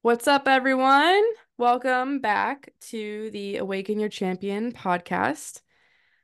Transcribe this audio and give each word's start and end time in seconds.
What's 0.00 0.28
up, 0.28 0.46
everyone? 0.46 1.24
Welcome 1.56 2.20
back 2.20 2.72
to 2.90 3.30
the 3.32 3.56
Awaken 3.56 3.98
Your 3.98 4.08
Champion 4.08 4.70
podcast. 4.70 5.60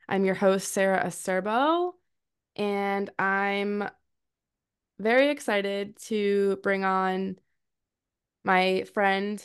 I'm 0.09 0.25
your 0.25 0.37
host, 0.37 0.73
Sarah 0.73 1.05
Acerbo, 1.05 1.91
and 2.55 3.11
I'm 3.19 3.89
very 5.01 5.31
excited 5.31 5.99
to 6.03 6.61
bring 6.63 6.85
on 6.85 7.37
my 8.45 8.85
friend, 8.95 9.45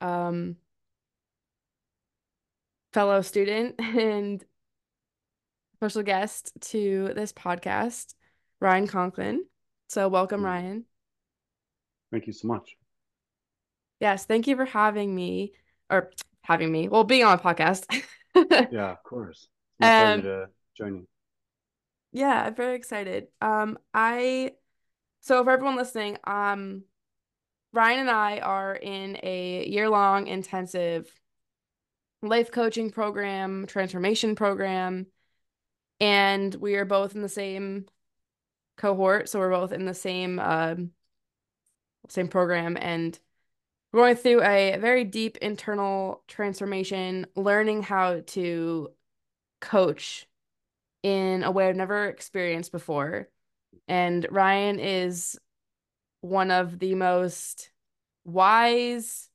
um, 0.00 0.54
fellow 2.92 3.20
student, 3.20 3.74
and 3.80 4.44
special 5.74 6.04
guest 6.04 6.52
to 6.60 7.10
this 7.16 7.32
podcast, 7.32 8.14
Ryan 8.60 8.86
Conklin. 8.86 9.44
So, 9.88 10.08
welcome. 10.08 10.44
Ryan. 10.44 10.84
Thank 12.12 12.28
you 12.28 12.32
so 12.32 12.46
much. 12.46 12.76
Yes, 14.00 14.24
thank 14.26 14.46
you 14.46 14.56
for 14.56 14.64
having 14.64 15.14
me 15.14 15.52
or 15.90 16.10
having 16.42 16.70
me. 16.70 16.88
Well, 16.88 17.04
being 17.04 17.24
on 17.24 17.38
a 17.38 17.42
podcast. 17.42 17.86
Yeah, 18.70 18.92
of 18.92 19.02
course. 19.02 19.48
It's 19.80 19.80
my 19.80 19.86
Um, 19.88 20.20
pleasure 20.20 20.46
to 20.46 20.52
join 20.76 20.94
you. 20.96 21.06
Yeah, 22.12 22.44
I'm 22.44 22.54
very 22.54 22.76
excited. 22.76 23.28
Um, 23.40 23.78
I 23.94 24.52
so 25.20 25.42
for 25.42 25.50
everyone 25.50 25.76
listening, 25.76 26.18
um, 26.24 26.84
Ryan 27.72 28.00
and 28.00 28.10
I 28.10 28.38
are 28.38 28.74
in 28.74 29.18
a 29.22 29.66
year-long 29.66 30.26
intensive 30.26 31.10
life 32.22 32.50
coaching 32.50 32.90
program, 32.90 33.66
transformation 33.66 34.34
program, 34.34 35.06
and 36.00 36.54
we 36.54 36.76
are 36.76 36.84
both 36.84 37.14
in 37.14 37.22
the 37.22 37.28
same 37.28 37.86
cohort, 38.76 39.28
so 39.28 39.38
we're 39.38 39.50
both 39.50 39.72
in 39.72 39.84
the 39.84 39.94
same 39.94 40.38
um 40.38 40.90
same 42.08 42.28
program 42.28 42.76
and 42.80 43.18
going 43.96 44.16
through 44.16 44.42
a 44.42 44.76
very 44.78 45.04
deep 45.04 45.38
internal 45.38 46.22
transformation, 46.28 47.26
learning 47.34 47.82
how 47.82 48.20
to 48.26 48.90
coach 49.60 50.26
in 51.02 51.42
a 51.42 51.50
way 51.50 51.68
I've 51.68 51.76
never 51.76 52.06
experienced 52.06 52.72
before. 52.72 53.28
And 53.88 54.26
Ryan 54.30 54.78
is 54.78 55.38
one 56.20 56.50
of 56.50 56.78
the 56.78 56.94
most 56.94 57.70
wise, 58.24 59.28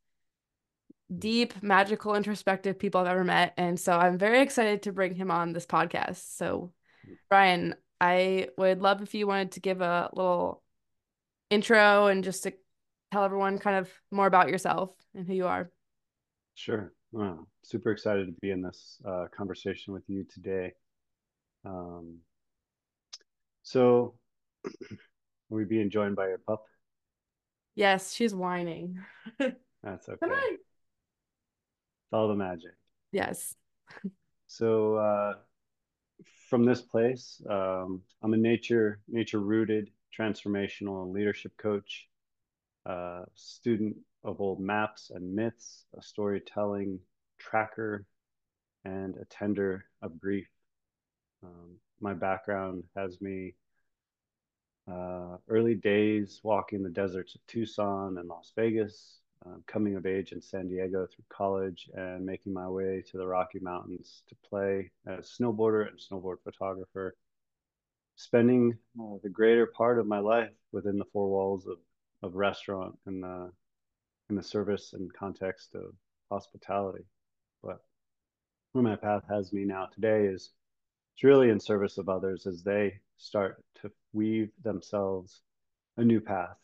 deep, 1.17 1.61
magical, 1.61 2.15
introspective 2.15 2.77
people 2.77 3.01
I've 3.01 3.07
ever 3.07 3.23
met. 3.23 3.53
And 3.57 3.79
so 3.79 3.93
I'm 3.93 4.17
very 4.17 4.41
excited 4.41 4.83
to 4.83 4.91
bring 4.91 5.15
him 5.15 5.31
on 5.31 5.53
this 5.53 5.65
podcast. 5.65 6.37
So, 6.37 6.71
Ryan, 7.29 7.75
I 7.99 8.49
would 8.57 8.81
love 8.81 9.01
if 9.01 9.13
you 9.13 9.27
wanted 9.27 9.53
to 9.53 9.59
give 9.59 9.81
a 9.81 10.09
little 10.13 10.61
intro 11.49 12.07
and 12.07 12.23
just 12.23 12.43
to 12.43 12.53
tell 13.11 13.23
everyone 13.23 13.57
kind 13.59 13.77
of 13.77 13.89
more 14.11 14.27
about 14.27 14.49
yourself 14.49 14.91
and 15.15 15.27
who 15.27 15.33
you 15.33 15.47
are. 15.47 15.69
Sure. 16.55 16.93
Wow. 17.11 17.45
Super 17.63 17.91
excited 17.91 18.27
to 18.27 18.33
be 18.41 18.51
in 18.51 18.61
this 18.61 18.99
uh, 19.05 19.25
conversation 19.35 19.93
with 19.93 20.03
you 20.07 20.23
today. 20.23 20.73
Um, 21.65 22.19
so, 23.63 24.15
we 25.49 25.65
being 25.65 25.89
joined 25.89 26.15
by 26.15 26.27
your 26.27 26.39
pup? 26.39 26.63
Yes, 27.75 28.13
she's 28.13 28.33
whining. 28.33 28.99
That's 29.39 30.09
okay. 30.09 30.17
Come 30.21 30.31
on. 30.31 30.53
It's 30.53 32.13
all 32.13 32.27
the 32.27 32.35
magic. 32.35 32.71
Yes. 33.11 33.55
So, 34.47 34.95
uh, 34.95 35.33
from 36.49 36.65
this 36.65 36.81
place, 36.81 37.41
um, 37.49 38.01
I'm 38.21 38.33
a 38.33 38.37
nature 38.37 38.99
nature 39.07 39.39
rooted 39.39 39.89
transformational 40.17 41.03
and 41.03 41.13
leadership 41.13 41.53
coach, 41.57 42.09
uh, 42.85 43.23
student 43.35 43.95
of 44.23 44.41
old 44.41 44.59
maps 44.59 45.11
and 45.13 45.35
myths, 45.35 45.85
a 45.97 46.01
storytelling 46.01 46.99
tracker, 47.39 48.05
and 48.85 49.15
a 49.17 49.25
tender 49.25 49.85
of 50.01 50.19
grief. 50.19 50.47
Um, 51.43 51.77
my 51.99 52.13
background 52.13 52.83
has 52.95 53.19
me 53.21 53.55
uh, 54.91 55.37
early 55.47 55.75
days 55.75 56.39
walking 56.43 56.83
the 56.83 56.89
deserts 56.89 57.35
of 57.35 57.45
Tucson 57.47 58.17
and 58.17 58.27
Las 58.27 58.51
Vegas, 58.55 59.19
uh, 59.45 59.57
coming 59.67 59.95
of 59.95 60.05
age 60.05 60.31
in 60.31 60.41
San 60.41 60.67
Diego 60.67 61.07
through 61.07 61.25
college, 61.29 61.89
and 61.93 62.25
making 62.25 62.53
my 62.53 62.67
way 62.67 63.03
to 63.11 63.17
the 63.17 63.25
Rocky 63.25 63.59
Mountains 63.59 64.23
to 64.29 64.35
play 64.47 64.91
as 65.07 65.35
snowboarder 65.39 65.87
and 65.87 65.99
snowboard 65.99 66.37
photographer. 66.43 67.15
Spending 68.15 68.77
uh, 68.99 69.17
the 69.23 69.29
greater 69.29 69.65
part 69.65 69.97
of 69.97 70.05
my 70.05 70.19
life 70.19 70.51
within 70.71 70.97
the 70.97 71.05
four 71.05 71.29
walls 71.29 71.65
of 71.65 71.77
of 72.23 72.35
restaurant 72.35 72.97
and 73.05 73.23
the 73.23 73.51
in 74.29 74.35
the 74.35 74.43
service 74.43 74.93
and 74.93 75.11
context 75.13 75.75
of 75.75 75.93
hospitality. 76.31 77.03
But 77.61 77.81
where 78.71 78.83
my 78.83 78.95
path 78.95 79.23
has 79.29 79.51
me 79.51 79.65
now 79.65 79.87
today 79.87 80.25
is 80.25 80.51
it's 81.13 81.23
really 81.23 81.49
in 81.49 81.59
service 81.59 81.97
of 81.97 82.07
others 82.07 82.47
as 82.47 82.63
they 82.63 82.99
start 83.17 83.63
to 83.81 83.91
weave 84.13 84.49
themselves 84.63 85.41
a 85.97 86.03
new 86.03 86.21
path 86.21 86.55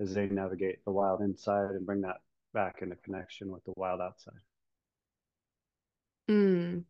as 0.00 0.14
they 0.14 0.26
navigate 0.26 0.84
the 0.84 0.90
wild 0.90 1.20
inside 1.20 1.70
and 1.70 1.86
bring 1.86 2.00
that 2.00 2.16
back 2.52 2.82
into 2.82 2.96
connection 2.96 3.50
with 3.50 3.64
the 3.64 3.72
wild 3.76 4.00
outside. 4.00 4.34
Mm. 6.28 6.84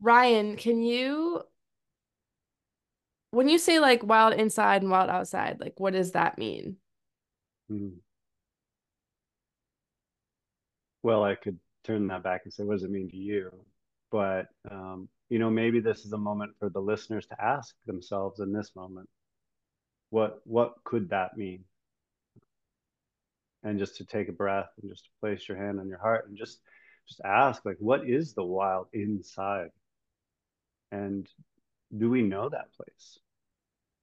Ryan, 0.00 0.56
can 0.56 0.82
you, 0.82 1.42
when 3.34 3.48
you 3.48 3.58
say 3.58 3.80
like 3.80 4.02
wild 4.04 4.34
inside 4.34 4.82
and 4.82 4.90
wild 4.90 5.10
outside, 5.10 5.60
like 5.60 5.74
what 5.78 5.92
does 5.92 6.12
that 6.12 6.38
mean? 6.38 6.76
Mm. 7.70 7.96
Well, 11.02 11.22
I 11.24 11.34
could 11.34 11.58
turn 11.84 12.06
that 12.08 12.22
back 12.22 12.42
and 12.44 12.52
say, 12.52 12.62
what 12.64 12.74
does 12.74 12.84
it 12.84 12.90
mean 12.90 13.10
to 13.10 13.16
you? 13.16 13.50
But 14.10 14.46
um, 14.70 15.08
you 15.28 15.38
know, 15.38 15.50
maybe 15.50 15.80
this 15.80 16.04
is 16.04 16.12
a 16.12 16.18
moment 16.18 16.52
for 16.58 16.68
the 16.68 16.80
listeners 16.80 17.26
to 17.26 17.42
ask 17.42 17.74
themselves 17.86 18.40
in 18.40 18.52
this 18.52 18.76
moment, 18.76 19.08
what 20.10 20.40
what 20.44 20.74
could 20.84 21.10
that 21.10 21.36
mean? 21.36 21.64
And 23.62 23.78
just 23.78 23.96
to 23.96 24.04
take 24.04 24.28
a 24.28 24.32
breath 24.32 24.68
and 24.80 24.90
just 24.90 25.08
place 25.20 25.48
your 25.48 25.58
hand 25.58 25.80
on 25.80 25.88
your 25.88 25.98
heart 25.98 26.28
and 26.28 26.36
just 26.36 26.60
just 27.08 27.20
ask, 27.24 27.64
like, 27.64 27.76
what 27.80 28.08
is 28.08 28.32
the 28.34 28.44
wild 28.44 28.86
inside? 28.92 29.70
And 30.92 31.28
do 31.96 32.08
we 32.08 32.22
know 32.22 32.48
that 32.48 32.72
place? 32.74 33.18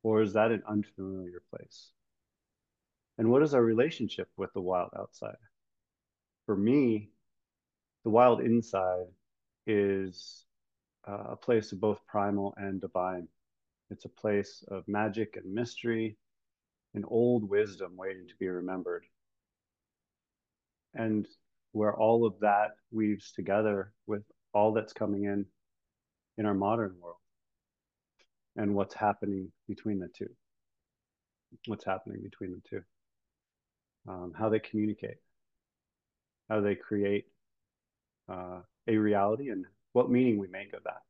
Or 0.03 0.22
is 0.22 0.34
that 0.34 0.51
an 0.51 0.63
unfamiliar 0.67 1.41
place? 1.50 1.91
And 3.17 3.29
what 3.29 3.44
is 3.44 3.53
our 3.53 3.63
relationship 3.63 4.29
with 4.38 4.51
the 4.53 4.62
wild 4.62 4.89
outside? 4.97 5.38
For 6.45 6.56
me, 6.56 7.12
the 8.03 8.09
wild 8.09 8.41
inside 8.41 9.06
is 9.67 10.45
uh, 11.07 11.25
a 11.31 11.35
place 11.35 11.72
of 11.72 11.79
both 11.79 12.06
primal 12.07 12.53
and 12.57 12.81
divine. 12.81 13.28
It's 13.91 14.06
a 14.06 14.09
place 14.09 14.63
of 14.69 14.88
magic 14.88 15.35
and 15.35 15.53
mystery 15.53 16.17
and 16.94 17.06
old 17.07 17.47
wisdom 17.47 17.95
waiting 17.95 18.28
to 18.28 18.35
be 18.40 18.47
remembered. 18.47 19.06
And 20.94 21.28
where 21.73 21.95
all 21.95 22.25
of 22.25 22.40
that 22.41 22.72
weaves 22.91 23.31
together 23.31 23.94
with 24.07 24.23
all 24.53 24.73
that's 24.73 24.94
coming 24.94 25.25
in 25.25 25.45
in 26.38 26.45
our 26.45 26.53
modern 26.53 26.95
world 27.00 27.20
and 28.56 28.75
what's 28.75 28.95
happening 28.95 29.51
between 29.67 30.00
the 30.00 30.07
two. 30.07 30.29
What's 31.67 31.85
happening 31.85 32.22
between 32.22 32.51
the 32.51 32.62
two. 32.69 32.81
Um, 34.07 34.34
how 34.38 34.50
they 34.50 34.59
communicate, 34.59 35.17
how 36.50 36.61
they 36.61 36.75
create 36.75 37.25
uh, 38.29 38.61
a 38.88 38.97
reality, 38.97 39.50
and 39.50 39.66
what 39.94 40.09
meaning 40.09 40.38
we 40.40 40.47
make 40.47 40.73
of 40.73 40.84
that. 40.85 41.01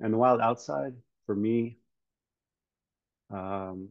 And 0.00 0.12
the 0.12 0.18
wild 0.18 0.40
outside, 0.40 0.94
for 1.26 1.36
me, 1.36 1.78
um, 3.30 3.88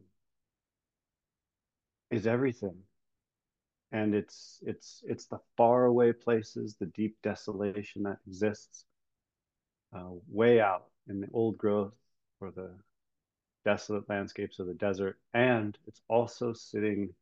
is 2.10 2.26
everything. 2.26 2.76
And 3.92 4.14
it's 4.14 4.58
it's 4.62 5.02
it's 5.06 5.26
the 5.26 5.40
faraway 5.56 6.12
places, 6.12 6.76
the 6.78 6.86
deep 6.86 7.16
desolation 7.22 8.02
that 8.04 8.18
exists 8.26 8.84
uh, 9.94 10.10
way 10.28 10.60
out 10.60 10.84
in 11.08 11.20
the 11.20 11.28
old 11.32 11.58
growth 11.58 11.94
or 12.40 12.50
the 12.50 12.70
desolate 13.64 14.08
landscapes 14.08 14.58
of 14.58 14.66
the 14.66 14.74
desert. 14.74 15.18
And 15.34 15.76
it's 15.86 16.00
also 16.08 16.52
sitting 16.52 17.14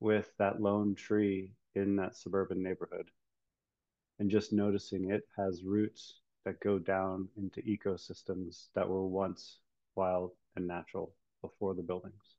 with 0.00 0.30
that 0.38 0.60
lone 0.60 0.94
tree 0.94 1.52
in 1.74 1.96
that 1.96 2.16
suburban 2.16 2.62
neighborhood 2.62 3.10
and 4.18 4.30
just 4.30 4.52
noticing 4.52 5.10
it 5.10 5.22
has 5.36 5.62
roots 5.64 6.20
that 6.44 6.60
go 6.60 6.78
down 6.78 7.28
into 7.36 7.60
ecosystems 7.62 8.68
that 8.74 8.88
were 8.88 9.06
once 9.06 9.58
wild 9.94 10.32
and 10.54 10.66
natural 10.66 11.12
before 11.42 11.74
the 11.74 11.82
buildings. 11.82 12.36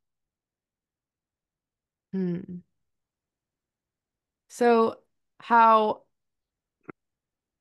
Hmm. 2.13 2.59
So 4.47 4.99
how 5.39 6.03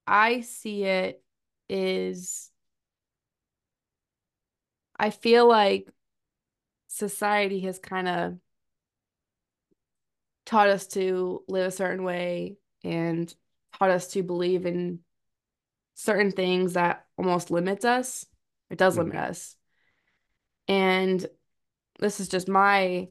I 0.07 0.41
see 0.41 0.85
it 0.85 1.23
is 1.69 2.51
I 4.98 5.10
feel 5.10 5.46
like 5.46 5.88
society 6.88 7.60
has 7.60 7.78
kind 7.78 8.08
of 8.08 8.38
taught 10.44 10.69
us 10.69 10.87
to 10.87 11.43
live 11.48 11.66
a 11.66 11.70
certain 11.70 12.04
way 12.04 12.56
and 12.84 13.32
taught 13.78 13.90
us 13.90 14.08
to 14.08 14.22
believe 14.22 14.64
in 14.64 15.00
certain 15.94 16.31
things 16.31 16.75
that 16.75 17.04
almost 17.19 17.50
limits 17.50 17.84
us. 17.84 18.25
It 18.70 18.78
does 18.78 18.96
limit 18.96 19.14
Mhm. 19.14 19.28
us. 19.31 19.56
And 20.69 21.26
this 21.98 22.20
is 22.20 22.28
just 22.28 22.48
my 22.48 23.08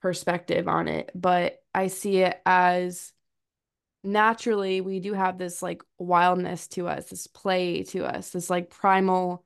perspective 0.00 0.68
on 0.68 0.88
it, 0.88 1.10
but 1.14 1.62
I 1.74 1.88
see 1.88 2.18
it 2.18 2.40
as 2.46 3.12
naturally 4.04 4.80
we 4.80 5.00
do 5.00 5.12
have 5.12 5.38
this 5.38 5.60
like 5.60 5.82
wildness 5.98 6.68
to 6.68 6.88
us, 6.88 7.10
this 7.10 7.26
play 7.26 7.82
to 7.84 8.04
us, 8.06 8.30
this 8.30 8.48
like 8.48 8.70
primal 8.70 9.44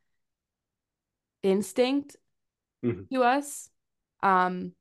instinct 1.42 2.16
Mhm. 2.82 3.08
to 3.12 3.22
us. 3.22 3.70
Um, 4.22 4.74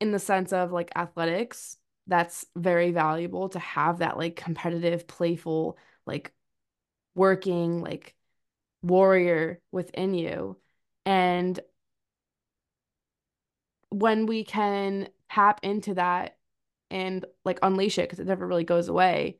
in 0.00 0.10
the 0.12 0.18
sense 0.18 0.52
of 0.52 0.72
like 0.72 0.90
athletics, 0.96 1.78
that's 2.06 2.44
very 2.56 2.90
valuable 2.90 3.48
to 3.50 3.58
have 3.58 3.98
that 3.98 4.16
like 4.18 4.36
competitive, 4.36 5.06
playful, 5.06 5.78
like 6.06 6.32
working, 7.14 7.80
like 7.82 8.14
warrior 8.82 9.60
within 9.72 10.14
you. 10.14 10.58
And 11.06 11.58
when 13.90 14.26
we 14.26 14.44
can 14.44 15.08
tap 15.30 15.60
into 15.62 15.94
that 15.94 16.36
and 16.90 17.24
like 17.44 17.58
unleash 17.62 17.98
it 17.98 18.02
because 18.02 18.20
it 18.20 18.26
never 18.26 18.46
really 18.46 18.64
goes 18.64 18.88
away, 18.88 19.38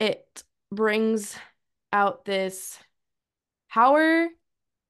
it 0.00 0.44
brings 0.70 1.36
out 1.92 2.24
this 2.24 2.78
power, 3.70 4.28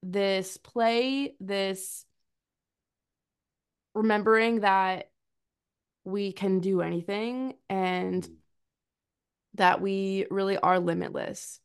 this 0.06 0.58
play, 0.58 1.34
this 1.40 2.04
remembering 3.94 4.60
that 4.60 5.10
we 6.04 6.32
can 6.32 6.60
do 6.60 6.82
anything 6.82 7.54
and 7.70 8.28
that 9.54 9.80
we 9.80 10.26
really 10.30 10.58
are 10.58 10.78
limitless. 10.78 11.60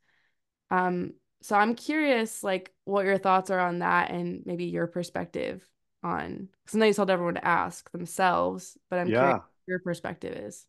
Um, 0.71 1.13
so 1.41 1.55
I'm 1.55 1.75
curious, 1.75 2.43
like, 2.43 2.73
what 2.85 3.05
your 3.05 3.17
thoughts 3.17 3.49
are 3.49 3.59
on 3.59 3.79
that 3.79 4.11
and 4.11 4.43
maybe 4.45 4.65
your 4.65 4.87
perspective 4.87 5.67
on, 6.01 6.47
because 6.63 6.75
I 6.75 6.79
know 6.79 6.85
you 6.85 6.93
told 6.93 7.09
everyone 7.09 7.33
to 7.33 7.45
ask 7.45 7.91
themselves, 7.91 8.77
but 8.89 8.99
I'm 8.99 9.07
curious 9.07 9.19
Yeah. 9.21 9.33
what 9.33 9.67
your 9.67 9.79
perspective 9.79 10.33
is. 10.35 10.65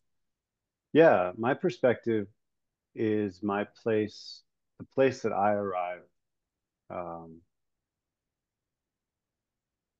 Yeah. 0.91 1.31
My 1.37 1.53
perspective 1.53 2.27
is 2.95 3.41
my 3.41 3.65
place, 3.83 4.41
the 4.79 4.85
place 4.85 5.21
that 5.21 5.31
I 5.31 5.53
arrive 5.53 6.01
um, 6.89 7.37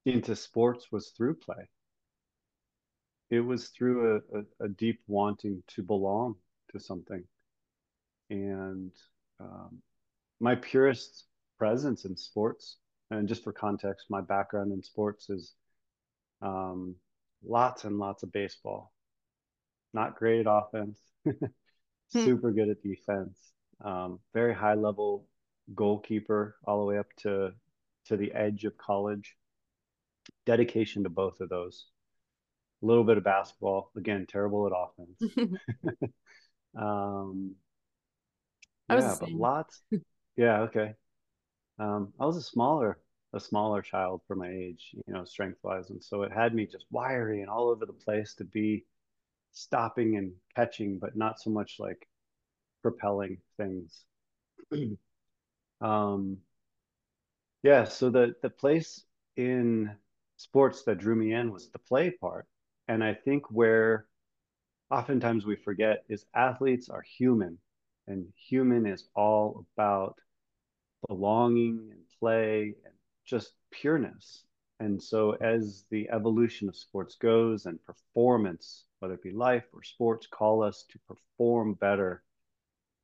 into 0.05 0.35
sports 0.35 0.91
was 0.91 1.09
through 1.09 1.35
play. 1.35 1.69
It 3.31 3.39
was 3.39 3.69
through 3.69 4.17
a, 4.17 4.37
a, 4.37 4.65
a 4.65 4.69
deep 4.69 5.01
wanting 5.07 5.63
to 5.69 5.81
belong 5.81 6.35
to 6.71 6.79
something. 6.79 7.27
And 8.29 8.91
um, 9.39 9.81
my 10.39 10.55
purest 10.55 11.25
presence 11.59 12.05
in 12.05 12.17
sports, 12.17 12.77
and 13.11 13.27
just 13.27 13.43
for 13.43 13.53
context, 13.53 14.07
my 14.09 14.21
background 14.21 14.71
in 14.73 14.83
sports 14.83 15.29
is 15.29 15.53
um, 16.41 16.95
lots 17.45 17.85
and 17.85 17.99
lots 17.99 18.23
of 18.23 18.31
baseball. 18.31 18.93
Not 19.93 20.15
great 20.17 20.41
at 20.41 20.47
offense, 20.47 20.99
Hmm. 22.13 22.25
super 22.25 22.51
good 22.51 22.69
at 22.69 22.81
defense, 22.81 23.53
um, 23.83 24.19
very 24.33 24.53
high 24.53 24.75
level 24.75 25.27
goalkeeper 25.75 26.57
all 26.65 26.79
the 26.79 26.85
way 26.85 26.97
up 26.97 27.07
to 27.19 27.53
to 28.05 28.17
the 28.17 28.31
edge 28.33 28.65
of 28.65 28.77
college. 28.77 29.35
Dedication 30.45 31.03
to 31.03 31.09
both 31.09 31.39
of 31.41 31.49
those. 31.49 31.85
A 32.81 32.85
little 32.85 33.03
bit 33.03 33.17
of 33.17 33.23
basketball, 33.23 33.91
again, 33.95 34.25
terrible 34.27 34.67
at 34.67 34.73
offense. 34.75 35.59
Um, 36.75 37.55
I 38.89 38.95
was 38.95 39.05
yeah, 39.05 39.15
but 39.19 39.31
lots. 39.31 39.81
Yeah, 40.37 40.61
okay. 40.61 40.93
Um, 41.77 42.13
I 42.19 42.25
was 42.25 42.37
a 42.37 42.41
smaller 42.41 42.97
a 43.33 43.39
smaller 43.39 43.81
child 43.81 44.21
for 44.27 44.35
my 44.35 44.49
age, 44.49 44.91
you 44.93 45.13
know, 45.13 45.25
strength 45.25 45.59
wise, 45.61 45.89
and 45.89 46.01
so 46.03 46.23
it 46.23 46.31
had 46.31 46.55
me 46.55 46.65
just 46.65 46.85
wiry 46.89 47.41
and 47.41 47.49
all 47.49 47.69
over 47.69 47.85
the 47.85 47.93
place 47.93 48.33
to 48.35 48.45
be 48.45 48.85
stopping 49.51 50.17
and 50.17 50.31
catching, 50.55 50.99
but 50.99 51.17
not 51.17 51.39
so 51.39 51.49
much 51.49 51.75
like 51.79 52.07
propelling 52.81 53.37
things. 53.57 54.05
um, 55.81 56.37
yeah, 57.63 57.83
so 57.83 58.09
the 58.09 58.35
the 58.41 58.49
place 58.49 59.03
in 59.35 59.91
sports 60.41 60.83
that 60.83 60.97
drew 60.97 61.15
me 61.15 61.33
in 61.33 61.51
was 61.51 61.69
the 61.69 61.79
play 61.79 62.09
part, 62.09 62.47
and 62.87 63.03
I 63.03 63.13
think 63.13 63.49
where 63.51 64.07
oftentimes 64.89 65.45
we 65.45 65.55
forget 65.55 66.03
is 66.09 66.25
athletes 66.33 66.89
are 66.89 67.01
human, 67.01 67.59
and 68.07 68.25
human 68.35 68.85
is 68.85 69.07
all 69.15 69.65
about 69.75 70.17
belonging 71.07 71.89
and 71.91 72.01
play 72.19 72.75
and 72.83 72.93
just 73.25 73.53
pureness. 73.69 74.43
And 74.79 75.01
so, 75.01 75.33
as 75.33 75.85
the 75.91 76.09
evolution 76.09 76.67
of 76.67 76.75
sports 76.75 77.15
goes 77.15 77.67
and 77.67 77.79
performance, 77.83 78.85
whether 78.99 79.13
it 79.13 79.23
be 79.23 79.31
life 79.31 79.65
or 79.73 79.83
sports, 79.83 80.25
call 80.25 80.63
us 80.63 80.85
to 80.89 80.99
perform 81.07 81.75
better, 81.75 82.23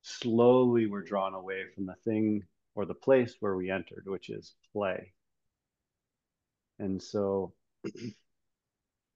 slowly 0.02 0.88
we're 0.88 1.04
drawn 1.04 1.36
away 1.36 1.66
from 1.76 1.86
the 1.86 1.96
thing 2.04 2.44
or 2.74 2.86
the 2.86 2.96
place 2.96 3.36
where 3.40 3.56
we 3.56 3.70
entered, 3.70 4.06
which 4.08 4.30
is 4.30 4.56
play. 4.74 5.14
And 6.80 7.02
so, 7.02 7.54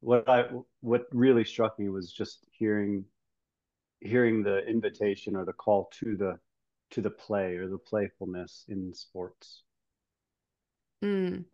what 0.01 0.27
I 0.27 0.45
what 0.81 1.05
really 1.11 1.45
struck 1.45 1.77
me 1.79 1.89
was 1.89 2.11
just 2.11 2.45
hearing 2.51 3.05
hearing 3.99 4.43
the 4.43 4.59
invitation 4.67 5.35
or 5.35 5.45
the 5.45 5.53
call 5.53 5.89
to 5.99 6.17
the 6.17 6.39
to 6.91 7.01
the 7.01 7.09
play 7.09 7.55
or 7.55 7.67
the 7.67 7.77
playfulness 7.77 8.65
in 8.67 8.93
sports. 8.93 9.63
Mm. 11.03 11.45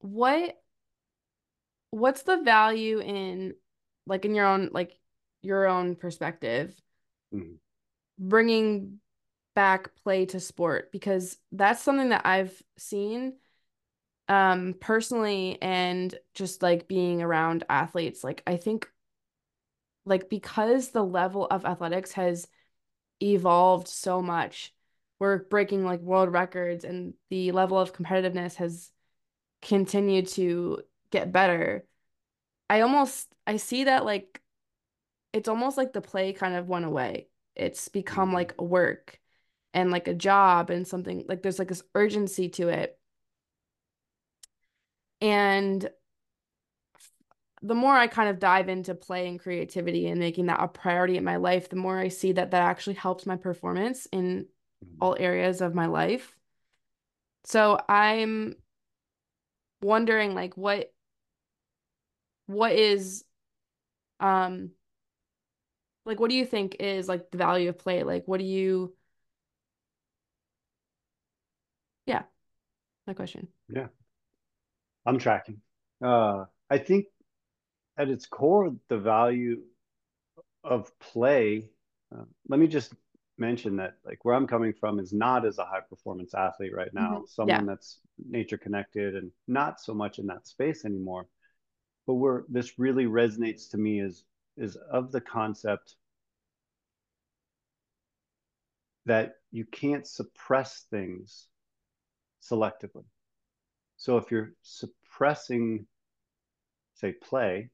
What 0.00 0.60
what's 1.90 2.22
the 2.22 2.42
value 2.42 3.00
in 3.00 3.54
like 4.06 4.24
in 4.24 4.34
your 4.34 4.46
own 4.46 4.70
like 4.72 4.98
your 5.42 5.66
own 5.66 5.96
perspective 5.96 6.74
Mhm. 7.32 7.58
bringing 8.18 9.00
back 9.58 9.94
play 9.96 10.24
to 10.26 10.40
sport 10.40 10.92
because 10.92 11.38
that's 11.52 11.82
something 11.82 12.10
that 12.10 12.26
I've 12.26 12.62
seen 12.78 13.34
um 14.28 14.74
personally 14.80 15.58
and 15.62 16.14
just 16.34 16.62
like 16.62 16.88
being 16.88 17.22
around 17.22 17.64
athletes. 17.70 18.24
Like 18.24 18.42
I 18.46 18.56
think 18.56 18.88
like 20.04 20.28
because 20.28 20.90
the 20.90 21.04
level 21.04 21.46
of 21.50 21.64
athletics 21.64 22.12
has 22.12 22.48
evolved 23.22 23.88
so 23.88 24.22
much 24.22 24.74
we're 25.20 25.38
breaking 25.38 25.84
like 25.84 26.00
world 26.00 26.32
records 26.32 26.84
and 26.84 27.14
the 27.30 27.52
level 27.52 27.78
of 27.78 27.94
competitiveness 27.94 28.56
has 28.56 28.90
continued 29.62 30.28
to 30.28 30.80
get 31.10 31.32
better. 31.32 31.84
I 32.70 32.82
almost 32.82 33.34
I 33.46 33.58
see 33.58 33.84
that 33.84 34.04
like 34.04 34.40
it's 35.32 35.48
almost 35.48 35.76
like 35.78 35.92
the 35.92 36.00
play 36.02 36.32
kind 36.32 36.54
of 36.56 36.68
went 36.68 36.84
away. 36.86 37.28
It's 37.56 37.88
become 37.88 38.30
Mhm. 38.30 38.34
like 38.34 38.54
a 38.58 38.64
work 38.64 39.20
and 39.74 39.90
like 39.90 40.08
a 40.08 40.14
job 40.14 40.70
and 40.70 40.86
something 40.86 41.24
like 41.28 41.42
there's 41.42 41.58
like 41.58 41.68
this 41.68 41.82
urgency 41.94 42.48
to 42.48 42.68
it 42.68 42.98
and 45.20 45.88
the 47.62 47.74
more 47.74 47.94
I 47.94 48.06
kind 48.06 48.28
of 48.28 48.38
dive 48.38 48.68
into 48.68 48.94
play 48.94 49.26
and 49.28 49.40
creativity 49.40 50.06
and 50.06 50.20
making 50.20 50.46
that 50.46 50.62
a 50.62 50.68
priority 50.68 51.16
in 51.16 51.24
my 51.24 51.36
life, 51.36 51.68
the 51.68 51.76
more 51.76 51.98
I 51.98 52.08
see 52.08 52.32
that 52.32 52.52
that 52.52 52.62
actually 52.62 52.94
helps 52.94 53.26
my 53.26 53.36
performance 53.36 54.06
in 54.06 54.46
Mhm. 54.82 54.98
all 55.00 55.16
areas 55.18 55.60
of 55.60 55.74
my 55.74 55.86
life. 55.86 56.36
So 57.44 57.80
I'm 57.88 58.56
wondering 59.80 60.34
like 60.34 60.56
what 60.56 60.92
what 62.46 62.72
is 62.72 63.24
um 64.20 64.72
like 66.04 66.20
what 66.20 66.30
do 66.30 66.36
you 66.36 66.46
think 66.46 66.76
is 66.80 67.08
like 67.08 67.30
the 67.30 67.38
value 67.38 67.68
of 67.68 67.78
play? 67.78 68.02
Like 68.02 68.26
what 68.26 68.38
do 68.38 68.44
you 68.44 68.94
yeah, 72.08 72.24
my 73.06 73.14
question. 73.14 73.48
Yeah, 73.68 73.88
I'm 75.06 75.18
tracking. 75.18 75.60
Uh, 76.02 76.44
I 76.70 76.78
think 76.78 77.06
at 77.98 78.10
its 78.10 78.26
core, 78.26 78.74
the 78.88 78.98
value 78.98 79.62
of 80.64 80.96
play, 80.98 81.70
uh, 82.14 82.24
let 82.48 82.60
me 82.60 82.66
just 82.66 82.94
mention 83.38 83.76
that 83.76 83.98
like 84.04 84.24
where 84.24 84.34
I'm 84.34 84.46
coming 84.46 84.72
from 84.72 84.98
is 84.98 85.12
not 85.12 85.46
as 85.46 85.58
a 85.58 85.64
high 85.64 85.80
performance 85.80 86.34
athlete 86.34 86.74
right 86.74 86.92
now, 86.92 87.22
Mhm. 87.22 87.26
someone 87.26 87.66
Yeah. 87.66 87.66
that's 87.66 88.00
nature 88.28 88.58
connected 88.58 89.14
and 89.16 89.32
not 89.46 89.80
so 89.80 89.94
much 89.94 90.18
in 90.18 90.26
that 90.26 90.46
space 90.46 90.84
anymore. 90.84 91.26
But 92.06 92.14
where 92.14 92.44
this 92.48 92.78
really 92.78 93.06
resonates 93.06 93.70
to 93.72 93.78
me 93.78 94.00
is 94.00 94.24
is 94.56 94.76
of 94.76 95.12
the 95.12 95.20
concept 95.22 95.96
that 99.06 99.36
you 99.50 99.64
can't 99.64 100.06
suppress 100.06 100.86
things 100.90 101.48
selectively. 102.42 103.04
So 103.96 104.16
if 104.16 104.30
you're 104.30 104.52
suppressing, 104.62 105.86
say, 106.94 107.12
play 107.12 107.70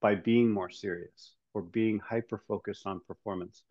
by 0.00 0.14
being 0.14 0.50
more 0.50 0.70
serious 0.70 1.32
or 1.54 1.62
being 1.62 1.98
hyper 1.98 2.42
focused 2.46 2.86
on 2.86 3.00
performance, 3.06 3.62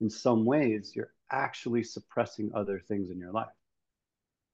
in 0.00 0.10
some 0.10 0.44
ways, 0.44 0.92
you're 0.94 1.12
actually 1.30 1.82
suppressing 1.82 2.50
other 2.54 2.80
things 2.80 3.10
in 3.10 3.18
your 3.18 3.32
life. 3.32 3.48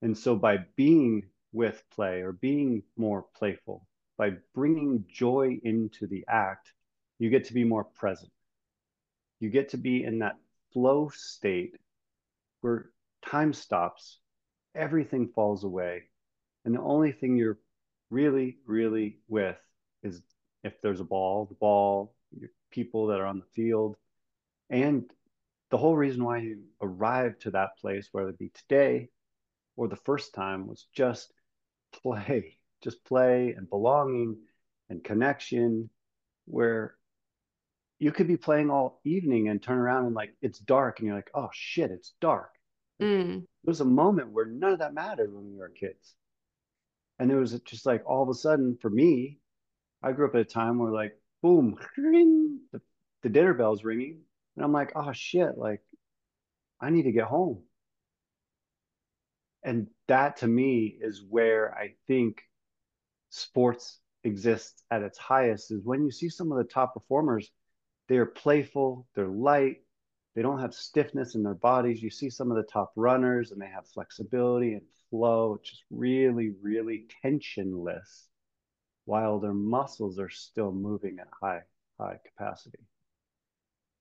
And 0.03 0.17
so 0.17 0.37
by 0.37 0.59
being 0.77 1.25
with 1.53 1.83
play 1.91 2.21
or 2.21 2.33
being 2.33 2.83
more 2.97 3.25
playful, 3.37 3.87
by 4.19 4.33
bringing 4.55 5.05
joy 5.09 5.59
into 5.63 6.07
the 6.07 6.25
act, 6.29 6.73
you 7.19 7.31
get 7.31 7.45
to 7.47 7.55
be 7.55 7.65
more 7.65 7.85
present. 7.85 8.31
You 9.41 9.51
get 9.51 9.71
to 9.71 9.77
be 9.79 10.05
in 10.05 10.19
that 10.21 10.37
flow 10.73 11.11
state 11.15 11.77
where 12.61 12.91
time 13.25 13.53
stops, 13.53 14.19
everything 14.77 15.29
falls 15.35 15.65
away, 15.65 16.05
and 16.65 16.75
the 16.75 16.81
only 16.81 17.13
thing 17.13 17.37
you're 17.37 17.59
really, 18.11 18.59
really 18.67 19.19
with 19.29 19.57
is 20.03 20.23
if 20.63 20.81
there's 20.83 21.01
a 21.01 21.05
ball, 21.05 21.47
the 21.47 21.55
ball, 21.55 22.15
your 22.39 22.51
people 22.71 23.07
that 23.09 23.21
are 23.21 23.27
on 23.27 23.39
the 23.39 23.63
field, 23.63 23.97
and 24.71 25.11
the 25.71 25.79
whole 25.79 25.97
reason 25.97 26.25
why 26.25 26.39
you 26.39 26.63
arrived 26.81 27.43
to 27.43 27.51
that 27.53 27.77
place, 27.79 28.09
whether 28.13 28.29
it 28.29 28.39
be 28.39 28.51
today 28.51 29.09
or 29.77 29.89
the 29.89 29.97
first 29.97 30.35
time, 30.35 30.67
was 30.67 30.87
just 30.93 31.33
play, 32.03 32.59
just 32.83 33.05
play 33.05 33.55
and 33.57 33.69
belonging 33.69 34.37
and 34.89 35.03
connection, 35.03 35.91
where 36.45 36.95
you 37.99 38.13
could 38.13 38.29
be 38.29 38.37
playing 38.37 38.71
all 38.71 39.01
evening 39.05 39.49
and 39.49 39.63
turn 39.63 39.79
around 39.79 40.07
and 40.07 40.15
like 40.15 40.35
it's 40.43 40.59
dark 40.59 40.99
and 40.99 41.07
you're 41.07 41.17
like, 41.17 41.31
oh 41.35 41.49
shit, 41.53 41.91
it's 41.91 42.13
dark. 42.21 42.51
Mm. 43.01 43.45
Was 43.65 43.81
a 43.81 43.85
moment 43.85 44.33
where 44.33 44.47
none 44.47 44.73
of 44.73 44.79
that 44.79 44.95
mattered 44.95 45.33
when 45.33 45.51
we 45.51 45.57
were 45.57 45.69
kids. 45.69 46.15
And 47.19 47.31
it 47.31 47.37
was 47.37 47.59
just 47.65 47.87
like 47.87 48.03
all 48.07 48.23
of 48.23 48.29
a 48.29 48.35
sudden 48.35 48.79
for 48.81 48.91
me, 48.91 49.39
I 50.03 50.13
grew 50.13 50.27
up 50.27 50.35
at 50.35 50.41
a 50.41 50.45
time 50.45 50.79
where 50.79 50.93
like, 50.93 51.19
boom, 51.43 51.77
the, 51.97 52.81
the 53.23 53.29
dinner 53.29 53.55
bell's 53.55 53.85
ringing. 53.85 54.21
And 54.57 54.65
I'm 54.65 54.73
like, 54.73 54.93
oh 54.95 55.13
shit, 55.13 55.57
like 55.57 55.81
I 56.81 56.91
need 56.91 57.05
to 57.05 57.13
get 57.13 57.25
home. 57.25 57.63
And 59.63 59.89
that 60.09 60.39
to 60.39 60.47
me 60.47 60.97
is 61.01 61.23
where 61.29 61.75
I 61.75 61.95
think 62.07 62.43
sports 63.31 63.99
exists 64.25 64.83
at 64.91 65.03
its 65.03 65.19
highest 65.19 65.71
is 65.71 65.81
when 65.83 66.05
you 66.05 66.11
see 66.11 66.29
some 66.29 66.53
of 66.53 66.59
the 66.59 66.65
top 66.65 66.95
performers, 66.95 67.51
they're 68.09 68.27
playful, 68.27 69.07
they're 69.15 69.27
light, 69.27 69.79
they 70.37 70.43
don't 70.43 70.61
have 70.61 70.75
stiffness 70.75 71.35
in 71.35 71.43
their 71.43 71.55
bodies. 71.55 72.03
You 72.03 72.11
see 72.11 72.31
some 72.31 72.53
of 72.53 72.59
the 72.59 72.63
top 72.71 72.93
runners 72.95 73.53
and 73.53 73.61
they 73.61 73.69
have 73.69 73.89
flexibility 73.89 74.75
and 74.75 74.83
flow, 75.11 75.59
just 75.65 75.83
really, 75.91 76.53
really 76.63 77.07
tensionless 77.25 78.25
while 79.07 79.41
their 79.41 79.55
muscles 79.55 80.19
are 80.19 80.29
still 80.29 80.73
moving 80.73 81.19
at 81.21 81.29
high, 81.43 81.63
high 81.99 82.19
capacity. 82.27 82.81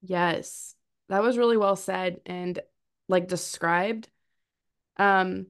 Yes. 0.01 0.75
That 1.09 1.23
was 1.23 1.37
really 1.37 1.57
well 1.57 1.77
said 1.77 2.19
and 2.25 2.59
like 3.07 3.27
described. 3.29 4.09
Um 4.97 5.47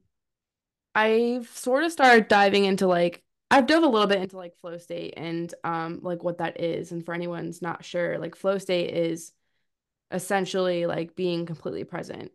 I've 0.93 1.47
sort 1.49 1.83
of 1.83 1.91
started 1.91 2.27
diving 2.27 2.65
into 2.65 2.87
like 2.87 3.23
I've 3.51 3.67
dove 3.67 3.83
a 3.83 3.87
little 3.87 4.07
bit 4.07 4.21
into 4.21 4.37
like 4.37 4.55
flow 4.57 4.77
state 4.77 5.13
and 5.17 5.53
um 5.63 5.99
like 6.01 6.23
what 6.23 6.39
that 6.39 6.61
is 6.61 6.91
and 6.91 7.05
for 7.05 7.13
anyone's 7.13 7.61
not 7.61 7.85
sure 7.85 8.17
like 8.17 8.35
flow 8.35 8.57
state 8.57 8.93
is 8.93 9.31
essentially 10.15 10.87
like 10.87 11.15
being 11.15 11.45
completely 11.45 11.83
present 11.83 12.31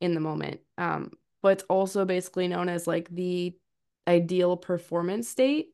in 0.00 0.14
the 0.14 0.20
moment 0.20 0.60
um 0.78 1.12
but 1.42 1.52
it's 1.52 1.64
also 1.64 2.04
basically 2.04 2.48
known 2.48 2.68
as 2.68 2.86
like 2.86 3.08
the 3.10 3.54
ideal 4.08 4.56
performance 4.56 5.28
state. 5.28 5.68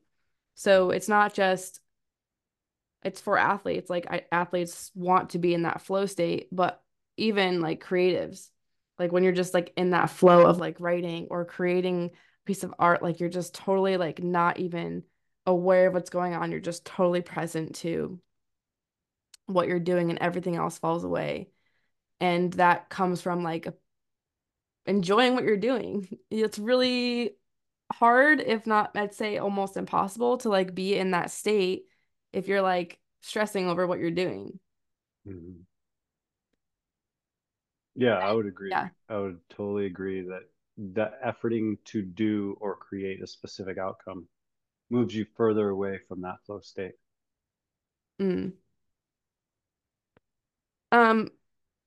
So 0.55 0.91
it's 0.91 1.07
not 1.07 1.33
just 1.33 1.79
it's 3.03 3.21
for 3.21 3.37
athletes 3.37 3.89
like 3.89 4.07
I, 4.09 4.23
athletes 4.31 4.91
want 4.93 5.29
to 5.29 5.39
be 5.39 5.53
in 5.53 5.61
that 5.61 5.81
flow 5.81 6.05
state 6.05 6.49
but 6.51 6.83
even 7.15 7.61
like 7.61 7.81
creatives 7.81 8.49
like 8.97 9.13
when 9.13 9.23
you're 9.23 9.31
just 9.31 9.53
like 9.53 9.71
in 9.77 9.91
that 9.91 10.09
flow 10.09 10.45
of 10.45 10.57
like 10.57 10.81
writing 10.81 11.27
or 11.31 11.45
creating 11.45 12.11
a 12.13 12.45
piece 12.45 12.65
of 12.65 12.73
art 12.77 13.01
like 13.01 13.21
you're 13.21 13.29
just 13.29 13.53
totally 13.53 13.95
like 13.95 14.21
not 14.21 14.59
even 14.59 15.03
aware 15.45 15.87
of 15.87 15.93
what's 15.93 16.09
going 16.09 16.35
on. 16.35 16.51
You're 16.51 16.59
just 16.59 16.85
totally 16.85 17.21
present 17.21 17.75
to 17.75 18.19
what 19.49 19.67
you're 19.67 19.79
doing 19.79 20.09
and 20.09 20.19
everything 20.19 20.55
else 20.55 20.77
falls 20.77 21.03
away 21.03 21.49
and 22.19 22.53
that 22.53 22.89
comes 22.89 23.21
from 23.21 23.43
like 23.43 23.67
enjoying 24.85 25.35
what 25.35 25.43
you're 25.43 25.57
doing 25.57 26.07
it's 26.29 26.59
really 26.59 27.35
hard 27.91 28.39
if 28.39 28.67
not 28.67 28.91
i'd 28.95 29.13
say 29.13 29.37
almost 29.37 29.77
impossible 29.77 30.37
to 30.37 30.49
like 30.49 30.75
be 30.75 30.95
in 30.95 31.11
that 31.11 31.31
state 31.31 31.83
if 32.33 32.47
you're 32.47 32.61
like 32.61 32.99
stressing 33.21 33.67
over 33.67 33.87
what 33.87 33.99
you're 33.99 34.11
doing 34.11 34.59
mm-hmm. 35.27 35.61
yeah 37.95 38.17
i 38.17 38.31
would 38.31 38.45
agree 38.45 38.69
yeah. 38.69 38.89
i 39.09 39.17
would 39.17 39.39
totally 39.49 39.85
agree 39.85 40.21
that 40.21 40.43
the 40.79 41.11
efforting 41.25 41.77
to 41.83 42.01
do 42.01 42.57
or 42.61 42.75
create 42.75 43.21
a 43.21 43.27
specific 43.27 43.77
outcome 43.77 44.27
moves 44.89 45.13
you 45.13 45.25
further 45.35 45.69
away 45.69 45.99
from 46.07 46.21
that 46.21 46.37
flow 46.45 46.61
state. 46.61 46.93
Mm. 48.19 48.53
Um, 50.91 51.29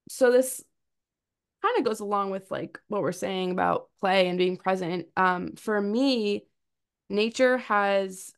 so 0.09 0.31
this 0.31 0.63
kind 1.63 1.79
of 1.79 1.85
goes 1.85 2.01
along 2.01 2.31
with 2.31 2.51
like 2.51 2.79
what 2.89 3.03
we're 3.03 3.13
saying 3.13 3.53
about 3.53 3.89
play 4.01 4.29
and 4.29 4.39
being 4.39 4.57
present. 4.57 5.07
Um, 5.17 5.55
for 5.57 5.81
me, 5.81 6.47
nature 7.09 7.59
has 7.59 8.33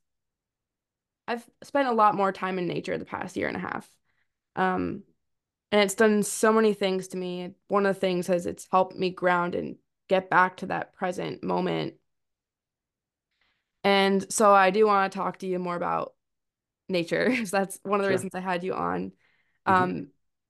I've 1.26 1.44
spent 1.62 1.88
a 1.88 1.92
lot 1.92 2.14
more 2.14 2.32
time 2.32 2.58
in 2.58 2.66
nature 2.66 2.98
the 2.98 3.04
past 3.04 3.36
year 3.36 3.48
and 3.48 3.56
a 3.56 3.60
half. 3.60 3.88
Um, 4.56 5.04
and 5.72 5.80
it's 5.80 5.94
done 5.94 6.22
so 6.22 6.52
many 6.52 6.74
things 6.74 7.08
to 7.08 7.16
me. 7.16 7.54
One 7.68 7.86
of 7.86 7.94
the 7.94 8.00
things 8.00 8.28
is 8.28 8.46
it's 8.46 8.68
helped 8.70 8.96
me 8.96 9.10
ground 9.10 9.54
and 9.54 9.76
get 10.08 10.30
back 10.30 10.58
to 10.58 10.66
that 10.66 10.92
present 10.92 11.42
moment. 11.42 11.94
And 13.82 14.30
so 14.32 14.52
I 14.52 14.70
do 14.70 14.86
want 14.86 15.10
to 15.10 15.18
talk 15.18 15.38
to 15.38 15.46
you 15.46 15.58
more 15.58 15.76
about 15.76 16.14
nature. 16.88 17.34
so 17.46 17.56
that's 17.56 17.78
one 17.82 18.00
of 18.00 18.04
the 18.04 18.10
sure. 18.10 18.16
reasons 18.16 18.34
I 18.34 18.40
had 18.40 18.62
you 18.62 18.74
on. 18.74 19.12
Mm-hmm. 19.66 19.72
Um, 19.72 19.90
mm-hmm. 19.90 20.04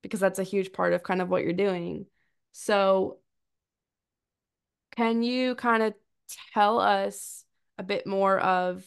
Because 0.05 0.19
that's 0.19 0.37
a 0.37 0.43
huge 0.43 0.71
part 0.71 0.93
of 0.93 1.01
kind 1.01 1.19
of 1.19 1.29
what 1.29 1.43
you're 1.43 1.51
doing. 1.51 2.05
So 2.51 3.17
can 4.95 5.23
you 5.23 5.55
kind 5.55 5.81
of 5.81 5.95
tell 6.53 6.79
us 6.79 7.43
a 7.79 7.83
bit 7.83 8.05
more 8.05 8.37
of 8.39 8.85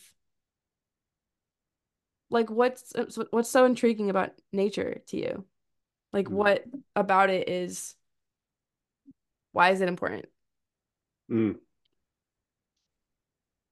like 2.30 2.50
what's 2.50 2.92
what's 3.30 3.50
so 3.50 3.64
intriguing 3.64 4.10
about 4.10 4.30
nature 4.52 5.02
to 5.08 5.16
you? 5.16 5.44
Like 6.12 6.26
mm-hmm. 6.26 6.36
what 6.36 6.64
about 6.94 7.30
it 7.30 7.48
is 7.48 7.96
why 9.50 9.70
is 9.70 9.80
it 9.80 9.88
important? 9.88 10.26
Mm. 11.28 11.56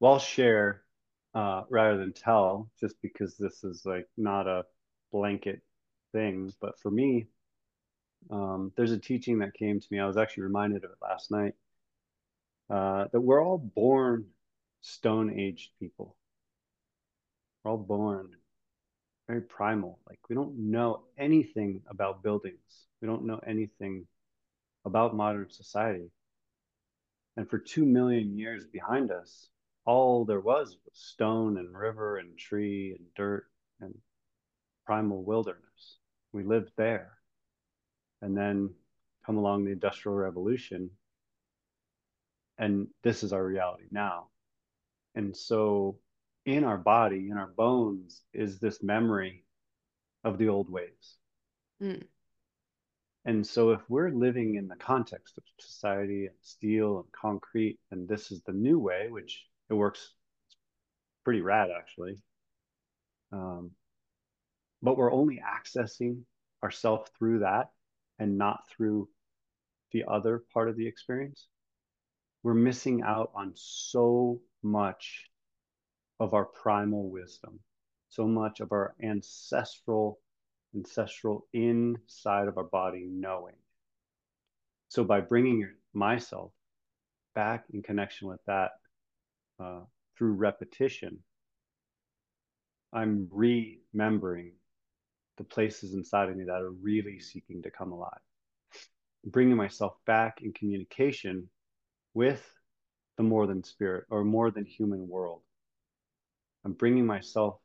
Well, 0.00 0.14
I'll 0.14 0.18
share 0.18 0.82
uh, 1.32 1.62
rather 1.70 1.96
than 1.96 2.12
tell, 2.12 2.70
just 2.80 2.96
because 3.02 3.36
this 3.36 3.62
is 3.62 3.82
like 3.84 4.08
not 4.16 4.48
a 4.48 4.64
blanket 5.12 5.60
thing. 6.12 6.52
But 6.60 6.78
for 6.80 6.90
me, 6.90 7.28
um, 8.30 8.72
there's 8.76 8.92
a 8.92 8.98
teaching 8.98 9.38
that 9.40 9.54
came 9.54 9.80
to 9.80 9.86
me. 9.90 10.00
I 10.00 10.06
was 10.06 10.16
actually 10.16 10.44
reminded 10.44 10.84
of 10.84 10.90
it 10.90 10.96
last 11.02 11.30
night. 11.30 11.54
Uh, 12.68 13.06
that 13.12 13.20
we're 13.20 13.44
all 13.44 13.58
born 13.58 14.26
stone 14.80 15.38
aged 15.38 15.70
people. 15.78 16.16
We're 17.62 17.72
all 17.72 17.78
born 17.78 18.30
very 19.26 19.42
primal. 19.42 19.98
Like 20.08 20.18
we 20.28 20.34
don't 20.34 20.70
know 20.70 21.02
anything 21.18 21.82
about 21.88 22.22
buildings. 22.22 22.86
We 23.00 23.08
don't 23.08 23.24
know 23.24 23.40
anything 23.46 24.06
about 24.84 25.16
modern 25.16 25.50
society. 25.50 26.10
And 27.36 27.48
for 27.48 27.58
two 27.58 27.84
million 27.84 28.38
years 28.38 28.64
behind 28.66 29.10
us, 29.10 29.48
all 29.84 30.24
there 30.24 30.40
was 30.40 30.76
was 30.84 30.94
stone 30.94 31.58
and 31.58 31.76
river 31.76 32.18
and 32.18 32.36
tree 32.38 32.94
and 32.98 33.06
dirt 33.14 33.46
and 33.80 33.94
primal 34.86 35.22
wilderness. 35.22 35.98
We 36.32 36.44
lived 36.44 36.72
there. 36.76 37.15
And 38.22 38.36
then 38.36 38.70
come 39.24 39.36
along 39.36 39.64
the 39.64 39.72
Industrial 39.72 40.16
Revolution. 40.16 40.90
And 42.58 42.88
this 43.02 43.22
is 43.22 43.32
our 43.32 43.44
reality 43.44 43.84
now. 43.90 44.28
And 45.14 45.36
so 45.36 45.98
in 46.46 46.64
our 46.64 46.78
body, 46.78 47.28
in 47.30 47.36
our 47.36 47.52
bones, 47.56 48.22
is 48.32 48.58
this 48.58 48.82
memory 48.82 49.44
of 50.24 50.38
the 50.38 50.48
old 50.48 50.70
ways. 50.70 51.16
Mm. 51.82 52.04
And 53.24 53.44
so, 53.44 53.70
if 53.70 53.80
we're 53.88 54.10
living 54.10 54.54
in 54.54 54.68
the 54.68 54.76
context 54.76 55.36
of 55.36 55.42
society 55.58 56.26
and 56.26 56.36
steel 56.42 57.00
and 57.00 57.12
concrete, 57.12 57.78
and 57.90 58.08
this 58.08 58.30
is 58.30 58.40
the 58.42 58.52
new 58.52 58.78
way, 58.78 59.08
which 59.10 59.44
it 59.68 59.74
works 59.74 60.14
pretty 61.24 61.40
rad 61.40 61.70
actually, 61.76 62.16
um, 63.32 63.72
but 64.80 64.96
we're 64.96 65.12
only 65.12 65.42
accessing 65.44 66.20
ourself 66.62 67.10
through 67.18 67.40
that 67.40 67.70
and 68.18 68.38
not 68.38 68.68
through 68.68 69.08
the 69.92 70.04
other 70.08 70.42
part 70.52 70.68
of 70.68 70.76
the 70.76 70.86
experience, 70.86 71.48
we're 72.42 72.54
missing 72.54 73.02
out 73.02 73.30
on 73.34 73.52
so 73.54 74.40
much 74.62 75.30
of 76.20 76.34
our 76.34 76.44
primal 76.44 77.10
wisdom, 77.10 77.60
so 78.08 78.26
much 78.26 78.60
of 78.60 78.72
our 78.72 78.94
ancestral, 79.02 80.18
ancestral 80.74 81.46
inside 81.52 82.48
of 82.48 82.56
our 82.56 82.64
body 82.64 83.06
knowing. 83.08 83.56
So 84.88 85.04
by 85.04 85.20
bringing 85.20 85.68
myself 85.92 86.52
back 87.34 87.64
in 87.72 87.82
connection 87.82 88.28
with 88.28 88.40
that 88.46 88.70
uh, 89.60 89.80
through 90.16 90.32
repetition, 90.32 91.18
I'm 92.92 93.28
remembering 93.30 94.52
the 95.36 95.44
places 95.44 95.94
inside 95.94 96.28
of 96.28 96.36
me 96.36 96.44
that 96.44 96.62
are 96.62 96.70
really 96.70 97.20
seeking 97.20 97.62
to 97.62 97.70
come 97.70 97.92
alive. 97.92 98.20
Bringing 99.24 99.56
myself 99.56 99.94
back 100.06 100.40
in 100.42 100.52
communication 100.52 101.48
with 102.14 102.44
the 103.16 103.22
more 103.22 103.46
than 103.46 103.62
spirit 103.62 104.04
or 104.10 104.24
more 104.24 104.50
than 104.50 104.64
human 104.64 105.08
world. 105.08 105.42
I'm 106.64 106.72
bringing 106.72 107.06
myself 107.06 107.58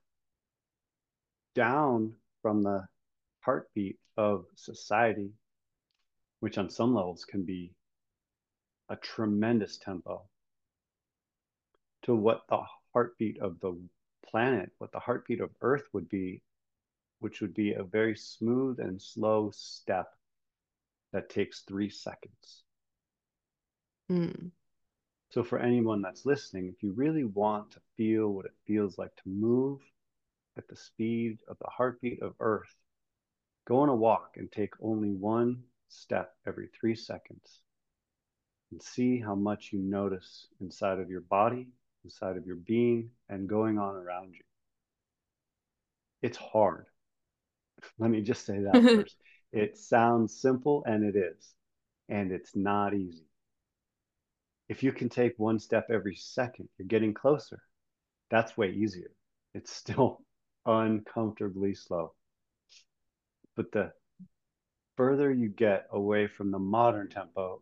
down 1.56 2.14
from 2.42 2.62
the 2.62 2.86
heartbeat 3.42 3.98
of 4.18 4.46
society, 4.56 5.32
which 6.40 6.58
on 6.58 6.70
some 6.70 6.94
levels 6.96 7.26
can 7.26 7.44
be 7.44 7.74
a 8.90 8.96
tremendous 8.96 9.78
tempo, 9.78 10.24
to 12.04 12.16
what 12.16 12.42
the 12.50 12.60
heartbeat 12.94 13.40
of 13.40 13.60
the 13.60 13.78
planet, 14.30 14.72
what 14.78 14.92
the 14.92 15.00
heartbeat 15.00 15.40
of 15.40 15.50
Earth 15.62 15.84
would 15.94 16.10
be, 16.10 16.42
which 17.22 17.40
would 17.40 17.54
be 17.54 17.74
a 17.74 17.84
very 17.84 18.16
smooth 18.16 18.80
and 18.80 19.02
slow 19.02 19.52
step 19.54 20.08
that 21.14 21.30
takes 21.30 21.62
three 21.62 21.90
seconds. 21.90 22.64
Mm. 24.12 24.52
So, 25.30 25.44
for 25.44 25.60
anyone 25.60 26.02
that's 26.02 26.26
listening, 26.26 26.68
if 26.68 26.84
you 26.84 26.94
really 26.94 27.24
want 27.24 27.72
to 27.72 27.80
feel 27.96 28.28
what 28.30 28.46
it 28.46 28.56
feels 28.68 28.98
like 28.98 29.16
to 29.16 29.30
move 29.30 29.80
at 30.58 30.68
the 30.68 30.76
speed 30.76 31.40
of 31.48 31.58
the 31.60 31.70
heartbeat 31.70 32.22
of 32.22 32.34
Earth, 32.40 32.76
go 33.66 33.80
on 33.80 33.90
a 33.90 33.96
walk 33.96 34.36
and 34.36 34.52
take 34.52 34.74
only 34.82 35.12
one 35.12 35.64
step 35.88 36.34
every 36.48 36.68
three 36.68 36.96
seconds 36.96 37.62
and 38.72 38.82
see 38.82 39.20
how 39.20 39.36
much 39.36 39.72
you 39.72 39.80
notice 39.80 40.48
inside 40.60 41.00
of 41.00 41.10
your 41.10 41.22
body, 41.22 41.68
inside 42.04 42.36
of 42.36 42.46
your 42.46 42.56
being, 42.56 43.12
and 43.30 43.48
going 43.48 43.78
on 43.78 43.96
around 43.96 44.34
you. 44.34 44.42
It's 46.22 46.38
hard. 46.38 46.88
Let 48.00 48.10
me 48.12 48.22
just 48.22 48.46
say 48.46 48.60
that 48.60 48.84
first. 48.94 49.18
It 49.52 49.78
sounds 49.78 50.40
simple, 50.40 50.84
and 50.86 51.04
it 51.04 51.16
is, 51.16 51.54
and 52.10 52.32
it's 52.32 52.56
not 52.56 52.94
easy. 52.94 53.26
If 54.70 54.84
you 54.84 54.92
can 54.94 55.10
take 55.10 55.38
one 55.38 55.60
step 55.60 55.88
every 55.90 56.16
second, 56.16 56.70
you're 56.78 56.88
getting 56.88 57.14
closer. 57.14 57.62
That's 58.30 58.58
way 58.58 58.72
easier. 58.72 59.12
It's 59.54 59.72
still 59.72 60.22
uncomfortably 60.66 61.76
slow. 61.76 62.14
But 63.56 63.72
the 63.72 63.94
further 64.96 65.32
you 65.32 65.50
get 65.50 65.88
away 65.92 66.28
from 66.28 66.52
the 66.52 66.60
modern 66.60 67.10
tempo 67.10 67.62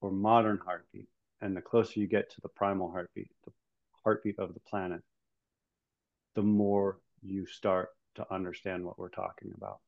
or 0.00 0.10
modern 0.10 0.58
heartbeat, 0.58 1.08
and 1.40 1.56
the 1.56 1.62
closer 1.62 2.00
you 2.00 2.06
get 2.06 2.30
to 2.30 2.40
the 2.40 2.48
primal 2.48 2.90
heartbeat, 2.90 3.30
the 3.44 3.52
heartbeat 4.04 4.38
of 4.38 4.54
the 4.54 4.60
planet, 4.60 5.02
the 6.34 6.42
more 6.42 7.00
you 7.22 7.46
start 7.46 7.95
to 8.16 8.34
understand 8.34 8.84
what 8.84 8.98
we're 8.98 9.08
talking 9.08 9.52
about. 9.56 9.78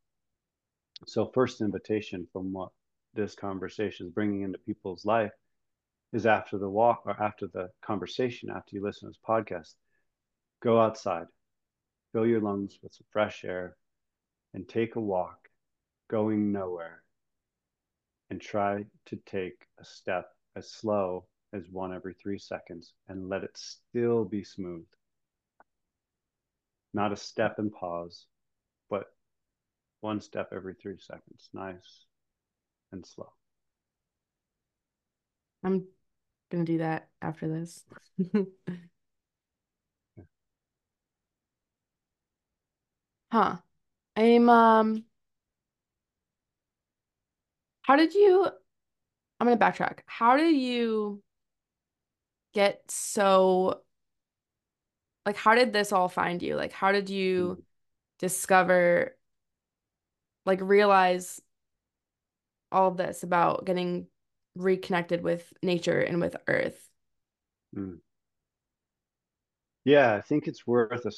So, 1.07 1.31
first 1.35 1.61
invitation 1.61 2.27
from 2.33 2.53
what 2.53 2.71
this 3.15 3.35
conversation 3.35 4.07
is 4.07 4.13
bringing 4.13 4.43
into 4.43 4.59
people's 4.59 5.05
life 5.05 5.33
is 6.13 6.27
after 6.27 6.59
the 6.59 6.71
walk 6.71 7.03
or 7.05 7.21
after 7.23 7.47
the 7.47 7.71
conversation, 7.83 8.51
after 8.51 8.77
you 8.77 8.83
listen 8.83 9.09
to 9.09 9.11
this 9.11 9.21
podcast, 9.27 9.75
go 10.61 10.81
outside, 10.81 11.27
fill 12.13 12.27
your 12.27 12.41
lungs 12.41 12.79
with 12.83 12.95
some 12.95 13.07
fresh 13.11 13.45
air, 13.45 13.77
and 14.55 14.69
take 14.69 14.97
a 14.97 15.01
walk 15.01 15.49
going 16.09 16.53
nowhere 16.53 17.03
and 18.31 18.41
try 18.41 18.85
to 19.07 19.17
take 19.27 19.67
a 19.79 19.85
step 19.85 20.31
as 20.57 20.71
slow 20.71 21.27
as 21.53 21.69
one 21.71 21.95
every 21.95 22.15
three 22.15 22.39
seconds 22.39 22.93
and 23.09 23.29
let 23.29 23.45
it 23.45 23.57
still 23.57 24.25
be 24.25 24.45
smooth. 24.45 24.85
Not 26.95 27.13
a 27.13 27.17
step 27.17 27.59
and 27.59 27.73
pause, 27.73 28.27
but 28.91 29.05
one 30.01 30.21
step 30.21 30.51
every 30.53 30.75
three 30.75 30.99
seconds. 30.99 31.49
Nice 31.53 32.07
and 32.93 33.05
slow. 33.07 33.33
I'm 35.65 35.85
going 36.51 36.65
to 36.65 36.73
do 36.73 36.79
that 36.79 37.09
after 37.21 37.49
this. 37.49 37.85
huh. 43.31 43.57
I'm, 44.17 44.49
um, 44.49 45.05
how 47.83 47.97
did 47.97 48.15
you, 48.15 48.49
I'm 49.39 49.47
going 49.47 49.59
to 49.59 49.65
backtrack. 49.65 50.01
How 50.07 50.37
did 50.37 50.57
you 50.57 51.23
get 52.55 52.83
so, 52.89 53.83
like, 55.29 55.37
how 55.37 55.55
did 55.55 55.73
this 55.73 55.93
all 55.93 56.09
find 56.09 56.43
you? 56.43 56.57
Like, 56.57 56.73
how 56.73 56.93
did 56.93 57.11
you 57.11 57.59
mm. 57.59 57.65
discover, 58.19 59.17
like, 60.47 60.61
realize 60.61 61.41
all 62.71 62.91
this 62.91 63.23
about 63.23 63.65
getting 63.65 64.07
reconnected 64.55 65.23
with 65.23 65.51
nature 65.63 66.01
and 66.01 66.21
with 66.21 66.37
earth. 66.47 66.89
Mm. 67.77 67.99
Yeah, 69.85 70.15
I 70.15 70.21
think 70.21 70.47
it's 70.47 70.67
worth 70.67 71.07
a 71.07 71.13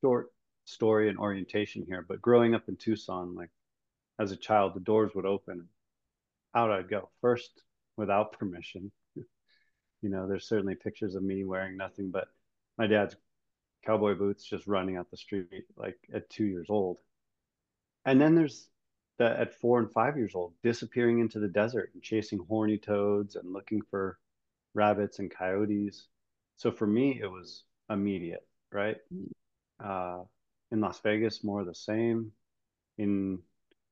short 0.00 0.32
story 0.64 1.08
and 1.08 1.18
orientation 1.18 1.84
here. 1.86 2.04
But 2.06 2.22
growing 2.22 2.54
up 2.54 2.68
in 2.68 2.76
Tucson, 2.76 3.34
like 3.34 3.50
as 4.18 4.32
a 4.32 4.36
child, 4.36 4.74
the 4.74 4.80
doors 4.80 5.12
would 5.14 5.26
open. 5.26 5.68
Out 6.54 6.72
I'd 6.72 6.90
go 6.90 7.10
first 7.20 7.62
without 7.96 8.32
permission. 8.32 8.90
you 9.16 10.08
know, 10.08 10.26
there's 10.26 10.48
certainly 10.48 10.74
pictures 10.74 11.14
of 11.14 11.22
me 11.22 11.44
wearing 11.44 11.76
nothing 11.76 12.10
but 12.10 12.28
my 12.76 12.86
dad's 12.86 13.14
cowboy 13.84 14.14
boots 14.14 14.44
just 14.44 14.66
running 14.66 14.96
out 14.96 15.10
the 15.10 15.16
street 15.16 15.64
like 15.76 15.98
at 16.12 16.28
two 16.30 16.44
years 16.44 16.66
old. 16.68 16.98
And 18.04 18.20
then 18.20 18.34
there's 18.34 18.68
that 19.18 19.38
at 19.38 19.54
four 19.60 19.78
and 19.78 19.92
five 19.92 20.16
years 20.16 20.34
old, 20.34 20.54
disappearing 20.62 21.20
into 21.20 21.38
the 21.38 21.48
desert 21.48 21.90
and 21.92 22.02
chasing 22.02 22.38
horny 22.48 22.78
toads 22.78 23.36
and 23.36 23.52
looking 23.52 23.82
for 23.90 24.18
rabbits 24.74 25.18
and 25.18 25.30
coyotes. 25.30 26.06
So 26.56 26.70
for 26.72 26.86
me, 26.86 27.20
it 27.20 27.30
was 27.30 27.64
immediate, 27.90 28.46
right? 28.72 28.96
Uh, 29.82 30.22
in 30.72 30.80
Las 30.80 31.00
Vegas, 31.00 31.44
more 31.44 31.60
of 31.60 31.66
the 31.66 31.74
same. 31.74 32.32
In 32.96 33.40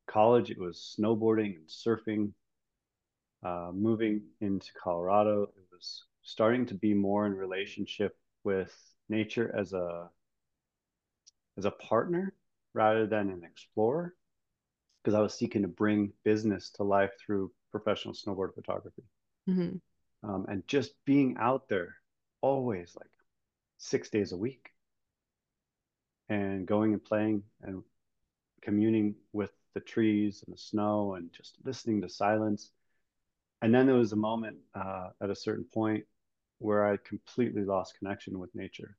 college, 0.06 0.50
it 0.50 0.58
was 0.58 0.96
snowboarding 0.98 1.56
and 1.56 1.68
surfing. 1.68 2.32
Uh, 3.42 3.70
moving 3.72 4.22
into 4.40 4.68
Colorado, 4.82 5.44
it 5.44 5.64
was 5.70 6.04
starting 6.22 6.66
to 6.66 6.74
be 6.74 6.92
more 6.92 7.26
in 7.26 7.34
relationship 7.34 8.16
with 8.44 8.74
nature 9.08 9.54
as 9.56 9.72
a 9.72 10.08
as 11.56 11.64
a 11.64 11.70
partner 11.72 12.34
rather 12.74 13.06
than 13.06 13.30
an 13.30 13.42
explorer 13.44 14.14
because 15.02 15.14
I 15.14 15.20
was 15.20 15.34
seeking 15.34 15.62
to 15.62 15.68
bring 15.68 16.12
business 16.24 16.70
to 16.72 16.84
life 16.84 17.10
through 17.18 17.50
professional 17.70 18.14
snowboard 18.14 18.54
photography. 18.54 19.02
Mm-hmm. 19.48 20.28
Um, 20.28 20.46
and 20.48 20.66
just 20.66 20.92
being 21.04 21.36
out 21.38 21.68
there 21.68 21.96
always 22.40 22.94
like 22.96 23.10
six 23.78 24.10
days 24.10 24.32
a 24.32 24.36
week 24.36 24.70
and 26.28 26.66
going 26.66 26.92
and 26.92 27.02
playing 27.02 27.42
and 27.62 27.82
communing 28.62 29.14
with 29.32 29.52
the 29.74 29.80
trees 29.80 30.42
and 30.46 30.54
the 30.54 30.58
snow 30.58 31.14
and 31.14 31.32
just 31.32 31.56
listening 31.64 32.02
to 32.02 32.08
silence. 32.08 32.70
And 33.62 33.74
then 33.74 33.86
there 33.86 33.96
was 33.96 34.12
a 34.12 34.16
moment 34.16 34.58
uh, 34.74 35.10
at 35.22 35.30
a 35.30 35.36
certain 35.36 35.64
point 35.64 36.04
where 36.58 36.86
I 36.86 36.96
completely 36.96 37.64
lost 37.64 37.98
connection 37.98 38.38
with 38.38 38.54
nature, 38.54 38.96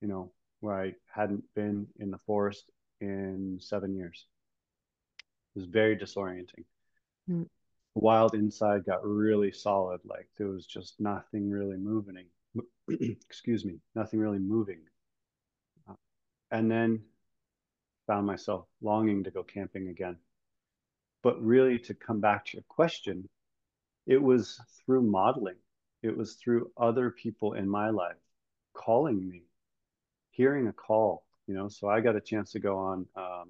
you 0.00 0.08
know, 0.08 0.32
where 0.60 0.80
I 0.80 0.94
hadn't 1.12 1.44
been 1.54 1.86
in 1.98 2.10
the 2.10 2.18
forest 2.26 2.70
in 3.00 3.58
seven 3.60 3.94
years. 3.94 4.26
It 5.54 5.58
was 5.60 5.66
very 5.66 5.96
disorienting. 5.96 6.64
Mm. 7.28 7.46
Wild 7.94 8.34
inside 8.34 8.84
got 8.84 9.04
really 9.04 9.52
solid. 9.52 10.00
Like 10.04 10.28
there 10.38 10.48
was 10.48 10.66
just 10.66 11.00
nothing 11.00 11.50
really 11.50 11.76
moving. 11.76 12.24
Excuse 12.88 13.64
me, 13.64 13.80
nothing 13.94 14.20
really 14.20 14.38
moving. 14.38 14.80
And 16.52 16.70
then 16.70 17.02
found 18.06 18.26
myself 18.26 18.66
longing 18.82 19.22
to 19.22 19.30
go 19.30 19.44
camping 19.44 19.88
again. 19.88 20.16
But 21.22 21.40
really, 21.40 21.78
to 21.80 21.94
come 21.94 22.20
back 22.20 22.46
to 22.46 22.56
your 22.56 22.64
question, 22.68 23.28
it 24.06 24.20
was 24.20 24.58
through 24.84 25.02
modeling. 25.02 25.56
It 26.02 26.16
was 26.16 26.34
through 26.34 26.70
other 26.76 27.10
people 27.10 27.54
in 27.54 27.68
my 27.68 27.90
life 27.90 28.16
calling 28.74 29.28
me, 29.28 29.42
hearing 30.30 30.68
a 30.68 30.72
call. 30.72 31.24
You 31.46 31.54
know, 31.54 31.68
so 31.68 31.88
I 31.88 32.00
got 32.00 32.16
a 32.16 32.20
chance 32.20 32.52
to 32.52 32.60
go 32.60 32.78
on 32.78 33.06
um, 33.16 33.48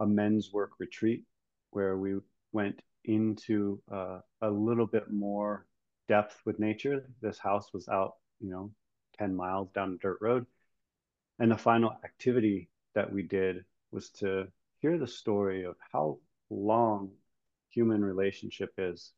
a 0.00 0.06
men's 0.06 0.52
work 0.52 0.72
retreat 0.78 1.24
where 1.70 1.96
we 1.96 2.18
went 2.52 2.80
into 3.04 3.80
uh, 3.90 4.20
a 4.40 4.50
little 4.50 4.86
bit 4.86 5.10
more 5.10 5.66
depth 6.08 6.40
with 6.44 6.58
nature. 6.58 7.06
This 7.20 7.38
house 7.38 7.72
was 7.72 7.88
out, 7.88 8.16
you 8.40 8.50
know, 8.50 8.70
10 9.18 9.34
miles 9.34 9.70
down 9.70 9.94
a 9.94 9.96
dirt 9.98 10.18
road. 10.20 10.46
And 11.38 11.50
the 11.50 11.56
final 11.56 11.92
activity 12.04 12.68
that 12.94 13.12
we 13.12 13.22
did 13.22 13.64
was 13.90 14.10
to 14.10 14.48
hear 14.80 14.98
the 14.98 15.06
story 15.06 15.64
of 15.64 15.76
how 15.92 16.18
long 16.50 17.12
human 17.70 18.04
relationship 18.04 18.74
is 18.76 19.12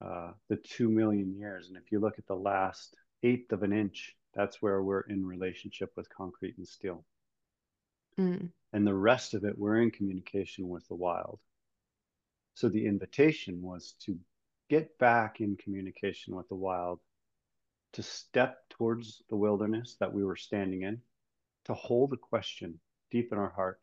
uh, 0.00 0.32
the 0.48 0.56
two 0.56 0.88
million 0.88 1.36
years. 1.36 1.68
And 1.68 1.76
if 1.76 1.92
you 1.92 2.00
look 2.00 2.18
at 2.18 2.26
the 2.26 2.34
last 2.34 2.94
eighth 3.22 3.52
of 3.52 3.62
an 3.62 3.72
inch, 3.72 4.16
that's 4.34 4.62
where 4.62 4.82
we're 4.82 5.00
in 5.00 5.26
relationship 5.26 5.92
with 5.96 6.08
concrete 6.14 6.56
and 6.56 6.66
steel. 6.66 7.04
Mm. 8.18 8.50
And 8.72 8.86
the 8.86 8.94
rest 8.94 9.34
of 9.34 9.44
it, 9.44 9.58
we're 9.58 9.82
in 9.82 9.90
communication 9.90 10.68
with 10.68 10.86
the 10.88 10.94
wild. 10.94 11.38
So 12.54 12.68
the 12.68 12.86
invitation 12.86 13.62
was 13.62 13.94
to 14.04 14.18
get 14.68 14.98
back 14.98 15.40
in 15.40 15.56
communication 15.56 16.34
with 16.36 16.48
the 16.48 16.54
wild, 16.54 17.00
to 17.94 18.02
step 18.02 18.58
towards 18.70 19.22
the 19.28 19.36
wilderness 19.36 19.96
that 19.98 20.12
we 20.12 20.24
were 20.24 20.36
standing 20.36 20.82
in, 20.82 21.00
to 21.64 21.74
hold 21.74 22.12
a 22.12 22.16
question 22.16 22.78
deep 23.10 23.32
in 23.32 23.38
our 23.38 23.50
heart, 23.50 23.80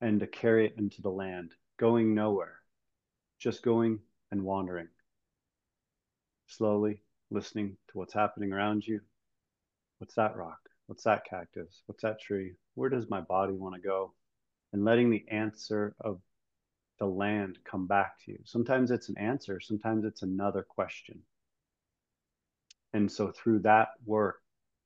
and 0.00 0.20
to 0.20 0.26
carry 0.26 0.66
it 0.66 0.74
into 0.78 1.02
the 1.02 1.10
land, 1.10 1.52
going 1.76 2.14
nowhere, 2.14 2.56
just 3.38 3.62
going 3.62 3.98
and 4.30 4.42
wandering. 4.42 4.88
Slowly 6.46 7.02
listening 7.30 7.76
to 7.90 7.98
what's 7.98 8.14
happening 8.14 8.52
around 8.52 8.86
you. 8.86 9.00
What's 9.98 10.14
that 10.14 10.36
rock? 10.36 10.58
What's 10.86 11.04
that 11.04 11.24
cactus? 11.28 11.82
What's 11.86 12.02
that 12.02 12.20
tree? 12.20 12.54
Where 12.74 12.88
does 12.88 13.10
my 13.10 13.20
body 13.20 13.52
want 13.52 13.74
to 13.74 13.80
go? 13.80 14.14
And 14.72 14.84
letting 14.84 15.10
the 15.10 15.24
answer 15.28 15.94
of 16.00 16.20
the 16.98 17.06
land 17.06 17.58
come 17.64 17.86
back 17.86 18.12
to 18.24 18.32
you. 18.32 18.38
Sometimes 18.44 18.90
it's 18.90 19.08
an 19.08 19.18
answer, 19.18 19.60
sometimes 19.60 20.04
it's 20.04 20.22
another 20.22 20.62
question. 20.62 21.20
And 22.92 23.10
so 23.10 23.30
through 23.30 23.60
that 23.60 23.88
work 24.04 24.40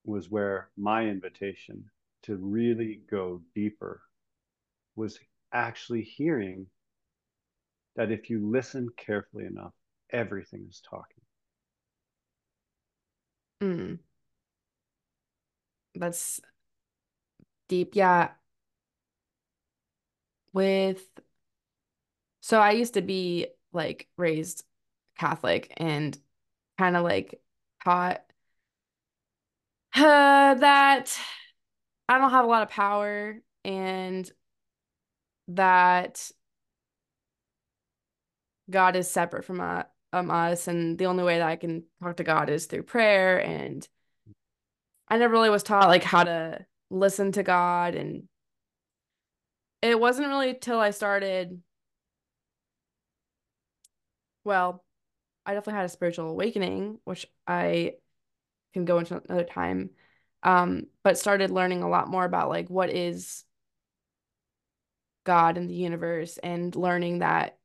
was 0.04 0.30
where 0.30 0.68
my 0.76 1.06
invitation 1.06 1.84
to 2.24 2.36
really 2.36 3.00
go 3.10 3.40
deeper 3.54 4.02
was 4.96 5.18
actually 5.52 6.02
hearing 6.02 6.66
that 7.96 8.10
if 8.10 8.30
you 8.30 8.50
listen 8.50 8.88
carefully 8.96 9.44
enough, 9.44 9.72
everything 10.10 10.66
is 10.68 10.82
talking. 10.88 11.22
Mm. 13.60 13.98
That's 15.94 16.40
deep. 17.68 17.94
Yeah. 17.94 18.30
With, 20.52 21.06
so 22.40 22.58
I 22.58 22.72
used 22.72 22.94
to 22.94 23.02
be 23.02 23.48
like 23.72 24.08
raised 24.16 24.64
Catholic 25.18 25.72
and 25.76 26.18
kind 26.78 26.96
of 26.96 27.04
like 27.04 27.40
taught 27.84 28.22
uh, 29.94 30.54
that 30.54 31.18
I 32.08 32.18
don't 32.18 32.30
have 32.30 32.44
a 32.44 32.48
lot 32.48 32.62
of 32.62 32.68
power 32.70 33.40
and 33.64 34.30
that 35.48 36.30
God 38.70 38.96
is 38.96 39.10
separate 39.10 39.44
from 39.44 39.60
uh, 39.60 39.84
um, 40.12 40.30
us, 40.30 40.68
and 40.68 40.98
the 40.98 41.06
only 41.06 41.24
way 41.24 41.38
that 41.38 41.48
I 41.48 41.56
can 41.56 41.84
talk 42.02 42.16
to 42.16 42.24
God 42.24 42.50
is 42.50 42.66
through 42.66 42.84
prayer. 42.84 43.38
And 43.38 43.86
I 45.08 45.18
never 45.18 45.32
really 45.32 45.50
was 45.50 45.62
taught 45.62 45.88
like 45.88 46.04
how 46.04 46.24
to 46.24 46.64
listen 46.90 47.32
to 47.32 47.42
God, 47.42 47.94
and 47.94 48.24
it 49.80 49.98
wasn't 49.98 50.28
really 50.28 50.54
till 50.54 50.80
I 50.80 50.90
started. 50.90 51.60
Well, 54.44 54.84
I 55.46 55.54
definitely 55.54 55.78
had 55.78 55.86
a 55.86 55.88
spiritual 55.88 56.28
awakening, 56.28 56.98
which 57.04 57.26
I 57.46 57.94
can 58.72 58.84
go 58.84 58.98
into 58.98 59.20
another 59.28 59.44
time. 59.44 59.90
Um, 60.42 60.86
but 61.04 61.18
started 61.18 61.50
learning 61.50 61.82
a 61.82 61.88
lot 61.88 62.08
more 62.08 62.24
about 62.24 62.48
like 62.48 62.68
what 62.68 62.90
is 62.90 63.44
God 65.24 65.56
and 65.56 65.70
the 65.70 65.74
universe 65.74 66.38
and 66.38 66.74
learning 66.74 67.20
that 67.20 67.58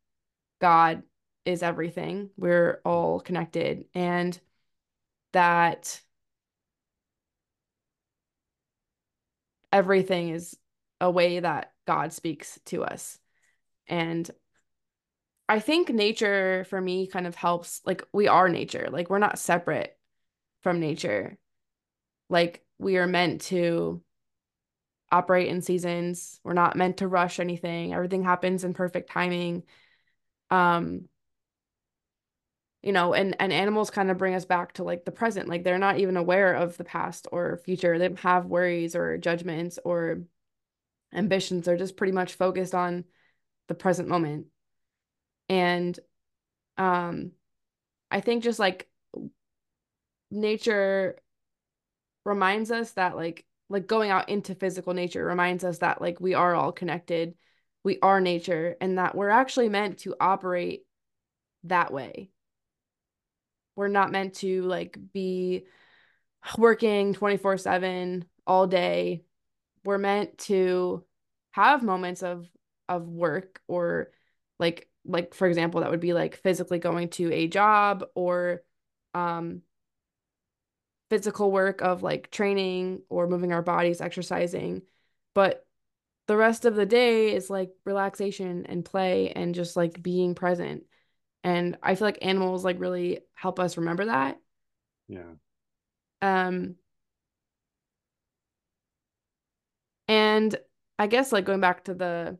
God 0.59 1.03
is 1.45 1.63
everything. 1.63 2.29
We're 2.37 2.81
all 2.83 3.19
connected 3.19 3.85
and 3.93 4.39
that 5.33 6.01
everything 9.71 10.29
is 10.29 10.57
a 10.99 11.09
way 11.11 11.39
that 11.39 11.73
God 11.85 12.13
speaks 12.13 12.59
to 12.65 12.83
us. 12.83 13.19
And 13.87 14.29
I 15.49 15.59
think 15.59 15.89
nature 15.89 16.65
for 16.69 16.81
me 16.81 17.07
kind 17.07 17.25
of 17.25 17.35
helps 17.35 17.81
like 17.85 18.03
we 18.11 18.27
are 18.27 18.49
nature. 18.49 18.89
Like 18.91 19.09
we're 19.09 19.19
not 19.19 19.39
separate 19.39 19.97
from 20.61 20.79
nature. 20.79 21.37
Like 22.29 22.65
we 22.77 22.97
are 22.97 23.07
meant 23.07 23.41
to 23.43 24.01
operate 25.11 25.47
in 25.47 25.61
seasons. 25.61 26.39
We're 26.43 26.53
not 26.53 26.75
meant 26.75 26.97
to 26.97 27.07
rush 27.07 27.39
anything. 27.39 27.93
Everything 27.93 28.23
happens 28.23 28.65
in 28.65 28.73
perfect 28.73 29.09
timing. 29.09 29.63
Um 30.49 31.09
you 32.83 32.91
know, 32.93 33.13
and 33.13 33.35
and 33.39 33.51
animals 33.51 33.89
kind 33.89 34.09
of 34.11 34.17
bring 34.17 34.35
us 34.35 34.45
back 34.45 34.73
to 34.73 34.83
like 34.83 35.03
the 35.03 35.11
present. 35.11 35.49
Like 35.49 35.63
they're 35.63 35.77
not 35.79 35.99
even 35.99 36.15
aware 36.17 36.53
of 36.53 36.77
the 36.77 36.83
past 36.83 37.27
or 37.31 37.57
future. 37.65 37.97
They 37.97 38.09
have 38.21 38.45
worries 38.45 38.95
or 38.95 39.17
judgments 39.17 39.79
or 39.83 40.21
ambitions. 41.13 41.65
They're 41.65 41.77
just 41.77 41.97
pretty 41.97 42.13
much 42.13 42.35
focused 42.35 42.75
on 42.75 43.05
the 43.67 43.75
present 43.75 44.09
moment. 44.09 44.47
And 45.49 45.97
um 46.77 47.31
I 48.11 48.21
think 48.21 48.43
just 48.43 48.59
like 48.59 48.89
nature 50.31 51.17
reminds 52.25 52.71
us 52.71 52.91
that 52.91 53.15
like 53.15 53.45
like 53.69 53.87
going 53.87 54.11
out 54.11 54.29
into 54.29 54.55
physical 54.55 54.93
nature 54.93 55.23
reminds 55.25 55.63
us 55.63 55.79
that 55.79 56.01
like 56.01 56.19
we 56.19 56.33
are 56.33 56.55
all 56.55 56.71
connected. 56.71 57.35
We 57.87 57.99
are 58.01 58.21
nature 58.21 58.75
and 58.81 58.97
that 58.97 59.15
we're 59.15 59.29
actually 59.29 59.69
meant 59.69 59.99
to 59.99 60.15
operate 60.19 60.85
that 61.63 61.91
way 61.91 62.29
we're 63.77 63.87
not 63.87 64.11
meant 64.11 64.33
to 64.33 64.63
like 64.63 64.97
be 65.13 65.65
working 66.57 67.13
24/7 67.13 68.25
all 68.45 68.67
day. 68.67 69.23
We're 69.85 69.99
meant 69.99 70.39
to 70.39 71.05
have 71.51 71.83
moments 71.83 72.23
of 72.23 72.49
of 72.89 73.07
work 73.07 73.61
or 73.67 74.11
like 74.59 74.89
like 75.05 75.33
for 75.35 75.47
example 75.47 75.81
that 75.81 75.91
would 75.91 75.99
be 75.99 76.13
like 76.13 76.37
physically 76.37 76.79
going 76.79 77.09
to 77.09 77.31
a 77.31 77.47
job 77.47 78.03
or 78.15 78.63
um 79.13 79.61
physical 81.09 81.51
work 81.51 81.81
of 81.81 82.01
like 82.01 82.31
training 82.31 83.03
or 83.09 83.27
moving 83.27 83.53
our 83.53 83.61
bodies, 83.61 84.01
exercising. 84.01 84.81
But 85.35 85.66
the 86.27 86.37
rest 86.37 86.65
of 86.65 86.75
the 86.75 86.85
day 86.85 87.33
is 87.33 87.49
like 87.49 87.71
relaxation 87.85 88.65
and 88.67 88.85
play 88.85 89.31
and 89.31 89.55
just 89.55 89.75
like 89.75 90.01
being 90.03 90.35
present. 90.35 90.83
And 91.43 91.77
I 91.81 91.95
feel 91.95 92.07
like 92.07 92.19
animals 92.21 92.65
like 92.65 92.79
really 92.79 93.21
help 93.33 93.59
us 93.59 93.77
remember 93.77 94.05
that. 94.05 94.39
Yeah. 95.07 95.35
Um 96.21 96.75
and 100.07 100.55
I 100.99 101.07
guess 101.07 101.31
like 101.31 101.45
going 101.45 101.61
back 101.61 101.85
to 101.85 101.93
the 101.93 102.37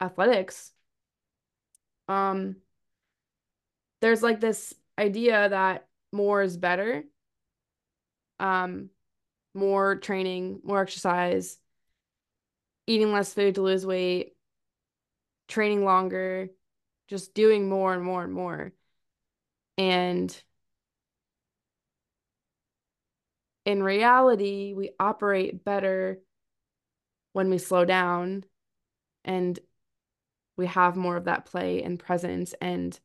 athletics, 0.00 0.72
um 2.08 2.56
there's 4.00 4.22
like 4.22 4.40
this 4.40 4.74
idea 4.98 5.48
that 5.48 5.88
more 6.12 6.42
is 6.42 6.56
better. 6.56 7.04
Um 8.38 8.90
more 9.54 9.96
training, 9.96 10.60
more 10.64 10.82
exercise, 10.82 11.58
eating 12.86 13.12
less 13.12 13.34
food 13.34 13.56
to 13.56 13.62
lose 13.62 13.84
weight, 13.84 14.34
training 15.48 15.84
longer, 15.84 16.48
just 17.08 17.34
doing 17.34 17.68
more 17.68 17.94
and 17.94 18.02
more 18.02 18.22
and 18.22 18.32
more. 18.32 18.72
And 19.78 20.42
in 23.64 23.82
reality, 23.82 24.74
we 24.74 24.90
operate 24.98 25.64
better 25.64 26.20
when 27.32 27.50
we 27.50 27.58
slow 27.58 27.84
down 27.84 28.44
and 29.24 29.58
we 30.56 30.66
have 30.66 30.96
more 30.96 31.16
of 31.16 31.24
that 31.24 31.44
play 31.46 31.82
and 31.82 31.98
presence 31.98 32.54
and 32.60 32.98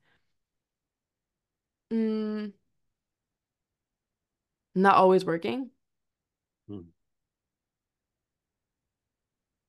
mm, 1.91 2.53
not 4.75 4.95
always 4.95 5.25
working. 5.25 5.69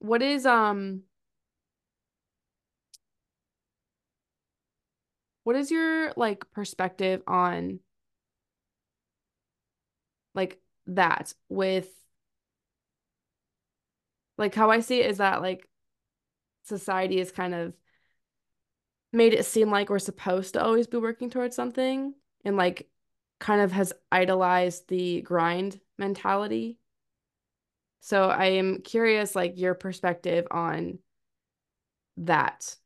What 0.03 0.21
is 0.21 0.47
um 0.47 1.05
What 5.45 5.57
is 5.57 5.71
your 5.71 6.13
like 6.17 6.51
perspective 6.53 7.23
on 7.27 7.81
like 10.35 10.61
that 10.87 11.35
with 11.49 11.89
like 14.39 14.55
how 14.55 14.71
I 14.71 14.81
see 14.81 15.01
it 15.01 15.11
is 15.11 15.19
that 15.19 15.43
like 15.43 15.69
society 16.65 17.19
is 17.19 17.31
kind 17.33 17.55
of 17.55 17.75
made 19.13 19.35
it 19.35 19.45
seem 19.47 19.71
like 19.71 19.89
we're 19.91 19.99
supposed 19.99 20.55
to 20.55 20.63
always 20.63 20.87
be 20.87 20.97
working 20.97 21.31
towards 21.31 21.55
something 21.55 22.15
and 22.45 22.57
like 22.57 22.89
kind 23.41 23.61
of 23.61 23.73
has 23.73 23.93
idolized 24.11 24.89
the 24.89 25.23
grind 25.23 25.81
mentality. 25.99 26.79
So 28.03 28.29
I 28.29 28.47
am 28.47 28.83
curious, 28.83 29.37
like 29.37 29.59
your 29.59 29.75
perspective 29.75 30.47
on 30.51 30.99
that 32.19 32.77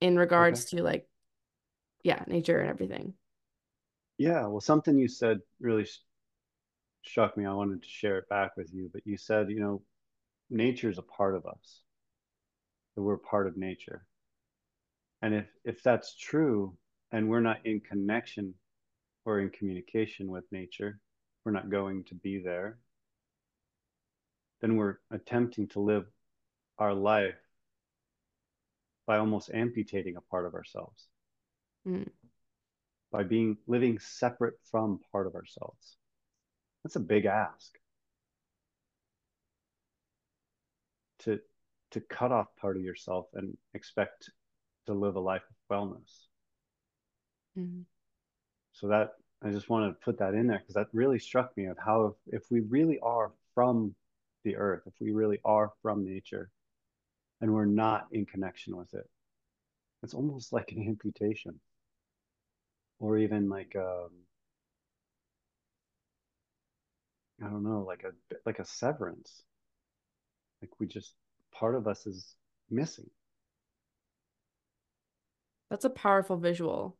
in 0.00 0.18
Okay. 0.38 0.56
regards 0.56 0.66
to 0.66 0.82
like, 0.82 1.08
yeah, 2.04 2.24
nature 2.28 2.60
and 2.60 2.70
everything. 2.70 3.14
Yeah, 4.18 4.46
well, 4.46 4.60
something 4.60 4.98
you 4.98 5.08
said 5.08 5.40
really 5.60 5.84
sh- 5.84 6.00
struck 7.04 7.36
me. 7.36 7.46
I 7.46 7.52
wanted 7.54 7.82
to 7.82 7.88
share 7.88 8.18
it 8.18 8.28
back 8.28 8.56
with 8.56 8.72
you, 8.72 8.90
but 8.92 9.06
you 9.06 9.16
said, 9.16 9.50
you 9.50 9.60
know, 9.60 9.82
nature 10.50 10.90
is 10.90 10.98
a 10.98 11.02
part 11.02 11.36
of 11.36 11.46
us, 11.46 11.82
that 12.96 13.02
we're 13.02 13.16
part 13.16 13.46
of 13.46 13.56
nature. 13.56 14.04
And 15.20 15.34
if 15.34 15.46
if 15.64 15.82
that's 15.82 16.14
true, 16.16 16.74
and 17.12 17.28
we're 17.28 17.40
not 17.40 17.66
in 17.66 17.80
connection 17.80 18.54
or 19.26 19.40
in 19.40 19.50
communication 19.50 20.28
with 20.28 20.50
nature, 20.52 21.00
we're 21.44 21.52
not 21.52 21.70
going 21.70 22.04
to 22.04 22.16
be 22.16 22.38
there, 22.40 22.78
then 24.60 24.76
we're 24.76 24.98
attempting 25.10 25.68
to 25.68 25.80
live 25.80 26.06
our 26.78 26.94
life 26.94 27.36
by 29.06 29.16
almost 29.18 29.50
amputating 29.52 30.16
a 30.16 30.20
part 30.20 30.46
of 30.46 30.54
ourselves, 30.54 31.08
Mm, 31.86 32.10
by 33.10 33.24
being 33.24 33.58
living 33.66 33.98
separate 33.98 34.54
from 34.70 35.00
part 35.10 35.26
of 35.26 35.34
ourselves. 35.34 35.96
That's 36.84 36.96
a 36.96 37.00
big 37.00 37.26
ask 37.26 37.78
to 41.18 41.38
to 41.90 42.00
cut 42.00 42.32
off 42.32 42.56
part 42.56 42.76
of 42.78 42.82
yourself 42.82 43.26
and 43.34 43.56
expect 43.74 44.30
to 44.86 44.94
live 44.94 45.16
a 45.16 45.20
life 45.20 45.42
of 45.50 45.56
wellness. 45.70 46.26
mm, 47.56 47.84
So 48.72 48.86
that 48.88 49.14
I 49.42 49.50
just 49.50 49.68
wanted 49.68 49.88
to 49.88 49.94
put 50.04 50.18
that 50.18 50.34
in 50.34 50.46
there 50.46 50.58
because 50.60 50.74
that 50.74 50.88
really 50.92 51.18
struck 51.18 51.56
me 51.56 51.64
of 51.66 51.78
how 51.78 52.06
if, 52.28 52.42
if 52.42 52.50
we 52.50 52.60
really 52.60 52.98
are 53.00 53.32
from 53.54 53.94
the 54.46 54.56
earth, 54.56 54.84
if 54.86 54.94
we 55.00 55.12
really 55.12 55.40
are 55.44 55.72
from 55.82 56.06
nature 56.06 56.50
and 57.40 57.52
we're 57.54 57.66
not 57.66 58.08
in 58.12 58.26
connection 58.26 58.76
with 58.76 58.94
it, 58.94 59.08
it's 60.02 60.14
almost 60.14 60.52
like 60.52 60.72
an 60.72 60.86
amputation 60.88 61.60
or 62.98 63.18
even 63.18 63.48
like 63.48 63.74
um 63.76 64.10
I 67.42 67.48
don't 67.48 67.62
know, 67.62 67.80
like 67.82 68.04
a 68.04 68.12
like 68.44 68.58
a 68.58 68.64
severance. 68.66 69.44
Like 70.60 70.78
we 70.78 70.86
just 70.86 71.14
part 71.50 71.74
of 71.74 71.88
us 71.88 72.06
is 72.06 72.36
missing. 72.68 73.08
That's 75.70 75.84
a 75.84 75.90
powerful 75.90 76.36
visual. 76.38 76.96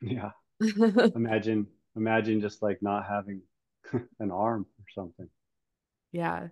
Yeah. 0.00 0.32
Imagine 1.14 1.66
imagine 1.96 2.40
just 2.40 2.62
like 2.62 2.82
not 2.82 3.06
having 3.06 3.42
an 4.20 4.30
arm 4.30 4.66
or 4.78 4.84
something. 4.94 5.28
Yeah. 6.12 6.48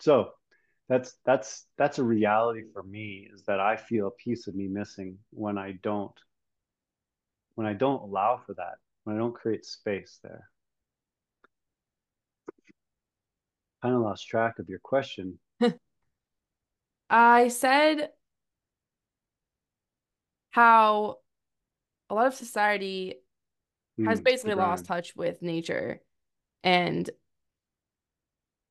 So 0.00 0.32
that's 0.88 1.14
that's 1.24 1.66
that's 1.78 1.98
a 1.98 2.04
reality 2.04 2.62
for 2.72 2.82
me 2.82 3.28
is 3.32 3.44
that 3.44 3.60
I 3.60 3.76
feel 3.76 4.08
a 4.08 4.10
piece 4.10 4.46
of 4.48 4.54
me 4.54 4.66
missing 4.68 5.18
when 5.30 5.58
I 5.58 5.72
don't 5.82 6.18
when 7.54 7.66
I 7.66 7.74
don't 7.74 8.02
allow 8.02 8.38
for 8.44 8.54
that, 8.54 8.76
when 9.04 9.16
I 9.16 9.18
don't 9.18 9.34
create 9.34 9.64
space 9.64 10.18
there. 10.22 10.48
Kind 13.82 13.94
of 13.94 14.02
lost 14.02 14.26
track 14.26 14.58
of 14.58 14.68
your 14.68 14.78
question. 14.78 15.38
I 17.10 17.48
said 17.48 18.10
how 20.50 21.18
a 22.08 22.14
lot 22.14 22.26
of 22.26 22.34
society 22.34 23.16
has 24.04 24.20
hmm, 24.20 24.24
the 24.44 24.50
basically 24.50 24.54
lost 24.54 24.86
touch 24.86 25.14
with 25.16 25.42
nature 25.42 26.00
and 26.64 27.10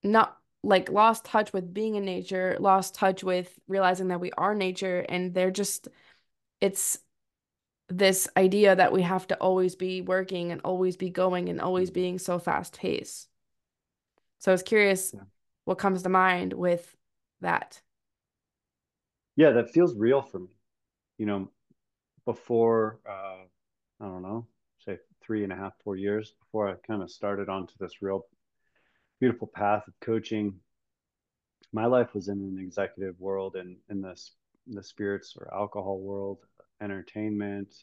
not 0.04 0.39
like 0.64 0.90
lost 0.92 1.26
touch 1.26 1.54
with 1.54 1.74
being 1.74 1.96
in 1.96 2.06
nature, 2.06 2.58
lost 2.60 2.96
touch 2.96 3.24
with 3.24 3.58
realizing 3.68 4.10
that 4.10 4.20
we 4.20 4.32
are 4.34 4.56
nature, 4.56 5.06
and 5.10 5.34
they're 5.34 5.52
just, 5.52 5.88
it's 6.62 7.00
this 7.90 8.28
idea 8.38 8.76
that 8.76 8.94
we 8.94 9.04
have 9.04 9.28
to 9.28 9.36
always 9.38 9.76
be 9.76 10.02
working 10.02 10.52
and 10.52 10.62
always 10.64 10.98
be 10.98 11.10
going 11.10 11.50
and 11.50 11.62
always 11.62 11.92
being 11.92 12.20
so 12.20 12.40
fast 12.40 12.80
paced. 12.80 13.30
So 14.40 14.52
I 14.52 14.54
was 14.54 14.64
curious 14.64 15.14
Yeah. 15.14 15.22
what 15.66 15.78
comes 15.78 16.04
to 16.04 16.10
mind 16.10 16.54
with 16.54 16.96
that. 17.42 17.82
yeah, 19.36 19.52
that 19.52 19.72
feels 19.72 19.96
real 19.96 20.22
for 20.22 20.40
me. 20.40 20.48
You 21.18 21.26
know, 21.26 21.52
before 22.26 23.00
uh, 23.10 23.44
I 24.02 24.06
don't 24.06 24.24
know, 24.24 24.48
say 24.86 24.98
three 25.22 25.44
and 25.44 25.54
a 25.54 25.56
half, 25.56 25.74
four 25.84 25.96
years 25.98 26.34
before 26.42 26.70
I 26.70 26.76
kind 26.88 27.04
of 27.04 27.12
started 27.12 27.50
onto 27.50 27.74
this 27.80 28.02
real 28.02 28.26
beautiful 29.20 29.48
path 29.48 29.88
of 29.88 29.94
coaching 30.00 30.60
my 31.72 31.86
life 31.86 32.14
was 32.14 32.30
in 32.30 32.40
an 32.40 32.58
executive 32.60 33.20
world 33.20 33.56
and 33.56 33.78
in 33.90 34.02
this 34.02 34.32
the 34.68 34.84
spirits 34.84 35.36
or 35.40 35.52
alcohol 35.54 36.00
world, 36.00 36.40
entertainment, 36.82 37.74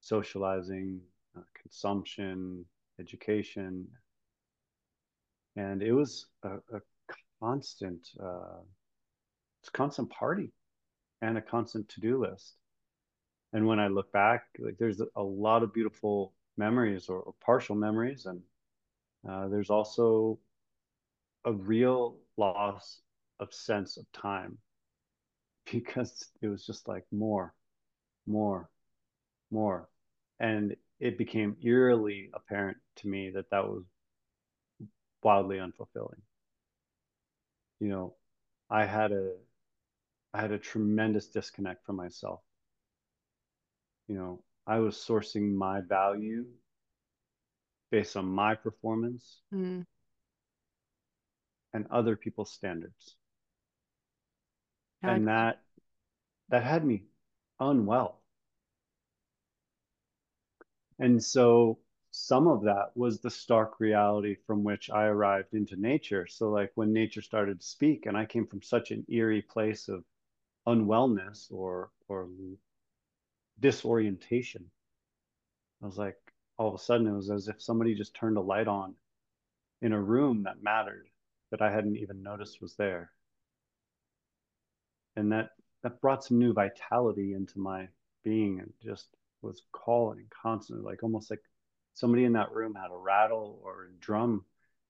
socializing, 0.00 1.00
uh, 1.36 1.42
consumption, 1.60 2.64
education, 2.98 3.86
and 5.56 5.82
it 5.82 5.92
was 5.92 6.26
a, 6.42 6.56
a 6.74 6.80
constant, 7.40 8.08
uh, 8.20 8.60
it's 9.60 9.70
constant 9.70 10.10
party 10.10 10.52
and 11.22 11.38
a 11.38 11.42
constant 11.42 11.88
to-do 11.88 12.20
list. 12.20 12.54
And 13.52 13.66
when 13.66 13.78
I 13.78 13.88
look 13.88 14.12
back, 14.12 14.42
like 14.58 14.76
there's 14.78 15.00
a 15.00 15.22
lot 15.22 15.62
of 15.62 15.72
beautiful 15.72 16.34
memories 16.56 17.08
or, 17.08 17.20
or 17.20 17.34
partial 17.40 17.76
memories, 17.76 18.26
and 18.26 18.40
uh, 19.28 19.48
there's 19.48 19.70
also 19.70 20.38
a 21.46 21.52
real 21.54 22.18
loss 22.36 23.00
of 23.40 23.54
sense 23.54 23.96
of 23.96 24.06
time 24.12 24.58
because 25.72 26.28
it 26.42 26.48
was 26.48 26.66
just 26.66 26.88
like 26.88 27.04
more, 27.12 27.54
more, 28.26 28.70
more. 29.50 29.88
And 30.40 30.76
it 31.00 31.18
became 31.18 31.56
eerily 31.62 32.30
apparent 32.34 32.78
to 32.96 33.08
me 33.08 33.30
that 33.34 33.50
that 33.50 33.64
was 33.66 33.84
wildly 35.22 35.58
unfulfilling. 35.58 36.22
You 37.80 37.88
know, 37.88 38.16
I 38.70 38.84
had 38.86 39.12
a 39.12 39.36
I 40.34 40.40
had 40.40 40.52
a 40.52 40.58
tremendous 40.58 41.28
disconnect 41.28 41.84
from 41.84 41.96
myself. 41.96 42.42
You 44.08 44.16
know, 44.16 44.44
I 44.66 44.80
was 44.80 44.96
sourcing 44.96 45.54
my 45.54 45.80
value 45.80 46.46
based 47.90 48.16
on 48.16 48.26
my 48.26 48.54
performance 48.54 49.42
Mm, 49.52 49.82
and 51.76 51.86
other 51.90 52.16
people's 52.16 52.52
standards. 52.52 53.16
I 55.02 55.14
And 55.14 55.28
that 55.28 55.60
that 56.48 56.64
had 56.64 56.84
me 56.84 57.04
unwell. 57.60 58.22
And 60.98 61.22
so 61.22 61.78
some 62.10 62.48
of 62.48 62.62
that 62.62 62.92
was 62.94 63.20
the 63.20 63.30
stark 63.30 63.78
reality 63.78 64.36
from 64.46 64.64
which 64.64 64.88
I 64.88 65.04
arrived 65.04 65.52
into 65.52 65.76
nature. 65.76 66.26
So 66.26 66.50
like 66.50 66.72
when 66.76 66.94
nature 66.94 67.20
started 67.20 67.60
to 67.60 67.66
speak 67.66 68.06
and 68.06 68.16
I 68.16 68.24
came 68.24 68.46
from 68.46 68.62
such 68.62 68.90
an 68.90 69.04
eerie 69.08 69.42
place 69.42 69.88
of 69.88 70.02
unwellness 70.66 71.52
or 71.52 71.90
or 72.08 72.28
disorientation. 73.60 74.70
I 75.82 75.86
was 75.86 75.98
like, 75.98 76.16
all 76.58 76.68
of 76.68 76.74
a 76.74 76.78
sudden, 76.82 77.06
it 77.06 77.12
was 77.12 77.30
as 77.30 77.48
if 77.48 77.60
somebody 77.60 77.94
just 77.94 78.14
turned 78.14 78.38
a 78.38 78.40
light 78.40 78.66
on 78.66 78.94
in 79.82 79.92
a 79.92 80.00
room 80.00 80.44
that 80.44 80.62
mattered 80.62 81.06
that 81.50 81.62
I 81.62 81.70
hadn't 81.72 81.96
even 81.96 82.22
noticed 82.22 82.60
was 82.60 82.74
there, 82.76 83.10
and 85.16 85.32
that 85.32 85.50
that 85.82 86.00
brought 86.00 86.24
some 86.24 86.38
new 86.38 86.52
vitality 86.52 87.34
into 87.34 87.58
my 87.58 87.88
being 88.24 88.60
and 88.60 88.72
just 88.82 89.08
was 89.42 89.62
calling 89.72 90.26
constantly, 90.30 90.84
like 90.84 91.02
almost 91.02 91.30
like 91.30 91.42
somebody 91.94 92.24
in 92.24 92.32
that 92.32 92.52
room 92.52 92.74
had 92.74 92.90
a 92.90 92.96
rattle 92.96 93.60
or 93.64 93.84
a 93.84 94.00
drum 94.00 94.44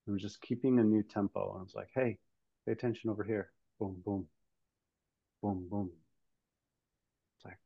and 0.05 0.13
was 0.13 0.21
just 0.21 0.41
keeping 0.41 0.79
a 0.79 0.83
new 0.83 1.03
tempo. 1.03 1.51
And 1.51 1.59
I 1.59 1.63
was 1.63 1.75
like, 1.75 1.89
hey, 1.93 2.17
pay 2.65 2.71
attention 2.71 3.09
over 3.09 3.23
here. 3.23 3.51
Boom, 3.79 4.01
boom, 4.05 4.27
boom, 5.41 5.67
boom. 5.69 5.91
It's 7.37 7.45
like, 7.45 7.59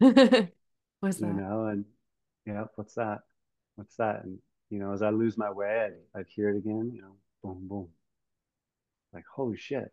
What's 1.00 1.20
that? 1.20 1.26
you 1.28 1.32
know, 1.32 1.66
and 1.66 1.84
yeah, 2.46 2.64
what's 2.76 2.94
that? 2.94 3.20
What's 3.76 3.96
that? 3.96 4.24
And 4.24 4.38
you 4.72 4.78
know, 4.78 4.94
as 4.94 5.02
I 5.02 5.10
lose 5.10 5.36
my 5.36 5.50
way, 5.50 5.86
I'd, 6.14 6.20
I'd 6.20 6.26
hear 6.34 6.48
it 6.48 6.56
again. 6.56 6.90
You 6.94 7.02
know, 7.02 7.16
boom, 7.44 7.68
boom. 7.68 7.88
Like 9.12 9.24
holy 9.30 9.58
shit, 9.58 9.92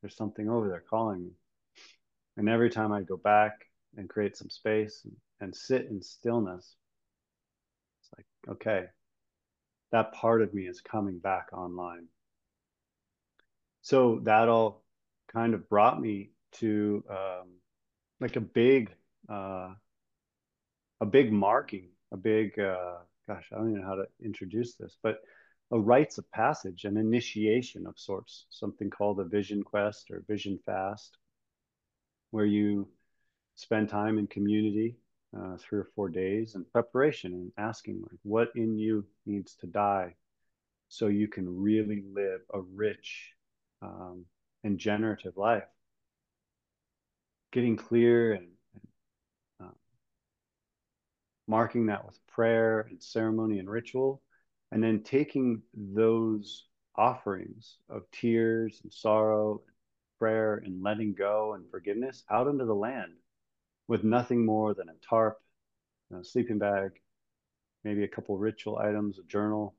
there's 0.00 0.16
something 0.16 0.48
over 0.48 0.70
there 0.70 0.82
calling 0.88 1.22
me. 1.22 1.32
And 2.38 2.48
every 2.48 2.70
time 2.70 2.92
I 2.92 3.02
go 3.02 3.18
back 3.18 3.66
and 3.94 4.08
create 4.08 4.34
some 4.34 4.48
space 4.48 5.02
and, 5.04 5.12
and 5.40 5.54
sit 5.54 5.88
in 5.90 6.00
stillness, 6.00 6.76
it's 8.00 8.10
like 8.16 8.56
okay, 8.56 8.86
that 9.92 10.12
part 10.14 10.40
of 10.40 10.54
me 10.54 10.62
is 10.62 10.80
coming 10.80 11.18
back 11.18 11.48
online. 11.52 12.06
So 13.82 14.20
that 14.24 14.48
all 14.48 14.82
kind 15.30 15.52
of 15.52 15.68
brought 15.68 16.00
me 16.00 16.30
to 16.52 17.04
um, 17.10 17.48
like 18.18 18.36
a 18.36 18.40
big 18.40 18.94
uh, 19.28 19.74
a 21.02 21.06
big 21.06 21.30
marking, 21.30 21.88
a 22.12 22.16
big, 22.16 22.58
uh, 22.58 22.94
gosh, 23.28 23.48
I 23.52 23.56
don't 23.56 23.70
even 23.70 23.82
know 23.82 23.88
how 23.88 23.96
to 23.96 24.06
introduce 24.22 24.74
this, 24.74 24.96
but 25.02 25.18
a 25.72 25.78
rites 25.78 26.18
of 26.18 26.30
passage, 26.30 26.84
an 26.84 26.96
initiation 26.96 27.86
of 27.86 27.98
sorts, 27.98 28.46
something 28.50 28.88
called 28.88 29.20
a 29.20 29.24
vision 29.24 29.62
quest 29.62 30.10
or 30.10 30.22
vision 30.28 30.58
fast, 30.64 31.18
where 32.30 32.44
you 32.44 32.88
spend 33.56 33.88
time 33.88 34.18
in 34.18 34.26
community, 34.26 34.96
uh, 35.36 35.56
three 35.58 35.80
or 35.80 35.88
four 35.94 36.08
days 36.08 36.54
in 36.54 36.64
preparation 36.64 37.32
and 37.32 37.52
asking 37.58 38.00
like 38.02 38.18
what 38.22 38.48
in 38.54 38.78
you 38.78 39.04
needs 39.26 39.56
to 39.56 39.66
die 39.66 40.14
so 40.88 41.08
you 41.08 41.26
can 41.26 41.60
really 41.60 42.04
live 42.12 42.40
a 42.54 42.60
rich 42.60 43.32
um, 43.82 44.24
and 44.62 44.78
generative 44.78 45.36
life? 45.36 45.64
Getting 47.52 47.76
clear 47.76 48.34
and, 48.34 48.48
marking 51.48 51.86
that 51.86 52.04
with 52.04 52.18
prayer 52.26 52.86
and 52.90 53.02
ceremony 53.02 53.58
and 53.58 53.70
ritual 53.70 54.22
and 54.72 54.82
then 54.82 55.02
taking 55.02 55.62
those 55.74 56.66
offerings 56.96 57.76
of 57.88 58.02
tears 58.10 58.80
and 58.82 58.92
sorrow 58.92 59.60
prayer 60.18 60.62
and 60.64 60.82
letting 60.82 61.14
go 61.14 61.54
and 61.54 61.70
forgiveness 61.70 62.24
out 62.30 62.48
into 62.48 62.64
the 62.64 62.74
land 62.74 63.12
with 63.88 64.02
nothing 64.02 64.44
more 64.44 64.74
than 64.74 64.88
a 64.88 65.06
tarp, 65.08 65.38
a 66.12 66.24
sleeping 66.24 66.58
bag, 66.58 66.90
maybe 67.84 68.02
a 68.02 68.08
couple 68.08 68.36
ritual 68.36 68.78
items, 68.78 69.18
a 69.18 69.22
journal, 69.24 69.76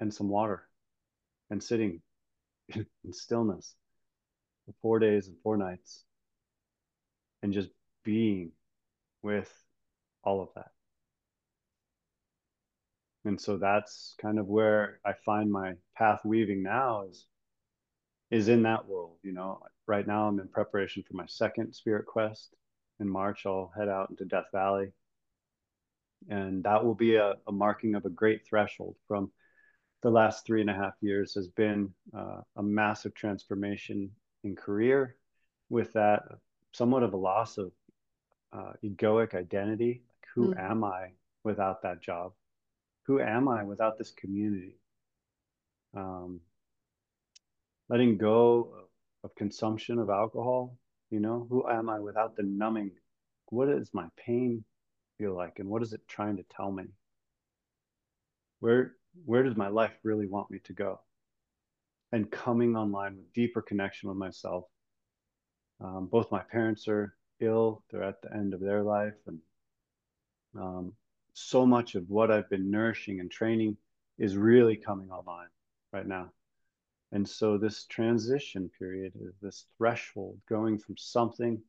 and 0.00 0.12
some 0.12 0.28
water, 0.28 0.68
and 1.50 1.62
sitting 1.62 2.02
in 2.74 2.86
stillness 3.12 3.74
for 4.66 4.74
four 4.82 4.98
days 4.98 5.28
and 5.28 5.36
four 5.42 5.56
nights, 5.56 6.04
and 7.42 7.52
just 7.52 7.68
being 8.04 8.50
with 9.22 9.50
all 10.26 10.42
of 10.42 10.48
that. 10.56 10.72
And 13.24 13.40
so 13.40 13.56
that's 13.56 14.14
kind 14.20 14.38
of 14.38 14.46
where 14.46 15.00
I 15.04 15.12
find 15.24 15.50
my 15.50 15.74
path 15.96 16.20
weaving 16.24 16.62
now 16.62 17.06
is 17.08 17.26
is 18.30 18.48
in 18.48 18.64
that 18.64 18.86
world. 18.86 19.18
You 19.22 19.32
know, 19.32 19.60
right 19.86 20.06
now 20.06 20.26
I'm 20.26 20.40
in 20.40 20.48
preparation 20.48 21.04
for 21.06 21.16
my 21.16 21.26
second 21.26 21.74
spirit 21.74 22.06
quest. 22.06 22.54
In 23.00 23.08
March, 23.08 23.46
I'll 23.46 23.72
head 23.76 23.88
out 23.88 24.10
into 24.10 24.24
Death 24.24 24.46
Valley. 24.52 24.92
And 26.28 26.64
that 26.64 26.84
will 26.84 26.94
be 26.94 27.16
a, 27.16 27.34
a 27.46 27.52
marking 27.52 27.94
of 27.94 28.04
a 28.04 28.10
great 28.10 28.46
threshold 28.48 28.96
from 29.06 29.30
the 30.02 30.10
last 30.10 30.46
three 30.46 30.60
and 30.60 30.70
a 30.70 30.74
half 30.74 30.94
years 31.00 31.34
has 31.34 31.48
been 31.48 31.92
uh, 32.16 32.40
a 32.56 32.62
massive 32.62 33.14
transformation 33.14 34.10
in 34.44 34.54
career 34.54 35.16
with 35.68 35.92
that 35.94 36.22
somewhat 36.72 37.02
of 37.02 37.12
a 37.12 37.16
loss 37.16 37.58
of 37.58 37.72
uh, 38.52 38.72
egoic 38.84 39.34
identity. 39.34 40.02
Who 40.36 40.54
mm. 40.54 40.60
am 40.60 40.84
I 40.84 41.12
without 41.44 41.82
that 41.82 42.02
job? 42.02 42.32
Who 43.06 43.20
am 43.20 43.48
I 43.48 43.64
without 43.64 43.96
this 43.96 44.10
community? 44.12 44.76
Um, 45.96 46.40
letting 47.88 48.18
go 48.18 48.74
of, 48.76 49.30
of 49.30 49.34
consumption 49.34 49.98
of 49.98 50.10
alcohol. 50.10 50.76
You 51.10 51.20
know, 51.20 51.46
who 51.48 51.66
am 51.68 51.88
I 51.88 52.00
without 52.00 52.36
the 52.36 52.42
numbing? 52.42 52.90
What 53.46 53.68
does 53.68 53.94
my 53.94 54.08
pain 54.18 54.62
feel 55.18 55.34
like, 55.34 55.58
and 55.58 55.68
what 55.70 55.82
is 55.82 55.94
it 55.94 56.06
trying 56.06 56.36
to 56.36 56.44
tell 56.54 56.70
me? 56.70 56.84
Where 58.60 58.94
where 59.24 59.42
does 59.42 59.56
my 59.56 59.68
life 59.68 59.94
really 60.02 60.26
want 60.26 60.50
me 60.50 60.58
to 60.64 60.74
go? 60.74 61.00
And 62.12 62.30
coming 62.30 62.76
online 62.76 63.16
with 63.16 63.32
deeper 63.32 63.62
connection 63.62 64.10
with 64.10 64.18
myself. 64.18 64.64
Um, 65.80 66.08
both 66.10 66.30
my 66.30 66.42
parents 66.42 66.88
are 66.88 67.14
ill; 67.40 67.84
they're 67.90 68.02
at 68.02 68.20
the 68.20 68.34
end 68.34 68.52
of 68.52 68.60
their 68.60 68.82
life, 68.82 69.14
and 69.26 69.38
um, 70.58 70.92
so 71.34 71.66
much 71.66 71.94
of 71.94 72.08
what 72.08 72.30
I've 72.30 72.48
been 72.48 72.70
nourishing 72.70 73.20
and 73.20 73.30
training 73.30 73.76
is 74.18 74.36
really 74.36 74.76
coming 74.76 75.10
online 75.10 75.48
right 75.92 76.06
now. 76.06 76.32
And 77.12 77.28
so 77.28 77.58
this 77.58 77.84
transition 77.84 78.70
period 78.78 79.12
is 79.20 79.34
this 79.40 79.66
threshold 79.76 80.38
going 80.48 80.78
from 80.78 80.96
something 80.96 81.62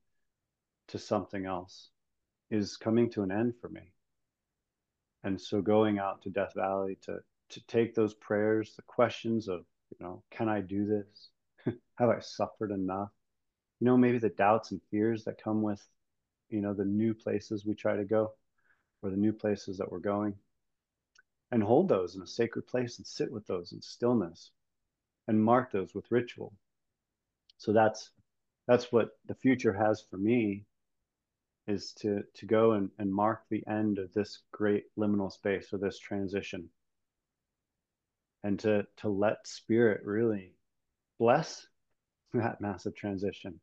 to 0.87 0.97
something 0.97 1.45
else 1.45 1.89
is 2.49 2.77
coming 2.77 3.09
to 3.11 3.23
an 3.23 3.31
end 3.31 3.53
for 3.59 3.69
me. 3.69 3.91
And 5.23 5.39
so 5.39 5.61
going 5.61 5.99
out 5.99 6.21
to 6.23 6.29
Death 6.29 6.53
Valley 6.55 6.97
to 7.03 7.19
to 7.49 7.65
take 7.67 7.95
those 7.95 8.13
prayers, 8.13 8.73
the 8.75 8.81
questions 8.81 9.47
of, 9.47 9.63
you 9.89 10.05
know, 10.05 10.21
can 10.31 10.49
I 10.49 10.59
do 10.59 10.85
this? 10.85 11.29
Have 11.95 12.09
I 12.09 12.19
suffered 12.19 12.71
enough? 12.71 13.09
You 13.79 13.85
know, 13.85 13.95
maybe 13.95 14.17
the 14.17 14.29
doubts 14.29 14.71
and 14.71 14.81
fears 14.91 15.23
that 15.23 15.41
come 15.41 15.61
with, 15.61 15.81
you 16.49 16.59
know, 16.59 16.73
the 16.73 16.83
new 16.83 17.13
places 17.13 17.65
we 17.65 17.73
try 17.73 17.95
to 17.95 18.03
go 18.03 18.33
or 19.01 19.09
the 19.09 19.17
new 19.17 19.33
places 19.33 19.77
that 19.77 19.91
we're 19.91 19.99
going. 19.99 20.35
And 21.51 21.63
hold 21.63 21.87
those 21.87 22.15
in 22.15 22.21
a 22.21 22.27
sacred 22.27 22.67
place 22.67 22.97
and 22.97 23.07
sit 23.07 23.31
with 23.31 23.47
those 23.47 23.71
in 23.71 23.81
stillness 23.81 24.51
and 25.27 25.41
mark 25.41 25.71
those 25.71 25.93
with 25.93 26.11
ritual. 26.11 26.53
So 27.57 27.73
that's 27.73 28.11
that's 28.67 28.91
what 28.91 29.09
the 29.27 29.35
future 29.35 29.73
has 29.73 30.03
for 30.09 30.17
me 30.17 30.65
is 31.67 31.93
to 31.93 32.23
to 32.35 32.45
go 32.45 32.73
and, 32.73 32.89
and 32.97 33.13
mark 33.13 33.43
the 33.49 33.63
end 33.67 33.99
of 33.99 34.13
this 34.13 34.39
great 34.51 34.85
liminal 34.97 35.31
space 35.31 35.71
or 35.73 35.77
this 35.77 35.99
transition 35.99 36.69
and 38.43 38.59
to 38.59 38.85
to 38.97 39.09
let 39.09 39.45
spirit 39.45 40.01
really 40.05 40.53
bless 41.19 41.67
that 42.33 42.61
massive 42.61 42.95
transition 42.95 43.59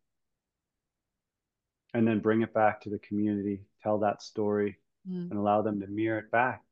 and 1.94 2.06
then 2.06 2.18
bring 2.20 2.42
it 2.42 2.52
back 2.52 2.80
to 2.80 2.90
the 2.90 2.98
community 2.98 3.62
tell 3.82 3.98
that 3.98 4.22
story 4.22 4.78
mm. 5.08 5.30
and 5.30 5.38
allow 5.38 5.62
them 5.62 5.80
to 5.80 5.86
mirror 5.86 6.18
it 6.18 6.30
back 6.30 6.62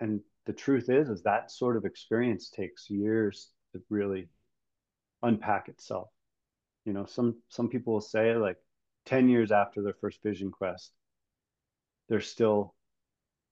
and 0.00 0.20
the 0.46 0.52
truth 0.52 0.88
is 0.88 1.10
is 1.10 1.22
that 1.22 1.50
sort 1.50 1.76
of 1.76 1.84
experience 1.84 2.48
takes 2.48 2.88
years 2.88 3.50
to 3.72 3.82
really 3.90 4.28
unpack 5.22 5.68
itself. 5.68 6.08
You 6.84 6.92
know, 6.92 7.04
some 7.04 7.36
some 7.48 7.68
people 7.68 7.92
will 7.92 8.00
say 8.00 8.34
like 8.34 8.56
10 9.06 9.28
years 9.28 9.52
after 9.52 9.82
their 9.82 9.94
first 10.00 10.22
vision 10.22 10.50
quest, 10.50 10.92
they're 12.08 12.20
still 12.20 12.74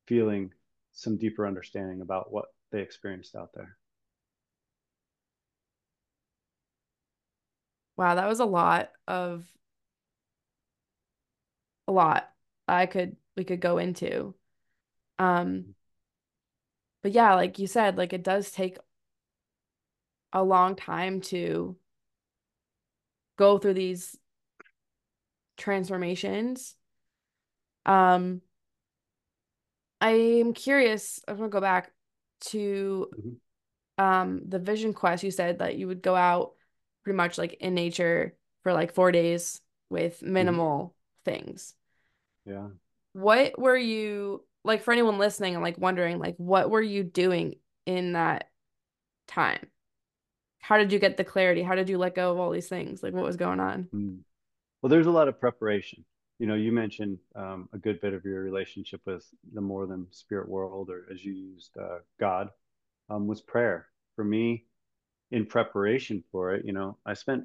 feeling 0.07 0.53
some 0.93 1.19
deeper 1.19 1.47
understanding 1.47 2.01
about 2.01 2.33
what 2.33 2.47
they 2.73 2.81
experienced 2.81 3.37
out 3.37 3.51
there. 3.55 3.77
Wow, 7.97 8.15
that 8.15 8.29
was 8.29 8.41
a 8.41 8.45
lot 8.47 8.91
of 9.07 9.47
a 11.89 11.93
lot 11.93 12.31
I 12.67 12.87
could 12.87 13.17
we 13.37 13.45
could 13.45 13.61
go 13.61 13.79
into. 13.79 14.35
Um 15.19 15.75
but 17.03 17.13
yeah, 17.13 17.35
like 17.35 17.59
you 17.59 17.67
said, 17.67 17.97
like 17.97 18.13
it 18.13 18.25
does 18.25 18.51
take 18.51 18.79
a 20.33 20.43
long 20.43 20.75
time 20.75 21.21
to 21.21 21.77
go 23.37 23.59
through 23.59 23.75
these 23.75 24.17
transformations. 25.57 26.75
Um, 27.85 28.43
I'm 30.01 30.53
curious. 30.53 31.21
I'm 31.27 31.37
gonna 31.37 31.49
go 31.49 31.61
back 31.61 31.93
to 32.47 33.09
mm-hmm. 33.17 34.05
um 34.05 34.43
the 34.47 34.59
vision 34.59 34.93
quest. 34.93 35.23
You 35.23 35.31
said 35.31 35.61
that 35.61 35.77
you 35.77 35.87
would 35.87 36.03
go 36.03 36.15
out 36.15 36.53
pretty 37.05 37.17
much 37.17 37.39
like 37.39 37.55
in 37.55 37.75
nature 37.75 38.35
for 38.63 38.73
like 38.73 38.93
four 38.93 39.13
days 39.13 39.61
with 39.89 40.17
mm-hmm. 40.17 40.33
minimal 40.33 40.79
mm-hmm. 41.27 41.37
things. 41.37 41.75
Yeah. 42.45 42.69
What 43.17 43.59
were 43.59 43.77
you 43.77 44.45
like 44.65 44.83
for 44.83 44.93
anyone 44.93 45.19
listening 45.19 45.55
and 45.55 45.63
like 45.63 45.79
wondering 45.79 46.19
like 46.19 46.35
what 46.37 46.71
were 46.71 46.83
you 46.83 47.05
doing 47.05 47.55
in 47.87 48.13
that 48.13 48.51
time? 49.27 49.67
how 50.67 50.79
did 50.79 50.93
you 50.93 50.99
get 50.99 51.17
the 51.17 51.23
clarity? 51.23 51.63
How 51.63 51.77
did 51.77 51.89
you 51.89 51.97
let 51.97 52.17
go 52.17 52.33
of 52.33 52.41
all 52.41 52.51
these 52.51 52.69
things? 52.69 53.01
Like 53.01 53.15
what 53.15 53.23
was 53.23 53.37
going 53.37 53.61
on? 53.61 53.89
Mm. 53.95 54.19
Well, 54.83 54.91
there's 54.91 55.07
a 55.07 55.13
lot 55.13 55.29
of 55.29 55.39
preparation. 55.39 56.05
You 56.41 56.49
know, 56.49 56.57
you 56.57 56.73
mentioned 56.73 57.19
um, 57.37 57.69
a 57.73 57.79
good 57.79 58.01
bit 58.01 58.15
of 58.15 58.25
your 58.25 58.43
relationship 58.43 59.01
with 59.07 59.25
the 59.53 59.61
more 59.61 59.87
than 59.87 60.09
spirit 60.11 60.49
world, 60.49 60.91
or 60.91 61.07
as 61.13 61.25
you 61.25 61.35
used 61.35 61.71
uh, 61.81 61.99
God, 62.19 62.51
um, 63.09 63.29
was 63.29 63.41
prayer. 63.41 63.87
For 64.17 64.25
me, 64.25 64.65
in 65.31 65.47
preparation 65.47 66.25
for 66.33 66.53
it, 66.53 66.65
you 66.65 66.73
know, 66.73 66.99
I 67.07 67.15
spent 67.15 67.45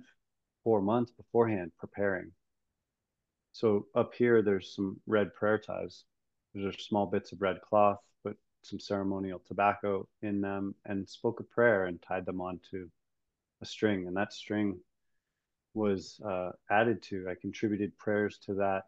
four 0.64 0.82
months 0.82 1.12
beforehand 1.12 1.74
preparing. 1.78 2.32
So 3.54 3.88
up 3.96 4.14
here, 4.14 4.42
there's 4.42 4.76
some 4.76 5.00
red 5.08 5.34
prayer 5.34 5.58
ties. 5.58 6.06
There's 6.54 6.86
small 6.86 7.06
bits 7.06 7.32
of 7.32 7.42
red 7.42 7.62
cloth, 7.62 8.00
put 8.24 8.38
some 8.62 8.80
ceremonial 8.80 9.40
tobacco 9.40 10.08
in 10.22 10.42
them, 10.42 10.76
and 10.86 11.08
spoke 11.08 11.40
a 11.40 11.44
prayer 11.44 11.86
and 11.86 12.02
tied 12.02 12.26
them 12.26 12.42
onto 12.42 12.90
a 13.62 13.66
string, 13.66 14.08
and 14.08 14.18
that 14.18 14.34
string 14.34 14.80
was 15.74 16.20
uh, 16.26 16.52
added 16.70 17.02
to. 17.04 17.28
I 17.30 17.36
contributed 17.36 17.98
prayers 17.98 18.38
to 18.46 18.56
that 18.56 18.84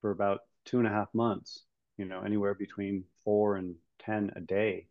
for 0.00 0.10
about 0.10 0.40
two 0.64 0.78
and 0.78 0.86
a 0.86 0.90
half 0.90 1.12
months. 1.14 1.64
You 1.98 2.06
know, 2.06 2.22
anywhere 2.22 2.54
between 2.54 3.04
four 3.22 3.56
and 3.56 3.76
ten 3.98 4.32
a 4.34 4.40
day. 4.40 4.86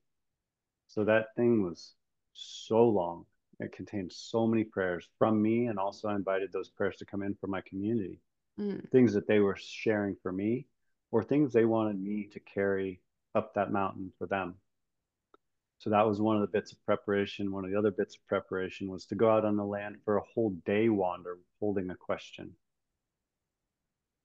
So 0.88 1.04
that 1.06 1.36
thing 1.36 1.64
was 1.64 1.94
so 2.34 2.88
long. 2.88 3.26
It 3.60 3.72
contained 3.72 4.12
so 4.14 4.48
many 4.48 4.64
prayers 4.64 5.08
from 5.18 5.42
me, 5.42 5.68
and 5.68 5.80
also 5.80 6.08
I 6.08 6.16
invited 6.16 6.52
those 6.52 6.70
prayers 6.70 6.98
to 6.98 7.06
come 7.06 7.24
in 7.24 7.36
from 7.36 7.52
my 7.52 7.62
community. 7.62 8.20
Mm. 8.62 8.90
Things 8.92 9.14
that 9.14 9.28
they 9.28 9.40
were 9.40 9.58
sharing 9.58 10.16
for 10.22 10.32
me, 10.32 10.68
or 11.12 11.24
things 11.24 11.52
they 11.52 11.66
wanted 11.66 12.00
me 12.00 12.30
to 12.34 12.40
carry 12.40 13.02
up 13.34 13.54
that 13.56 13.72
mountain 13.72 14.12
for 14.18 14.28
them. 14.28 14.56
So 15.80 15.90
that 15.90 16.06
was 16.06 16.22
one 16.22 16.36
of 16.36 16.42
the 16.42 16.48
bits 16.48 16.72
of 16.72 16.86
preparation. 16.86 17.52
One 17.52 17.66
of 17.66 17.72
the 17.72 17.80
other 17.80 17.90
bits 17.90 18.16
of 18.16 18.28
preparation 18.28 18.88
was 18.88 19.06
to 19.08 19.16
go 19.16 19.32
out 19.32 19.46
on 19.46 19.56
the 19.56 19.66
land 19.66 19.98
for 20.06 20.18
a 20.18 20.24
whole 20.34 20.52
day 20.64 20.90
wander 20.90 21.40
holding 21.60 21.90
a 21.90 21.96
question 21.96 22.52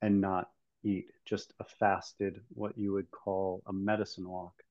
and 0.02 0.20
not 0.20 0.50
eat, 0.84 1.06
just 1.24 1.54
a 1.58 1.64
fasted, 1.64 2.42
what 2.50 2.76
you 2.76 2.92
would 2.92 3.10
call 3.10 3.62
a 3.66 3.72
medicine 3.72 4.28
walk. 4.28 4.62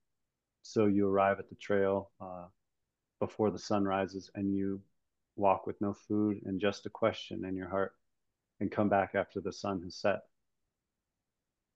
So 0.61 0.85
you 0.85 1.07
arrive 1.07 1.39
at 1.39 1.49
the 1.49 1.55
trail 1.55 2.11
uh, 2.21 2.45
before 3.19 3.49
the 3.49 3.57
sun 3.57 3.83
rises 3.85 4.29
and 4.35 4.55
you 4.55 4.79
walk 5.35 5.65
with 5.65 5.81
no 5.81 5.93
food 5.93 6.41
and 6.45 6.61
just 6.61 6.85
a 6.85 6.89
question 6.89 7.45
in 7.45 7.55
your 7.55 7.69
heart 7.69 7.93
and 8.59 8.71
come 8.71 8.89
back 8.89 9.15
after 9.15 9.41
the 9.41 9.53
sun 9.53 9.81
has 9.83 9.95
set 9.95 10.19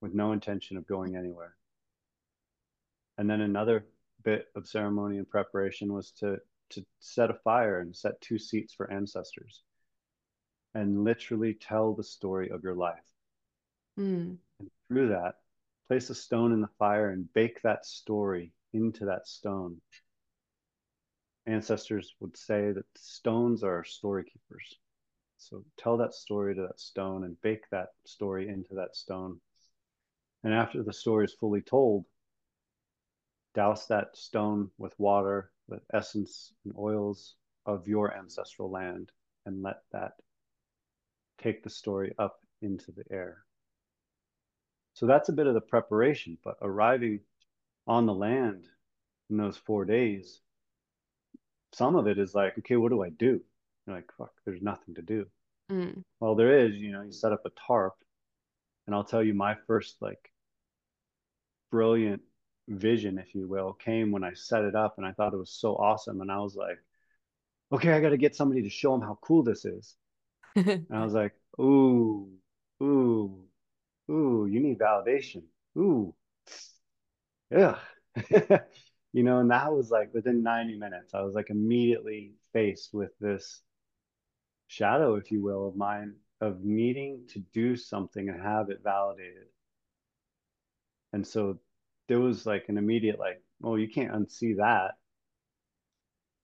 with 0.00 0.14
no 0.14 0.32
intention 0.32 0.76
of 0.76 0.86
going 0.86 1.16
anywhere. 1.16 1.54
And 3.18 3.28
then 3.28 3.40
another 3.42 3.86
bit 4.24 4.46
of 4.54 4.66
ceremony 4.66 5.18
and 5.18 5.28
preparation 5.28 5.92
was 5.92 6.12
to 6.12 6.38
to 6.70 6.84
set 7.00 7.30
a 7.30 7.34
fire 7.34 7.80
and 7.80 7.94
set 7.94 8.20
two 8.20 8.38
seats 8.38 8.72
for 8.72 8.90
ancestors 8.92 9.62
and 10.74 11.02
literally 11.02 11.54
tell 11.54 11.94
the 11.94 12.04
story 12.04 12.48
of 12.50 12.62
your 12.62 12.76
life. 12.76 13.04
Mm. 13.98 14.36
And 14.60 14.70
through 14.88 15.08
that, 15.08 15.34
place 15.88 16.10
a 16.10 16.14
stone 16.14 16.52
in 16.52 16.60
the 16.60 16.70
fire 16.78 17.10
and 17.10 17.32
bake 17.32 17.60
that 17.62 17.84
story 17.84 18.52
into 18.72 19.06
that 19.06 19.26
stone. 19.26 19.80
Ancestors 21.46 22.14
would 22.20 22.36
say 22.36 22.70
that 22.70 22.84
stones 22.96 23.64
are 23.64 23.82
story 23.82 24.24
keepers. 24.24 24.76
So 25.40 25.64
tell 25.78 25.96
that 25.96 26.14
story 26.14 26.54
to 26.54 26.62
that 26.62 26.78
stone 26.78 27.24
and 27.24 27.40
bake 27.40 27.68
that 27.70 27.88
story 28.04 28.48
into 28.48 28.74
that 28.74 28.94
stone. 28.94 29.40
And 30.44 30.52
after 30.52 30.82
the 30.82 30.92
story 30.92 31.24
is 31.24 31.32
fully 31.32 31.62
told, 31.62 32.04
douse 33.54 33.86
that 33.86 34.16
stone 34.16 34.70
with 34.76 34.98
water, 34.98 35.50
with 35.66 35.80
essence 35.92 36.52
and 36.64 36.74
oils 36.78 37.36
of 37.64 37.88
your 37.88 38.14
ancestral 38.14 38.70
land, 38.70 39.10
and 39.46 39.62
let 39.62 39.82
that 39.92 40.12
take 41.38 41.62
the 41.62 41.70
story 41.70 42.14
up 42.18 42.40
into 42.60 42.92
the 42.92 43.04
air. 43.10 43.38
So 44.92 45.06
that's 45.06 45.30
a 45.30 45.34
bit 45.34 45.46
of 45.46 45.54
the 45.54 45.60
preparation, 45.62 46.36
but 46.44 46.58
arriving 46.60 47.20
on 47.86 48.04
the 48.04 48.14
land 48.14 48.68
in 49.30 49.38
those 49.38 49.56
four 49.56 49.86
days, 49.86 50.40
some 51.72 51.96
of 51.96 52.06
it 52.06 52.18
is 52.18 52.34
like, 52.34 52.58
okay, 52.58 52.76
what 52.76 52.90
do 52.90 53.02
I 53.02 53.08
do? 53.08 53.40
You're 53.86 53.96
like, 53.96 54.10
fuck, 54.16 54.32
there's 54.44 54.62
nothing 54.62 54.94
to 54.94 55.02
do. 55.02 55.26
Mm. 55.70 56.02
Well, 56.20 56.34
there 56.34 56.66
is, 56.66 56.74
you 56.76 56.92
know, 56.92 57.02
you 57.02 57.12
set 57.12 57.32
up 57.32 57.42
a 57.46 57.50
tarp, 57.66 57.94
and 58.86 58.94
I'll 58.94 59.04
tell 59.04 59.22
you 59.22 59.34
my 59.34 59.56
first 59.66 59.96
like 60.00 60.30
brilliant 61.70 62.22
vision, 62.68 63.18
if 63.18 63.34
you 63.34 63.48
will, 63.48 63.72
came 63.72 64.10
when 64.10 64.24
I 64.24 64.32
set 64.34 64.64
it 64.64 64.74
up 64.74 64.94
and 64.96 65.06
I 65.06 65.12
thought 65.12 65.32
it 65.32 65.38
was 65.38 65.52
so 65.52 65.74
awesome. 65.76 66.20
And 66.20 66.30
I 66.30 66.38
was 66.38 66.56
like, 66.56 66.78
okay, 67.72 67.92
I 67.92 68.00
got 68.00 68.10
to 68.10 68.16
get 68.16 68.34
somebody 68.34 68.62
to 68.62 68.68
show 68.68 68.92
them 68.92 69.02
how 69.02 69.18
cool 69.22 69.42
this 69.42 69.64
is. 69.64 69.96
and 70.56 70.86
I 70.90 71.04
was 71.04 71.14
like, 71.14 71.32
ooh, 71.60 72.28
ooh, 72.82 73.44
ooh, 74.10 74.48
you 74.50 74.60
need 74.60 74.78
validation. 74.78 75.42
Ooh, 75.78 76.14
yeah. 77.50 77.76
you 79.12 79.22
know, 79.22 79.38
and 79.38 79.50
that 79.50 79.72
was 79.72 79.90
like 79.90 80.12
within 80.12 80.42
90 80.42 80.78
minutes, 80.78 81.14
I 81.14 81.22
was 81.22 81.34
like 81.34 81.50
immediately 81.50 82.32
faced 82.52 82.92
with 82.92 83.10
this 83.20 83.62
shadow, 84.70 85.16
if 85.16 85.32
you 85.32 85.42
will, 85.42 85.66
of 85.66 85.74
mine 85.74 86.14
of 86.40 86.62
needing 86.62 87.26
to 87.28 87.40
do 87.52 87.74
something 87.74 88.28
and 88.28 88.40
have 88.40 88.70
it 88.70 88.80
validated. 88.84 89.48
And 91.12 91.26
so 91.26 91.58
there 92.06 92.20
was 92.20 92.46
like 92.46 92.66
an 92.68 92.78
immediate 92.78 93.18
like, 93.18 93.42
oh, 93.64 93.74
you 93.74 93.88
can't 93.88 94.12
unsee 94.12 94.58
that. 94.58 94.92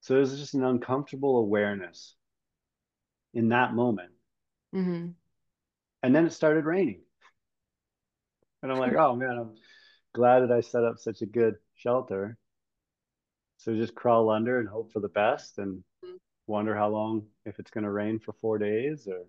So 0.01 0.16
it 0.16 0.18
was 0.18 0.39
just 0.39 0.55
an 0.55 0.64
uncomfortable 0.64 1.39
awareness 1.39 2.16
in 3.33 3.51
that 3.51 3.74
moment. 3.74 4.11
Mm-hmm. 4.74 5.11
And 6.03 6.14
then 6.14 6.27
it 6.27 6.33
started 6.33 6.64
raining. 6.64 7.03
And 8.61 8.72
I'm 8.72 8.79
like, 8.79 8.95
oh 8.99 9.14
man, 9.14 9.39
I'm 9.39 9.55
glad 10.12 10.41
that 10.41 10.51
I 10.51 10.62
set 10.62 10.83
up 10.83 10.99
such 10.99 11.22
a 11.22 11.27
good 11.27 11.55
shelter. 11.77 12.37
So 13.59 13.72
just 13.77 13.95
crawl 13.95 14.31
under 14.31 14.59
and 14.59 14.68
hope 14.68 14.93
for 14.93 14.99
the 14.99 15.09
best 15.09 15.59
and 15.59 15.85
wonder 16.47 16.74
how 16.74 16.88
long 16.88 17.26
if 17.44 17.59
it's 17.59 17.70
going 17.70 17.84
to 17.84 17.90
rain 17.90 18.18
for 18.18 18.32
four 18.40 18.59
days 18.59 19.07
or 19.07 19.24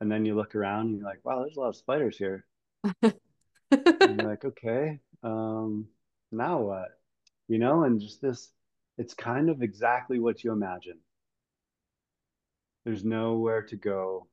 and 0.00 0.10
then 0.10 0.24
you 0.24 0.34
look 0.34 0.54
around 0.54 0.86
and 0.86 0.98
you're 0.98 1.06
like 1.06 1.20
wow 1.24 1.40
there's 1.40 1.56
a 1.56 1.60
lot 1.60 1.68
of 1.68 1.76
spiders 1.76 2.16
here 2.16 2.46
and 3.70 4.20
you're 4.20 4.30
like, 4.30 4.44
okay, 4.44 5.00
um, 5.22 5.86
now 6.32 6.60
what? 6.60 6.88
You 7.48 7.58
know, 7.58 7.84
and 7.84 8.00
just 8.00 8.20
this, 8.20 8.50
it's 8.98 9.14
kind 9.14 9.50
of 9.50 9.62
exactly 9.62 10.18
what 10.18 10.44
you 10.44 10.52
imagine. 10.52 10.98
There's 12.84 13.04
nowhere 13.04 13.62
to 13.62 13.76
go, 13.76 14.26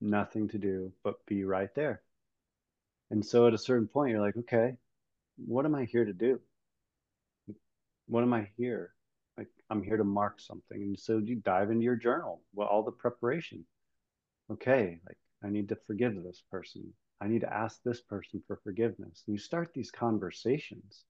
nothing 0.00 0.48
to 0.48 0.58
do 0.58 0.92
but 1.04 1.24
be 1.26 1.44
right 1.44 1.72
there. 1.74 2.02
And 3.10 3.24
so 3.24 3.46
at 3.46 3.54
a 3.54 3.58
certain 3.58 3.86
point, 3.86 4.10
you're 4.10 4.20
like, 4.20 4.36
okay, 4.36 4.76
what 5.46 5.66
am 5.66 5.74
I 5.74 5.84
here 5.84 6.04
to 6.04 6.12
do? 6.12 6.40
What 8.06 8.22
am 8.22 8.32
I 8.32 8.48
here? 8.56 8.94
Like, 9.38 9.48
I'm 9.70 9.82
here 9.82 9.96
to 9.96 10.04
mark 10.04 10.40
something. 10.40 10.82
And 10.82 10.98
so 10.98 11.18
you 11.18 11.36
dive 11.36 11.70
into 11.70 11.84
your 11.84 11.96
journal, 11.96 12.42
well, 12.54 12.68
all 12.68 12.82
the 12.82 12.92
preparation. 12.92 13.64
Okay, 14.50 15.00
like, 15.06 15.16
I 15.42 15.48
need 15.48 15.68
to 15.70 15.78
forgive 15.86 16.22
this 16.22 16.42
person. 16.50 16.92
I 17.20 17.28
need 17.28 17.40
to 17.42 17.52
ask 17.52 17.80
this 17.82 18.00
person 18.00 18.42
for 18.46 18.60
forgiveness. 18.62 19.22
And 19.26 19.34
you 19.34 19.38
start 19.38 19.72
these 19.72 19.90
conversations. 19.90 21.04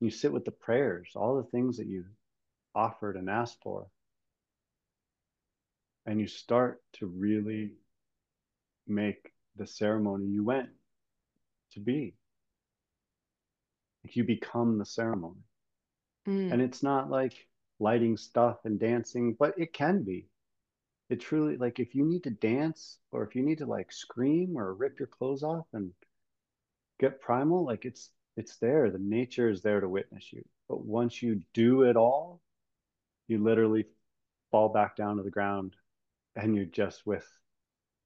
You 0.00 0.10
sit 0.10 0.32
with 0.32 0.44
the 0.44 0.52
prayers, 0.52 1.12
all 1.16 1.36
the 1.36 1.50
things 1.50 1.76
that 1.78 1.86
you 1.86 2.04
offered 2.74 3.16
and 3.16 3.28
asked 3.28 3.58
for. 3.62 3.86
And 6.06 6.20
you 6.20 6.28
start 6.28 6.82
to 6.94 7.06
really 7.06 7.72
make 8.86 9.32
the 9.56 9.66
ceremony 9.66 10.26
you 10.26 10.44
went 10.44 10.68
to 11.72 11.80
be. 11.80 12.14
like 14.04 14.14
You 14.14 14.24
become 14.24 14.78
the 14.78 14.86
ceremony. 14.86 15.42
Mm. 16.28 16.52
And 16.52 16.62
it's 16.62 16.82
not 16.82 17.10
like 17.10 17.34
lighting 17.78 18.16
stuff 18.16 18.58
and 18.64 18.78
dancing, 18.80 19.34
but 19.38 19.58
it 19.58 19.72
can 19.72 20.02
be. 20.02 20.26
It 21.10 21.20
truly 21.20 21.56
like 21.56 21.78
if 21.78 21.94
you 21.94 22.04
need 22.04 22.24
to 22.24 22.30
dance 22.30 22.98
or 23.12 23.22
if 23.24 23.36
you 23.36 23.42
need 23.42 23.58
to 23.58 23.66
like 23.66 23.92
scream 23.92 24.58
or 24.58 24.74
rip 24.74 24.98
your 24.98 25.08
clothes 25.08 25.42
off 25.42 25.66
and 25.72 25.92
get 26.98 27.20
primal 27.20 27.64
like 27.64 27.84
it's 27.84 28.10
it's 28.36 28.56
there. 28.58 28.90
The 28.90 28.98
nature 28.98 29.48
is 29.48 29.62
there 29.62 29.80
to 29.80 29.88
witness 29.88 30.32
you. 30.32 30.42
But 30.68 30.84
once 30.84 31.22
you 31.22 31.42
do 31.54 31.82
it 31.82 31.96
all 31.96 32.40
you 33.28 33.42
literally 33.42 33.86
fall 34.50 34.68
back 34.68 34.96
down 34.96 35.16
to 35.16 35.22
the 35.22 35.30
ground 35.30 35.76
and 36.36 36.54
you're 36.54 36.64
just 36.66 37.06
with 37.06 37.26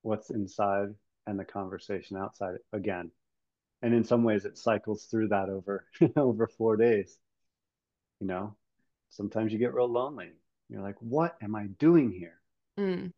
what's 0.03 0.31
inside 0.31 0.95
and 1.27 1.39
the 1.39 1.45
conversation 1.45 2.17
outside 2.17 2.57
again. 2.73 3.11
And 3.83 3.95
in 3.95 4.05
some 4.05 4.25
ways 4.25 4.45
it 4.45 4.59
cycles 4.59 5.05
through 5.07 5.29
that 5.29 5.49
over 5.49 5.87
over 6.17 6.47
four 6.49 6.77
days 6.77 7.19
you 8.21 8.27
know 8.27 8.55
sometimes 9.11 9.53
you 9.53 9.59
get 9.59 9.75
real 9.75 9.91
lonely 9.91 10.31
you're 10.69 10.83
like 10.83 10.97
what 11.01 11.37
am 11.43 11.55
i 11.55 11.67
doing 11.79 12.11
here 12.11 12.41
Mm. 12.81 13.13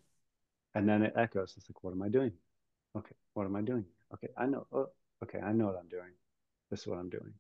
And 0.74 0.88
then 0.88 1.02
it 1.02 1.14
echoes. 1.16 1.54
It's 1.56 1.68
like, 1.68 1.82
what 1.84 1.92
am 1.92 2.02
I 2.02 2.08
doing? 2.08 2.32
Okay, 2.96 3.14
what 3.34 3.44
am 3.44 3.56
I 3.56 3.62
doing? 3.62 3.84
Okay, 4.14 4.28
I 4.36 4.46
know. 4.46 4.66
Oh, 4.72 4.88
okay, 5.22 5.38
I 5.38 5.52
know 5.52 5.66
what 5.66 5.78
I'm 5.78 5.88
doing. 5.88 6.10
This 6.70 6.80
is 6.80 6.86
what 6.86 6.98
I'm 6.98 7.10
doing. 7.10 7.32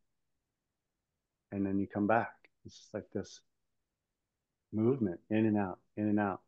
And 1.50 1.66
then 1.66 1.78
you 1.78 1.86
come 1.86 2.06
back. 2.06 2.32
It's 2.64 2.76
just 2.76 2.94
like 2.94 3.10
this 3.12 3.40
movement 4.72 5.20
in 5.30 5.46
and 5.46 5.58
out, 5.58 5.78
in 5.96 6.08
and 6.08 6.20
out. 6.20 6.40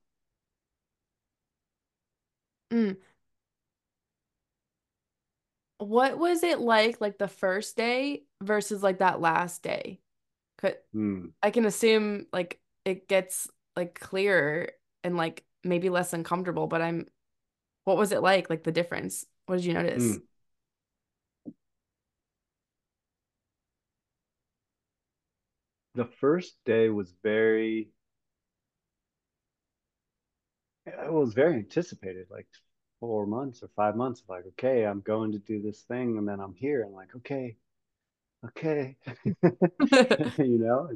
Mm. 2.72 2.96
What 5.78 6.18
was 6.18 6.42
it 6.42 6.60
like, 6.60 7.00
like 7.00 7.18
the 7.18 7.28
first 7.28 7.76
day 7.76 8.22
versus 8.40 8.82
like 8.82 8.98
that 9.00 9.20
last 9.20 9.62
day? 9.62 10.00
Could 10.64 10.76
mm. 10.94 11.30
I 11.42 11.50
can 11.50 11.66
assume 11.66 12.26
like 12.32 12.58
it 12.86 13.06
gets 13.06 13.48
like 13.76 14.00
clearer 14.00 14.70
and 15.02 15.14
like 15.14 15.44
maybe 15.62 15.90
less 15.90 16.14
uncomfortable, 16.14 16.66
but 16.66 16.80
I'm 16.80 17.06
what 17.84 17.98
was 17.98 18.12
it 18.12 18.22
like? 18.22 18.48
Like 18.48 18.64
the 18.64 18.72
difference? 18.72 19.26
What 19.44 19.56
did 19.56 19.66
you 19.66 19.74
notice? 19.74 20.02
Mm. 20.02 20.22
The 25.96 26.06
first 26.18 26.56
day 26.64 26.88
was 26.88 27.14
very 27.22 27.90
it 30.86 31.12
was 31.12 31.34
very 31.34 31.56
anticipated, 31.56 32.26
like 32.30 32.46
four 33.00 33.26
months 33.26 33.62
or 33.62 33.68
five 33.76 33.96
months 33.96 34.22
of 34.22 34.30
like, 34.30 34.46
okay, 34.46 34.86
I'm 34.86 35.02
going 35.02 35.32
to 35.32 35.38
do 35.38 35.60
this 35.60 35.82
thing, 35.82 36.16
and 36.16 36.26
then 36.26 36.40
I'm 36.40 36.54
here, 36.54 36.82
and 36.84 36.94
like, 36.94 37.14
okay, 37.16 37.56
okay, 38.46 38.96
you 40.38 40.58
know, 40.58 40.90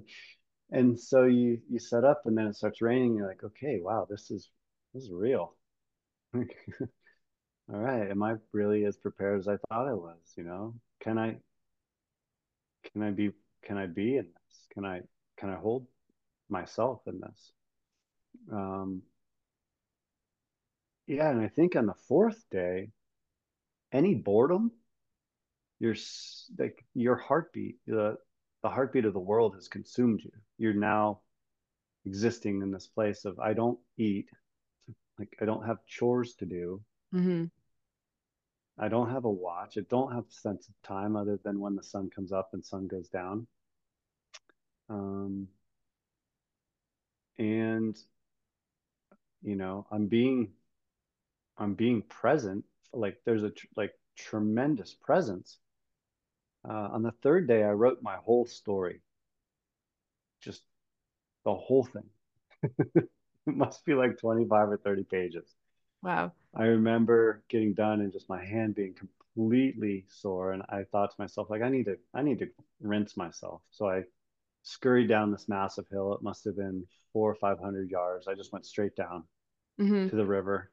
and, 0.70 0.98
so 0.98 1.24
you 1.24 1.60
you 1.70 1.78
set 1.78 2.04
up, 2.04 2.22
and 2.26 2.36
then 2.36 2.46
it 2.46 2.56
starts 2.56 2.82
raining. 2.82 3.16
You're 3.16 3.28
like, 3.28 3.44
okay, 3.44 3.80
wow, 3.80 4.06
this 4.08 4.30
is 4.30 4.50
this 4.94 5.04
is 5.04 5.10
real. 5.12 5.54
all 6.34 6.46
right, 7.68 8.10
am 8.10 8.22
I 8.22 8.34
really 8.52 8.84
as 8.84 8.96
prepared 8.96 9.40
as 9.40 9.48
I 9.48 9.56
thought 9.68 9.88
I 9.88 9.94
was? 9.94 10.18
You 10.36 10.44
know, 10.44 10.74
can 11.00 11.18
I 11.18 11.38
can 12.92 13.02
I 13.02 13.10
be 13.10 13.30
can 13.62 13.78
I 13.78 13.86
be 13.86 14.16
in 14.16 14.24
this? 14.24 14.66
Can 14.72 14.84
I 14.84 15.00
can 15.36 15.50
I 15.50 15.56
hold 15.56 15.86
myself 16.48 17.02
in 17.06 17.20
this? 17.20 17.52
Um, 18.52 19.02
yeah, 21.06 21.30
and 21.30 21.40
I 21.40 21.48
think 21.48 21.76
on 21.76 21.86
the 21.86 21.94
fourth 21.94 22.44
day, 22.50 22.90
any 23.92 24.14
boredom, 24.14 24.72
your 25.80 25.94
like 26.58 26.84
your 26.94 27.16
heartbeat, 27.16 27.76
the 27.86 28.16
the 28.62 28.68
heartbeat 28.68 29.04
of 29.04 29.12
the 29.12 29.20
world 29.20 29.54
has 29.54 29.68
consumed 29.68 30.22
you. 30.22 30.32
You're 30.58 30.74
now 30.74 31.20
existing 32.04 32.62
in 32.62 32.70
this 32.70 32.86
place 32.86 33.24
of 33.24 33.38
I 33.38 33.52
don't 33.52 33.78
eat, 33.96 34.28
like 35.18 35.36
I 35.40 35.44
don't 35.44 35.66
have 35.66 35.84
chores 35.86 36.34
to 36.34 36.46
do. 36.46 36.80
Mm-hmm. 37.14 37.44
I 38.78 38.88
don't 38.88 39.10
have 39.10 39.24
a 39.24 39.30
watch. 39.30 39.76
I 39.76 39.82
don't 39.90 40.12
have 40.12 40.24
a 40.24 40.32
sense 40.32 40.68
of 40.68 40.74
time 40.82 41.16
other 41.16 41.38
than 41.42 41.58
when 41.58 41.74
the 41.74 41.82
sun 41.82 42.10
comes 42.10 42.32
up 42.32 42.50
and 42.52 42.64
sun 42.64 42.86
goes 42.86 43.08
down. 43.08 43.46
Um, 44.88 45.48
and 47.38 47.96
you 49.42 49.56
know, 49.56 49.86
I'm 49.90 50.06
being 50.06 50.50
I'm 51.56 51.74
being 51.74 52.02
present. 52.02 52.64
Like 52.92 53.18
there's 53.24 53.42
a 53.42 53.50
tr- 53.50 53.66
like 53.76 53.92
tremendous 54.16 54.94
presence. 54.94 55.58
Uh, 56.64 56.88
on 56.92 57.02
the 57.02 57.10
third 57.10 57.48
day, 57.48 57.64
I 57.64 57.72
wrote 57.72 58.00
my 58.02 58.16
whole 58.16 58.46
story, 58.46 59.02
just 60.40 60.62
the 61.44 61.54
whole 61.54 61.84
thing. 61.84 62.10
it 62.96 63.08
must 63.46 63.84
be 63.84 63.94
like 63.94 64.18
25 64.18 64.70
or 64.70 64.78
30 64.78 65.04
pages. 65.04 65.54
Wow. 66.02 66.32
I 66.54 66.64
remember 66.64 67.42
getting 67.48 67.72
done 67.74 68.00
and 68.00 68.12
just 68.12 68.28
my 68.28 68.44
hand 68.44 68.74
being 68.74 68.94
completely 68.94 70.04
sore, 70.08 70.52
and 70.52 70.62
I 70.68 70.84
thought 70.84 71.10
to 71.10 71.20
myself, 71.20 71.48
like, 71.50 71.62
I 71.62 71.68
need 71.70 71.86
to, 71.86 71.98
I 72.14 72.22
need 72.22 72.38
to 72.40 72.48
rinse 72.80 73.16
myself. 73.16 73.62
So 73.70 73.88
I 73.88 74.04
scurried 74.62 75.08
down 75.08 75.32
this 75.32 75.48
massive 75.48 75.88
hill. 75.88 76.14
It 76.14 76.22
must 76.22 76.44
have 76.44 76.56
been 76.56 76.86
four 77.12 77.30
or 77.30 77.36
five 77.36 77.60
hundred 77.60 77.90
yards. 77.90 78.28
I 78.28 78.34
just 78.34 78.52
went 78.52 78.66
straight 78.66 78.96
down 78.96 79.24
Mm-hmm. 79.80 80.08
to 80.08 80.16
the 80.16 80.26
river, 80.26 80.70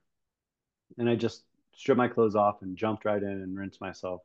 and 0.98 1.10
I 1.10 1.16
just 1.16 1.44
stripped 1.74 1.98
my 1.98 2.08
clothes 2.08 2.36
off 2.36 2.62
and 2.62 2.78
jumped 2.78 3.06
right 3.06 3.22
in 3.22 3.30
and 3.30 3.58
rinsed 3.58 3.82
myself. 3.82 4.22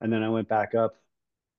And 0.00 0.12
then 0.12 0.22
I 0.22 0.28
went 0.28 0.48
back 0.48 0.74
up 0.74 0.96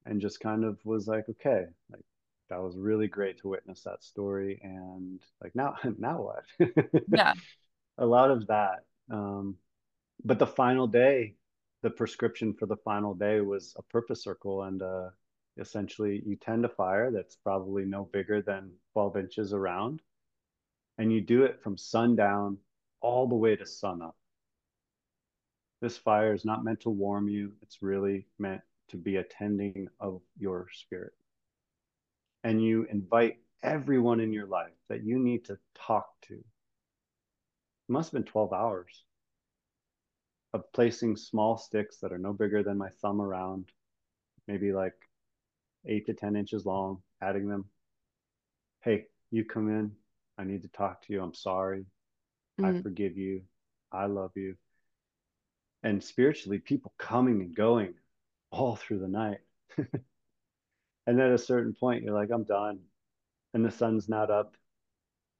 and 0.05 0.21
just 0.21 0.39
kind 0.39 0.63
of 0.63 0.79
was 0.85 1.07
like, 1.07 1.27
okay, 1.29 1.65
like 1.91 2.01
that 2.49 2.61
was 2.61 2.77
really 2.77 3.07
great 3.07 3.39
to 3.39 3.49
witness 3.49 3.83
that 3.83 4.03
story. 4.03 4.59
And 4.63 5.21
like 5.43 5.55
now, 5.55 5.75
now 5.97 6.21
what? 6.21 6.69
Yeah. 7.07 7.33
a 7.97 8.05
lot 8.05 8.31
of 8.31 8.47
that. 8.47 8.85
Um, 9.11 9.55
but 10.23 10.39
the 10.39 10.47
final 10.47 10.87
day, 10.87 11.35
the 11.83 11.89
prescription 11.89 12.53
for 12.53 12.65
the 12.65 12.77
final 12.77 13.13
day 13.13 13.41
was 13.41 13.75
a 13.77 13.83
purpose 13.83 14.23
circle, 14.23 14.63
and 14.63 14.81
uh, 14.81 15.09
essentially 15.57 16.23
you 16.25 16.35
tend 16.35 16.65
a 16.65 16.69
fire 16.69 17.11
that's 17.11 17.35
probably 17.35 17.85
no 17.85 18.05
bigger 18.13 18.41
than 18.41 18.71
12 18.93 19.17
inches 19.17 19.53
around, 19.53 20.01
and 20.97 21.11
you 21.11 21.21
do 21.21 21.43
it 21.43 21.61
from 21.61 21.77
sundown 21.77 22.57
all 23.01 23.27
the 23.27 23.35
way 23.35 23.55
to 23.55 23.65
sunup. 23.65 24.15
This 25.81 25.97
fire 25.97 26.33
is 26.33 26.45
not 26.45 26.63
meant 26.63 26.81
to 26.81 26.89
warm 26.89 27.27
you; 27.29 27.53
it's 27.61 27.81
really 27.81 28.25
meant 28.39 28.61
to 28.89 28.97
be 28.97 29.17
attending 29.17 29.87
of 29.99 30.21
your 30.37 30.67
spirit. 30.73 31.13
And 32.43 32.63
you 32.63 32.87
invite 32.89 33.37
everyone 33.63 34.19
in 34.19 34.31
your 34.31 34.47
life 34.47 34.73
that 34.89 35.03
you 35.03 35.19
need 35.19 35.45
to 35.45 35.57
talk 35.75 36.07
to. 36.27 36.33
It 36.35 36.43
must 37.89 38.11
have 38.11 38.23
been 38.23 38.31
12 38.31 38.53
hours 38.53 39.03
of 40.53 40.71
placing 40.71 41.17
small 41.17 41.57
sticks 41.57 41.97
that 41.97 42.11
are 42.13 42.17
no 42.17 42.33
bigger 42.33 42.63
than 42.63 42.77
my 42.77 42.89
thumb 43.01 43.21
around, 43.21 43.71
maybe 44.47 44.71
like 44.71 44.93
eight 45.85 46.05
to 46.05 46.13
10 46.13 46.35
inches 46.35 46.65
long, 46.65 47.01
adding 47.21 47.47
them. 47.47 47.65
Hey, 48.81 49.07
you 49.31 49.43
come 49.45 49.69
in. 49.69 49.91
I 50.37 50.43
need 50.43 50.61
to 50.61 50.69
talk 50.69 51.01
to 51.05 51.13
you. 51.13 51.21
I'm 51.21 51.33
sorry. 51.33 51.85
Mm-hmm. 52.59 52.77
I 52.77 52.81
forgive 52.81 53.17
you. 53.17 53.41
I 53.91 54.05
love 54.05 54.31
you. 54.35 54.55
And 55.83 56.03
spiritually, 56.03 56.59
people 56.59 56.93
coming 56.97 57.41
and 57.41 57.55
going 57.55 57.95
all 58.51 58.75
through 58.75 58.99
the 58.99 59.07
night. 59.07 59.39
and 61.07 61.19
at 61.21 61.31
a 61.31 61.37
certain 61.37 61.73
point, 61.73 62.03
you're 62.03 62.13
like, 62.13 62.29
I'm 62.31 62.43
done. 62.43 62.79
And 63.53 63.65
the 63.65 63.71
sun's 63.71 64.09
not 64.09 64.31
up. 64.31 64.55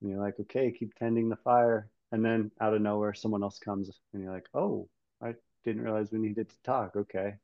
And 0.02 0.12
you're 0.12 0.22
like, 0.22 0.40
okay, 0.42 0.72
keep 0.72 0.96
tending 0.96 1.30
the 1.30 1.38
fire. 1.38 1.90
And 2.12 2.26
then 2.26 2.52
out 2.62 2.74
of 2.74 2.82
nowhere, 2.82 3.14
someone 3.14 3.44
else 3.44 3.60
comes 3.60 3.90
and 4.14 4.24
you're 4.24 4.34
like, 4.34 4.50
oh, 4.54 4.90
I 5.22 5.36
didn't 5.66 5.84
realize 5.84 6.12
we 6.12 6.20
needed 6.20 6.50
to 6.50 6.64
talk. 6.64 6.96
Okay. 6.96 7.36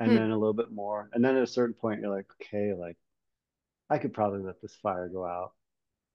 And 0.00 0.14
Hmm. 0.14 0.16
then 0.16 0.30
a 0.30 0.38
little 0.38 0.52
bit 0.54 0.70
more. 0.72 1.08
And 1.12 1.24
then 1.24 1.36
at 1.36 1.42
a 1.42 1.46
certain 1.46 1.74
point, 1.74 2.00
you're 2.00 2.14
like, 2.14 2.26
okay, 2.42 2.74
like 2.74 2.96
I 3.90 3.98
could 3.98 4.14
probably 4.14 4.40
let 4.42 4.60
this 4.62 4.76
fire 4.76 5.08
go 5.08 5.24
out. 5.26 5.54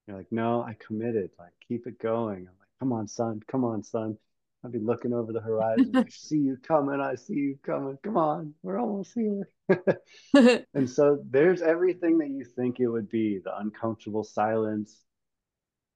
You're 0.08 0.18
like, 0.18 0.32
no, 0.32 0.64
I 0.64 0.76
committed. 0.76 1.32
Like, 1.40 1.54
keep 1.68 1.88
it 1.88 2.00
going. 2.00 2.40
I'm 2.48 2.60
like, 2.60 2.70
come 2.80 2.94
on, 2.94 3.08
sun. 3.08 3.42
Come 3.48 3.66
on, 3.66 3.84
sun. 3.84 4.18
I'll 4.64 4.72
be 4.72 4.80
looking 4.80 5.14
over 5.14 5.32
the 5.32 5.40
horizon. 5.40 5.92
I 5.96 6.06
see 6.10 6.38
you 6.38 6.58
coming. 6.62 7.00
I 7.00 7.16
see 7.16 7.34
you 7.34 7.60
coming. 7.66 7.98
Come 8.04 8.18
on. 8.18 8.54
We're 8.62 8.80
almost 8.80 9.14
here. 9.14 9.48
and 10.74 10.90
so 10.90 11.24
there's 11.30 11.62
everything 11.62 12.18
that 12.18 12.30
you 12.30 12.44
think 12.44 12.80
it 12.80 12.88
would 12.88 13.10
be 13.10 13.40
the 13.44 13.58
uncomfortable 13.58 14.24
silence, 14.24 15.06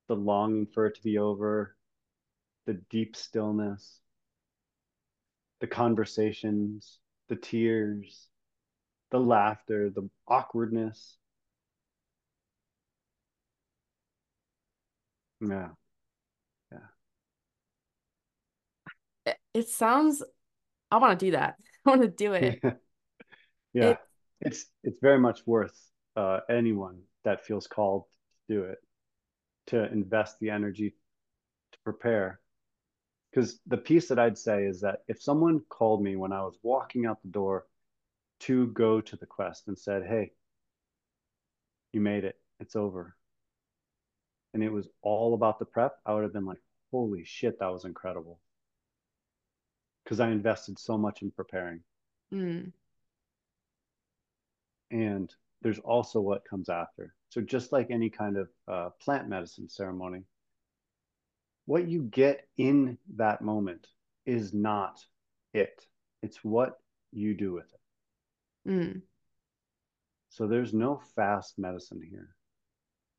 the 0.08 0.16
longing 0.16 0.68
for 0.74 0.86
it 0.86 0.96
to 0.96 1.04
be 1.04 1.18
over, 1.18 1.76
the 2.66 2.76
deep 2.90 3.18
stillness, 3.18 4.00
the 5.60 5.68
conversations, 5.68 7.00
the 7.28 7.36
tears, 7.36 8.30
the 9.12 9.20
laughter, 9.20 9.90
the 9.90 10.10
awkwardness. 10.28 11.18
Yeah. 15.42 15.70
It, 19.54 19.70
sounds, 19.70 20.24
I 20.92 20.98
want 20.98 21.20
to 21.20 21.26
do 21.26 21.32
that. 21.32 21.56
I 21.86 21.90
want 21.90 22.02
to 22.02 22.08
do 22.08 22.34
it. 22.34 22.60
Yeah. 22.64 22.72
yeah. 23.74 23.90
It, 23.92 23.98
It's 24.42 24.66
it's 24.84 25.00
very 25.02 25.20
much 25.20 25.42
worth 25.46 25.80
uh, 26.16 26.40
anyone 26.50 27.02
that 27.24 27.46
feels 27.46 27.68
called 27.68 28.06
to 28.48 28.56
do 28.56 28.64
it, 28.64 28.78
to 29.68 29.92
invest 29.92 30.40
the 30.40 30.50
energy 30.50 30.96
to 31.72 31.80
prepare. 31.84 32.40
Because 33.32 33.60
the 33.66 33.78
piece 33.78 34.10
that 34.10 34.20
I'd 34.20 34.38
say 34.38 34.66
is 34.66 34.82
that 34.82 35.04
if 35.08 35.22
someone 35.22 35.62
called 35.70 36.04
me 36.04 36.16
when 36.16 36.32
I 36.32 36.42
was 36.42 36.56
walking 36.62 37.06
out 37.06 37.22
the 37.24 37.30
door 37.30 37.66
to 38.42 38.68
go 38.68 39.02
to 39.02 39.16
the 39.16 39.26
quest 39.26 39.68
and 39.68 39.78
said, 39.78 40.04
Hey, 40.06 40.34
you 41.94 42.02
made 42.02 42.26
it, 42.26 42.38
it's 42.60 42.76
over. 42.76 43.16
And 44.54 44.64
it 44.64 44.72
was 44.72 44.88
all 45.02 45.34
about 45.34 45.58
the 45.58 45.66
prep, 45.66 45.98
I 46.06 46.14
would 46.14 46.24
have 46.24 46.34
been 46.34 46.46
like, 46.46 46.62
Holy 46.92 47.24
shit, 47.24 47.60
that 47.60 47.72
was 47.72 47.86
incredible. 47.86 48.40
Because 50.04 50.20
I 50.20 50.30
invested 50.30 50.80
so 50.80 50.98
much 50.98 51.22
in 51.22 51.32
preparing. 51.32 51.82
mm, 52.32 52.72
And 54.92 55.34
there's 55.62 55.80
also 55.80 56.22
what 56.22 56.46
comes 56.46 56.70
after. 56.70 57.14
So, 57.30 57.42
just 57.42 57.72
like 57.72 57.90
any 57.90 58.10
kind 58.10 58.38
of 58.38 58.50
uh, 58.68 58.90
plant 59.02 59.28
medicine 59.28 59.70
ceremony, 59.70 60.24
what 61.66 61.88
you 61.88 62.04
get 62.04 62.48
in 62.58 62.98
that 63.16 63.42
moment 63.42 63.88
is 64.26 64.54
not 64.54 65.00
it, 65.54 65.86
it's 66.22 66.44
what 66.44 66.80
you 67.12 67.34
do 67.34 67.54
with 67.54 67.66
it. 67.74 67.80
mm, 68.66 69.02
So 70.30 70.48
there's 70.48 70.74
no 70.74 71.02
fast 71.16 71.58
medicine 71.58 72.02
here. 72.02 72.36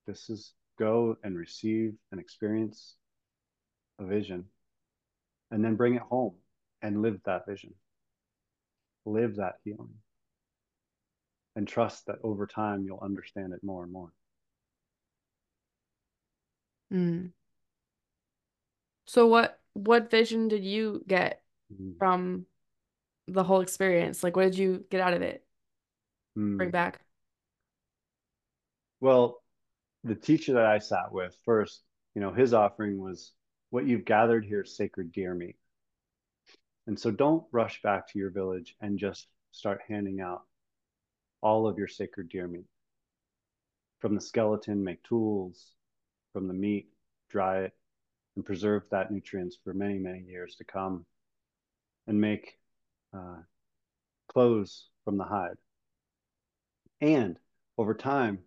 This 0.06 0.28
is 0.28 0.52
go 0.78 1.16
and 1.22 1.36
receive 1.36 1.94
and 2.10 2.20
experience 2.20 2.96
a 3.98 4.04
vision 4.04 4.44
and 5.50 5.64
then 5.64 5.76
bring 5.76 5.94
it 5.94 6.02
home 6.02 6.34
and 6.84 7.02
live 7.02 7.20
that 7.24 7.46
vision. 7.46 7.74
Live 9.06 9.36
that 9.36 9.60
healing. 9.64 10.02
And 11.56 11.66
trust 11.66 12.06
that 12.06 12.20
over 12.22 12.46
time 12.46 12.84
you'll 12.84 13.00
understand 13.00 13.52
it 13.54 13.64
more 13.64 13.82
and 13.82 13.92
more. 13.92 14.12
mm. 16.90 17.32
So 19.06 19.26
what 19.26 19.60
what 19.74 20.10
vision 20.10 20.48
did 20.48 20.64
you 20.64 21.02
get 21.06 21.42
Mm. 21.72 21.94
from 21.98 22.46
the 23.28 23.44
whole 23.44 23.62
experience? 23.62 24.22
Like 24.24 24.36
what 24.36 24.44
did 24.44 24.58
you 24.58 24.86
get 24.90 25.00
out 25.00 25.14
of 25.14 25.22
it? 25.22 25.46
Bring 26.58 26.70
Mm. 26.70 26.72
back? 26.72 27.00
Well, 29.00 29.42
the 30.04 30.14
teacher 30.16 30.54
that 30.54 30.66
I 30.66 30.78
sat 30.78 31.12
with 31.12 31.36
first, 31.44 31.82
you 32.14 32.20
know, 32.22 32.32
his 32.32 32.54
offering 32.54 32.98
was 32.98 33.32
what 33.70 33.86
you've 33.86 34.04
gathered 34.04 34.44
here 34.44 34.62
is 34.62 34.76
sacred 34.76 35.12
deer 35.12 35.34
meat. 35.34 35.56
And 36.86 36.98
so 36.98 37.10
don't 37.10 37.44
rush 37.52 37.80
back 37.82 38.08
to 38.08 38.18
your 38.18 38.30
village 38.30 38.76
and 38.80 38.98
just 38.98 39.26
start 39.52 39.80
handing 39.88 40.20
out 40.20 40.42
all 41.40 41.66
of 41.66 41.78
your 41.78 41.88
sacred 41.88 42.28
deer 42.28 42.46
meat. 42.46 42.66
From 44.00 44.14
the 44.14 44.20
skeleton, 44.20 44.84
make 44.84 45.02
tools. 45.02 45.72
From 46.32 46.48
the 46.48 46.54
meat, 46.54 46.88
dry 47.30 47.60
it, 47.60 47.72
and 48.34 48.44
preserve 48.44 48.82
that 48.90 49.10
nutrients 49.10 49.56
for 49.62 49.72
many, 49.72 49.98
many 49.98 50.20
years 50.20 50.56
to 50.56 50.64
come 50.64 51.06
and 52.08 52.20
make 52.20 52.58
uh, 53.16 53.36
clothes 54.28 54.88
from 55.04 55.16
the 55.16 55.24
hide. 55.24 55.56
And 57.00 57.38
over 57.78 57.94
time, 57.94 58.40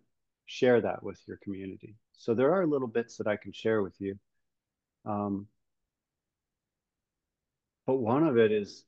share 0.44 0.80
that 0.80 1.02
with 1.02 1.20
your 1.26 1.38
community. 1.42 1.94
So 2.12 2.34
there 2.34 2.52
are 2.52 2.66
little 2.66 2.88
bits 2.88 3.16
that 3.16 3.26
I 3.26 3.36
can 3.36 3.52
share 3.52 3.82
with 3.82 3.94
you. 3.98 4.18
Um, 5.06 5.46
but 7.88 8.00
one 8.00 8.22
of 8.22 8.36
it 8.36 8.52
is, 8.52 8.84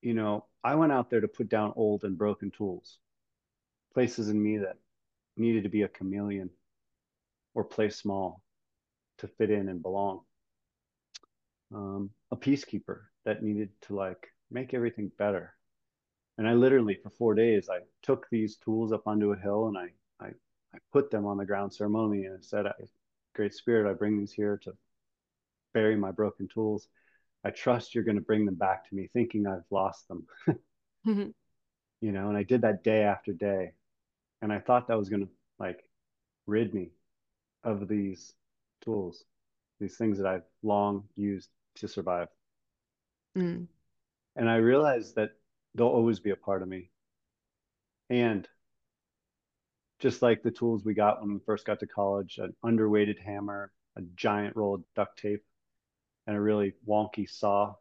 you 0.00 0.14
know, 0.14 0.46
I 0.64 0.76
went 0.76 0.92
out 0.92 1.10
there 1.10 1.20
to 1.20 1.28
put 1.28 1.50
down 1.50 1.74
old 1.76 2.04
and 2.04 2.16
broken 2.16 2.50
tools, 2.50 2.96
places 3.92 4.30
in 4.30 4.42
me 4.42 4.56
that 4.56 4.78
needed 5.36 5.64
to 5.64 5.68
be 5.68 5.82
a 5.82 5.88
chameleon 5.88 6.48
or 7.52 7.64
play 7.64 7.90
small 7.90 8.42
to 9.18 9.28
fit 9.28 9.50
in 9.50 9.68
and 9.68 9.82
belong. 9.82 10.22
Um, 11.74 12.08
a 12.30 12.36
peacekeeper 12.36 13.00
that 13.26 13.42
needed 13.42 13.68
to 13.82 13.94
like 13.94 14.28
make 14.50 14.72
everything 14.72 15.12
better. 15.18 15.52
And 16.38 16.48
I 16.48 16.54
literally, 16.54 16.94
for 17.02 17.10
four 17.10 17.34
days, 17.34 17.68
I 17.68 17.80
took 18.02 18.26
these 18.30 18.56
tools 18.56 18.90
up 18.90 19.06
onto 19.06 19.32
a 19.32 19.38
hill 19.38 19.68
and 19.68 19.76
I, 19.76 19.88
I, 20.18 20.28
I 20.74 20.78
put 20.94 21.10
them 21.10 21.26
on 21.26 21.36
the 21.36 21.44
ground 21.44 21.74
ceremony 21.74 22.24
and 22.24 22.38
I 22.38 22.40
said, 22.40 22.66
I, 22.66 22.72
Great 23.34 23.52
Spirit, 23.52 23.90
I 23.90 23.92
bring 23.92 24.18
these 24.18 24.32
here 24.32 24.58
to 24.64 24.72
bury 25.74 25.94
my 25.94 26.10
broken 26.10 26.48
tools. 26.48 26.88
I 27.44 27.50
trust 27.50 27.94
you're 27.94 28.04
going 28.04 28.16
to 28.16 28.22
bring 28.22 28.44
them 28.44 28.54
back 28.54 28.88
to 28.88 28.94
me, 28.94 29.08
thinking 29.12 29.46
I've 29.46 29.64
lost 29.70 30.06
them. 30.08 30.26
mm-hmm. 31.06 31.30
You 32.00 32.12
know, 32.12 32.28
and 32.28 32.36
I 32.36 32.42
did 32.42 32.62
that 32.62 32.84
day 32.84 33.02
after 33.02 33.32
day. 33.32 33.72
And 34.40 34.52
I 34.52 34.58
thought 34.58 34.88
that 34.88 34.98
was 34.98 35.08
going 35.08 35.22
to 35.22 35.32
like 35.58 35.84
rid 36.46 36.74
me 36.74 36.90
of 37.64 37.88
these 37.88 38.32
tools, 38.84 39.24
these 39.80 39.96
things 39.96 40.18
that 40.18 40.26
I've 40.26 40.42
long 40.62 41.04
used 41.16 41.48
to 41.76 41.88
survive. 41.88 42.28
Mm. 43.36 43.66
And 44.36 44.50
I 44.50 44.56
realized 44.56 45.16
that 45.16 45.30
they'll 45.74 45.86
always 45.86 46.20
be 46.20 46.30
a 46.30 46.36
part 46.36 46.62
of 46.62 46.68
me. 46.68 46.90
And 48.10 48.46
just 50.00 50.22
like 50.22 50.42
the 50.42 50.50
tools 50.50 50.84
we 50.84 50.94
got 50.94 51.20
when 51.20 51.34
we 51.34 51.40
first 51.46 51.64
got 51.64 51.80
to 51.80 51.86
college 51.86 52.38
an 52.38 52.52
underweighted 52.64 53.18
hammer, 53.20 53.72
a 53.96 54.02
giant 54.16 54.56
roll 54.56 54.74
of 54.74 54.82
duct 54.96 55.18
tape, 55.18 55.44
and 56.26 56.36
a 56.36 56.40
really 56.40 56.74
wonky 56.86 57.28
saw. 57.28 57.74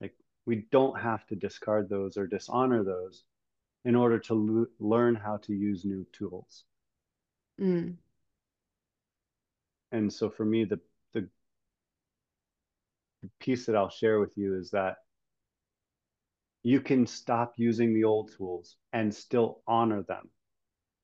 Like, 0.00 0.14
we 0.46 0.66
don't 0.70 0.98
have 0.98 1.26
to 1.26 1.36
discard 1.36 1.88
those 1.88 2.16
or 2.16 2.26
dishonor 2.26 2.84
those 2.84 3.24
in 3.84 3.94
order 3.94 4.18
to 4.18 4.68
learn 4.78 5.14
how 5.14 5.38
to 5.38 5.52
use 5.52 5.84
new 5.84 6.06
tools. 6.12 6.64
Mm. 7.60 7.96
And 9.92 10.12
so 10.12 10.28
for 10.28 10.44
me, 10.44 10.64
the, 10.64 10.80
the 11.14 11.28
piece 13.40 13.66
that 13.66 13.76
I'll 13.76 13.88
share 13.88 14.20
with 14.20 14.36
you 14.36 14.56
is 14.58 14.70
that 14.70 14.96
you 16.62 16.80
can 16.80 17.06
stop 17.06 17.54
using 17.56 17.94
the 17.94 18.04
old 18.04 18.30
tools 18.36 18.76
and 18.92 19.14
still 19.14 19.62
honor 19.66 20.02
them. 20.02 20.28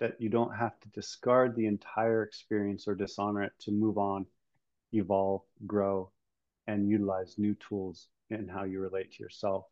That 0.00 0.20
you 0.20 0.28
don't 0.28 0.54
have 0.54 0.78
to 0.80 0.88
discard 0.88 1.54
the 1.54 1.66
entire 1.66 2.24
experience 2.24 2.86
or 2.88 2.94
dishonor 2.94 3.44
it 3.44 3.52
to 3.60 3.70
move 3.70 3.96
on, 3.96 4.26
evolve, 4.92 5.42
grow, 5.66 6.10
and 6.66 6.88
utilize 6.88 7.34
new 7.38 7.54
tools 7.54 8.08
in 8.30 8.48
how 8.48 8.64
you 8.64 8.80
relate 8.80 9.12
to 9.12 9.22
yourself 9.22 9.66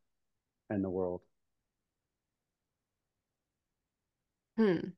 and 0.70 0.84
the 0.84 0.90
world. 0.90 1.22
Hmm. 4.56 4.90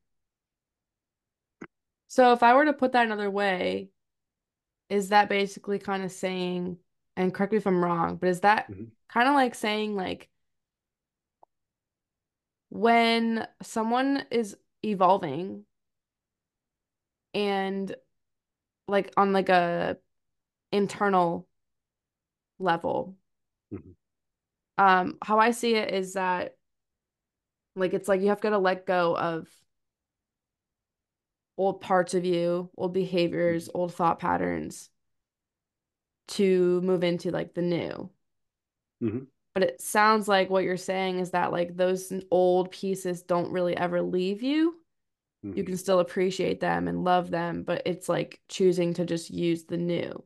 So 2.08 2.32
if 2.32 2.42
I 2.42 2.54
were 2.54 2.66
to 2.66 2.72
put 2.72 2.92
that 2.92 3.06
another 3.06 3.30
way, 3.30 3.90
is 4.88 5.08
that 5.08 5.28
basically 5.28 5.78
kind 5.78 6.04
of 6.04 6.12
saying, 6.12 6.78
and 7.16 7.32
correct 7.32 7.52
me 7.52 7.58
if 7.58 7.66
I'm 7.66 7.82
wrong, 7.82 8.16
but 8.16 8.28
is 8.28 8.40
that 8.40 8.70
mm-hmm. 8.70 8.84
kind 9.08 9.28
of 9.28 9.34
like 9.34 9.54
saying 9.54 9.96
like 9.96 10.28
when 12.68 13.46
someone 13.62 14.24
is 14.30 14.56
evolving 14.84 15.64
and 17.32 17.94
like 18.88 19.12
on 19.16 19.32
like 19.32 19.48
a 19.48 19.96
internal 20.72 21.48
level 22.64 23.14
mm-hmm. 23.72 23.90
um 24.82 25.16
how 25.22 25.38
i 25.38 25.50
see 25.50 25.74
it 25.74 25.92
is 25.92 26.14
that 26.14 26.56
like 27.76 27.94
it's 27.94 28.08
like 28.08 28.20
you 28.20 28.28
have 28.28 28.40
got 28.40 28.50
to 28.50 28.58
let 28.58 28.86
go 28.86 29.16
of 29.16 29.48
old 31.56 31.80
parts 31.80 32.14
of 32.14 32.24
you 32.24 32.70
old 32.76 32.92
behaviors 32.92 33.68
mm-hmm. 33.68 33.78
old 33.78 33.94
thought 33.94 34.18
patterns 34.18 34.90
to 36.26 36.80
move 36.80 37.04
into 37.04 37.30
like 37.30 37.54
the 37.54 37.62
new 37.62 38.10
mm-hmm. 39.02 39.24
But 39.54 39.62
it 39.62 39.80
sounds 39.80 40.26
like 40.26 40.50
what 40.50 40.64
you're 40.64 40.76
saying 40.76 41.20
is 41.20 41.30
that 41.30 41.52
like 41.52 41.76
those 41.76 42.12
old 42.30 42.72
pieces 42.72 43.22
don't 43.22 43.52
really 43.52 43.76
ever 43.76 44.02
leave 44.02 44.42
you. 44.42 44.74
Mm-hmm. 45.46 45.56
You 45.56 45.64
can 45.64 45.76
still 45.76 46.00
appreciate 46.00 46.58
them 46.58 46.88
and 46.88 47.04
love 47.04 47.30
them, 47.30 47.62
but 47.62 47.82
it's 47.86 48.08
like 48.08 48.40
choosing 48.48 48.94
to 48.94 49.04
just 49.04 49.30
use 49.30 49.64
the 49.64 49.76
new. 49.76 50.24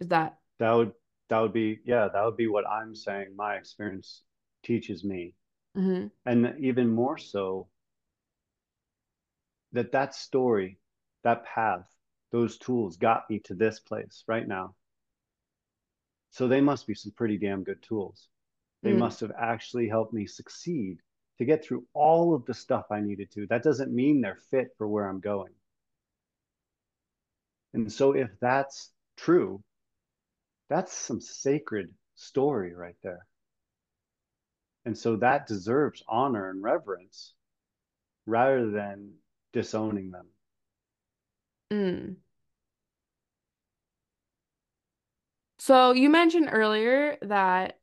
Is 0.00 0.08
that 0.08 0.38
that 0.58 0.72
would 0.72 0.92
that 1.32 1.40
would 1.40 1.54
be 1.54 1.80
yeah, 1.86 2.08
that 2.12 2.24
would 2.26 2.36
be 2.36 2.46
what 2.46 2.68
I'm 2.68 2.94
saying 2.94 3.28
my 3.34 3.54
experience 3.54 4.20
teaches 4.62 5.02
me. 5.02 5.34
Mm-hmm. 5.74 6.08
And 6.26 6.54
even 6.60 6.90
more 6.90 7.16
so 7.16 7.68
that 9.72 9.92
that 9.92 10.14
story, 10.14 10.78
that 11.24 11.46
path, 11.46 11.86
those 12.32 12.58
tools 12.58 12.98
got 12.98 13.30
me 13.30 13.38
to 13.44 13.54
this 13.54 13.80
place 13.80 14.24
right 14.28 14.46
now. 14.46 14.74
So 16.32 16.48
they 16.48 16.60
must 16.60 16.86
be 16.86 16.94
some 16.94 17.12
pretty 17.16 17.38
damn 17.38 17.64
good 17.64 17.82
tools. 17.82 18.28
They 18.82 18.92
mm. 18.92 18.98
must 18.98 19.20
have 19.20 19.32
actually 19.40 19.88
helped 19.88 20.12
me 20.12 20.26
succeed 20.26 20.98
to 21.38 21.46
get 21.46 21.64
through 21.64 21.86
all 21.94 22.34
of 22.34 22.44
the 22.44 22.52
stuff 22.52 22.84
I 22.90 23.00
needed 23.00 23.30
to. 23.32 23.46
That 23.46 23.62
doesn't 23.62 23.90
mean 23.90 24.20
they're 24.20 24.38
fit 24.50 24.68
for 24.76 24.86
where 24.86 25.08
I'm 25.08 25.20
going. 25.20 25.54
And 27.72 27.90
so 27.90 28.12
if 28.12 28.28
that's 28.38 28.90
true, 29.16 29.62
that's 30.72 30.94
some 30.94 31.20
sacred 31.20 31.92
story 32.14 32.74
right 32.74 32.96
there. 33.02 33.26
And 34.86 34.96
so 34.96 35.16
that 35.16 35.46
deserves 35.46 36.02
honor 36.08 36.48
and 36.48 36.62
reverence 36.62 37.34
rather 38.24 38.70
than 38.70 39.12
disowning 39.52 40.10
them. 40.10 40.26
Mm. 41.70 42.16
So 45.58 45.92
you 45.92 46.08
mentioned 46.08 46.48
earlier 46.50 47.18
that 47.20 47.78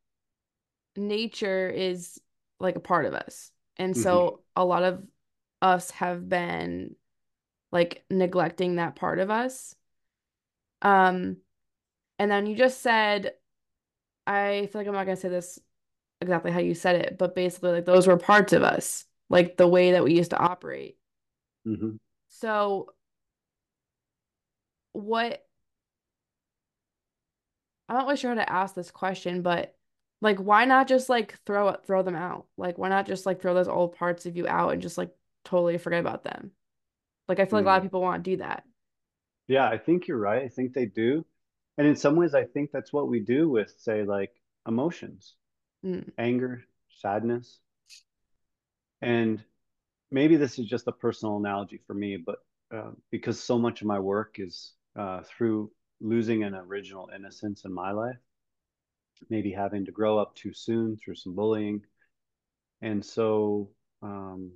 nature 0.96 1.70
is 1.70 2.20
like 2.60 2.76
a 2.76 2.82
part 2.82 3.06
of 3.06 3.14
us. 3.14 3.52
And 3.78 3.94
mm-hmm. 3.94 4.02
so 4.02 4.42
a 4.56 4.66
lot 4.66 4.84
of 4.84 5.04
us 5.62 5.92
have 5.92 6.28
been 6.28 6.96
like 7.72 8.04
neglecting 8.10 8.78
that 8.78 8.96
part 8.96 9.20
of 9.20 9.30
us. 9.30 9.76
Um 10.82 11.38
and 12.20 12.30
then 12.30 12.46
you 12.46 12.56
just 12.56 12.82
said 12.82 13.34
I 14.28 14.70
feel 14.72 14.82
like 14.82 14.88
I'm 14.88 14.94
not 14.94 15.06
going 15.06 15.16
to 15.16 15.22
say 15.22 15.30
this 15.30 15.58
exactly 16.22 16.52
how 16.52 16.60
you 16.60 16.76
said 16.76 16.96
it, 16.98 17.18
but 17.18 17.34
basically 17.34 17.72
like 17.72 17.86
those 17.86 18.06
were 18.06 18.18
parts 18.18 18.54
of 18.54 18.62
us, 18.62 19.06
like 19.28 19.58
the 19.58 19.68
way 19.68 19.94
that 19.94 20.04
we 20.04 20.14
used 20.14 20.30
to 20.32 20.38
operate. 20.38 20.98
Mm-hmm. 21.66 21.96
So 22.28 22.90
what 24.92 25.44
I'm 27.88 27.96
not 27.96 28.06
really 28.06 28.18
sure 28.18 28.30
how 28.30 28.36
to 28.36 28.52
ask 28.52 28.76
this 28.76 28.92
question, 28.92 29.42
but 29.42 29.76
like 30.22 30.38
why 30.38 30.66
not 30.66 30.88
just 30.88 31.10
like 31.10 31.36
throw 31.46 31.76
throw 31.88 32.04
them 32.04 32.16
out? 32.16 32.46
Like 32.56 32.78
why 32.78 32.90
not 32.90 33.08
just 33.08 33.26
like 33.26 33.42
throw 33.42 33.56
those 33.56 33.68
old 33.68 33.96
parts 33.96 34.28
of 34.28 34.38
you 34.38 34.48
out 34.48 34.74
and 34.74 34.82
just 34.82 34.98
like 34.98 35.10
totally 35.44 35.80
forget 35.80 36.02
about 36.02 36.24
them? 36.24 36.52
Like 37.28 37.40
I 37.40 37.46
feel 37.46 37.58
like 37.58 37.64
mm. 37.64 37.68
a 37.68 37.70
lot 37.70 37.78
of 37.78 37.84
hmm. 37.84 37.88
people 37.88 38.02
want 38.02 38.24
to 38.24 38.32
do 38.32 38.38
that. 38.38 38.64
Yeah, 39.48 39.68
I 39.68 39.80
think 39.80 40.08
you're 40.08 40.20
right. 40.20 40.44
I 40.44 40.50
think 40.50 40.74
they 40.74 40.86
do. 40.86 41.26
And 41.80 41.88
in 41.88 41.96
some 41.96 42.18
ways 42.18 42.36
I 42.36 42.44
think 42.44 42.72
that's 42.72 42.92
what 42.92 43.08
we 43.08 43.22
do 43.22 43.50
with 43.50 43.74
say 43.78 44.04
like 44.04 44.32
emotions. 44.68 45.36
Mm. 45.84 46.12
Anger, 46.18 46.66
sadness. 46.90 47.58
And 49.02 49.42
maybe 50.12 50.36
this 50.36 50.60
is 50.60 50.66
just 50.66 50.88
a 50.88 50.92
personal 50.92 51.38
analogy 51.38 51.80
for 51.88 51.94
me, 51.94 52.18
but 52.18 52.40
uh, 52.76 52.92
because 53.12 53.42
so 53.42 53.58
much 53.58 53.80
of 53.80 53.88
my 53.88 53.98
work 53.98 54.36
is 54.40 54.74
uh, 54.98 55.22
through 55.24 55.72
losing 56.02 56.44
an 56.44 56.54
original 56.54 57.10
innocence 57.16 57.64
in 57.64 57.74
my 57.74 57.92
life, 57.92 58.18
maybe 59.30 59.54
having 59.54 59.86
to 59.86 59.92
grow 59.94 60.20
up 60.20 60.36
too 60.36 60.52
soon 60.54 60.98
through 60.98 61.16
some 61.16 61.34
bullying. 61.34 61.82
And 62.82 63.06
so 63.06 63.70
um, 64.02 64.52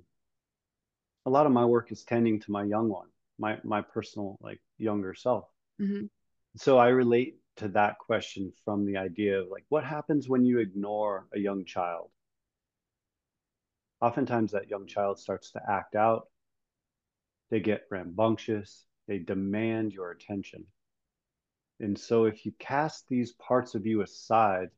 a 1.24 1.30
lot 1.30 1.46
of 1.46 1.52
my 1.52 1.64
work 1.64 1.90
is 1.90 2.04
tending 2.04 2.40
to 2.40 2.52
my 2.52 2.64
young 2.64 2.90
one, 2.90 3.08
my, 3.38 3.56
my 3.64 3.80
personal, 3.80 4.36
like 4.42 4.60
younger 4.76 5.14
self. 5.14 5.46
Mm-hmm. 5.80 6.04
So 6.56 6.78
I 6.78 6.88
relate 6.88 7.38
to 7.56 7.68
that 7.68 7.98
question 8.00 8.52
from 8.64 8.84
the 8.86 8.96
idea 8.96 9.40
of 9.40 9.48
like, 9.50 9.64
what 9.68 9.84
happens 9.84 10.28
when 10.28 10.44
you 10.44 10.58
ignore 10.58 11.28
a 11.32 11.38
young 11.38 11.64
child? 11.64 12.10
Oftentimes 14.00 14.52
that 14.52 14.68
young 14.68 14.86
child 14.86 15.18
starts 15.18 15.50
to 15.50 15.60
act 15.68 15.96
out. 15.96 16.28
They 17.48 17.60
get 17.60 17.86
rambunctious. 17.90 18.86
They 19.06 19.18
demand 19.18 19.94
your 19.94 20.10
attention 20.10 20.66
And 21.80 21.98
so 21.98 22.24
if 22.24 22.44
you 22.44 22.52
cast 22.58 23.06
these 23.08 23.32
parts 23.32 23.74
of 23.76 23.86
you 23.86 24.02
aside, 24.02 24.70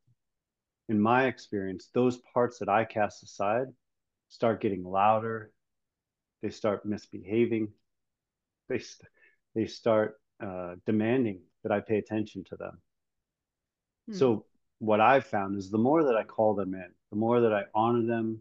in 0.88 1.00
my 1.00 1.26
experience, 1.26 1.88
those 1.92 2.18
parts 2.34 2.58
that 2.58 2.68
I 2.68 2.84
cast 2.84 3.22
aside 3.22 3.68
start 4.28 4.60
getting 4.60 4.84
louder. 4.84 5.52
They 6.42 6.50
start 6.50 6.86
misbehaving. 6.86 7.72
They, 8.68 8.82
they 9.54 9.66
start 9.66 10.20
uh, 10.40 10.76
demanding 10.86 11.42
that 11.66 11.74
I 11.74 11.80
pay 11.80 11.98
attention 11.98 12.44
to 12.44 12.56
them. 12.56 12.78
Hmm. 14.08 14.14
So 14.14 14.44
what 14.78 15.00
I've 15.00 15.26
found 15.26 15.58
is 15.58 15.68
the 15.68 15.78
more 15.78 16.04
that 16.04 16.14
I 16.14 16.22
call 16.22 16.54
them 16.54 16.74
in, 16.74 16.90
the 17.10 17.16
more 17.16 17.40
that 17.40 17.52
I 17.52 17.64
honor 17.74 18.06
them, 18.06 18.38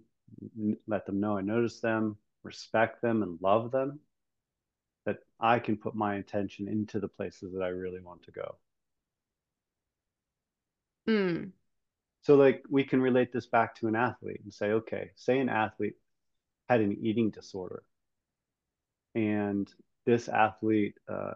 let 0.86 1.08
them 1.08 1.20
know 1.20 1.38
I 1.38 1.42
notice 1.42 1.80
them, 1.80 2.18
respect 2.44 3.02
them, 3.02 3.24
and 3.24 3.40
love 3.42 3.72
them, 3.72 4.00
that 5.08 5.18
I 5.40 5.58
can 5.58 5.76
put 5.76 5.96
my 5.96 6.18
intention 6.18 6.68
into 6.68 7.00
the 7.00 7.08
places 7.08 7.52
that 7.54 7.64
I 7.64 7.70
really 7.70 8.00
want 8.00 8.22
to 8.24 8.32
go. 8.32 8.56
Mm. 11.10 11.52
So, 12.22 12.36
like, 12.36 12.64
we 12.70 12.84
can 12.84 13.02
relate 13.02 13.34
this 13.34 13.48
back 13.48 13.76
to 13.78 13.88
an 13.88 13.96
athlete 13.96 14.42
and 14.44 14.54
say, 14.54 14.68
okay, 14.68 15.12
say 15.16 15.40
an 15.40 15.50
athlete 15.50 15.96
had 16.70 16.82
an 16.82 16.96
eating 17.02 17.32
disorder, 17.32 17.82
and 19.16 19.72
this 20.06 20.28
athlete 20.28 20.96
uh, 21.12 21.34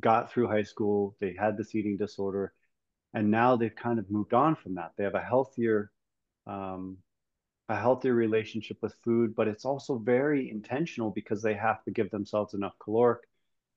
got 0.00 0.32
through 0.32 0.48
high 0.48 0.62
school, 0.62 1.16
they 1.20 1.34
had 1.38 1.56
this 1.56 1.74
eating 1.74 1.96
disorder, 1.96 2.52
and 3.14 3.30
now 3.30 3.56
they've 3.56 3.74
kind 3.74 3.98
of 3.98 4.10
moved 4.10 4.32
on 4.34 4.56
from 4.56 4.74
that. 4.76 4.92
They 4.96 5.04
have 5.04 5.14
a 5.14 5.20
healthier, 5.20 5.90
um, 6.46 6.98
a 7.68 7.76
healthier 7.76 8.14
relationship 8.14 8.78
with 8.80 8.94
food, 9.04 9.34
but 9.34 9.48
it's 9.48 9.64
also 9.64 9.98
very 9.98 10.50
intentional 10.50 11.10
because 11.10 11.42
they 11.42 11.54
have 11.54 11.84
to 11.84 11.90
give 11.90 12.10
themselves 12.10 12.54
enough 12.54 12.74
caloric 12.82 13.20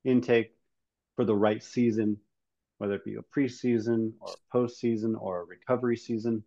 intake 0.03 0.53
for 1.15 1.25
the 1.25 1.35
right 1.35 1.61
season, 1.61 2.17
whether 2.77 2.95
it 2.95 3.05
be 3.05 3.15
a 3.15 3.37
preseason 3.37 4.13
or 4.19 4.29
a 4.33 4.57
postseason 4.57 5.19
or 5.19 5.41
a 5.41 5.45
recovery 5.45 5.97
season. 5.97 6.43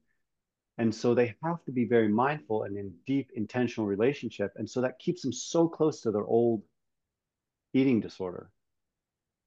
And 0.78 0.94
so 0.94 1.14
they 1.14 1.34
have 1.42 1.64
to 1.64 1.72
be 1.72 1.86
very 1.86 2.08
mindful 2.08 2.62
and 2.62 2.76
in 2.76 2.94
deep 3.06 3.30
intentional 3.34 3.86
relationship. 3.86 4.52
And 4.56 4.68
so 4.68 4.80
that 4.80 4.98
keeps 4.98 5.22
them 5.22 5.32
so 5.32 5.68
close 5.68 6.02
to 6.02 6.12
their 6.12 6.24
old 6.24 6.62
eating 7.74 8.00
disorder. 8.00 8.50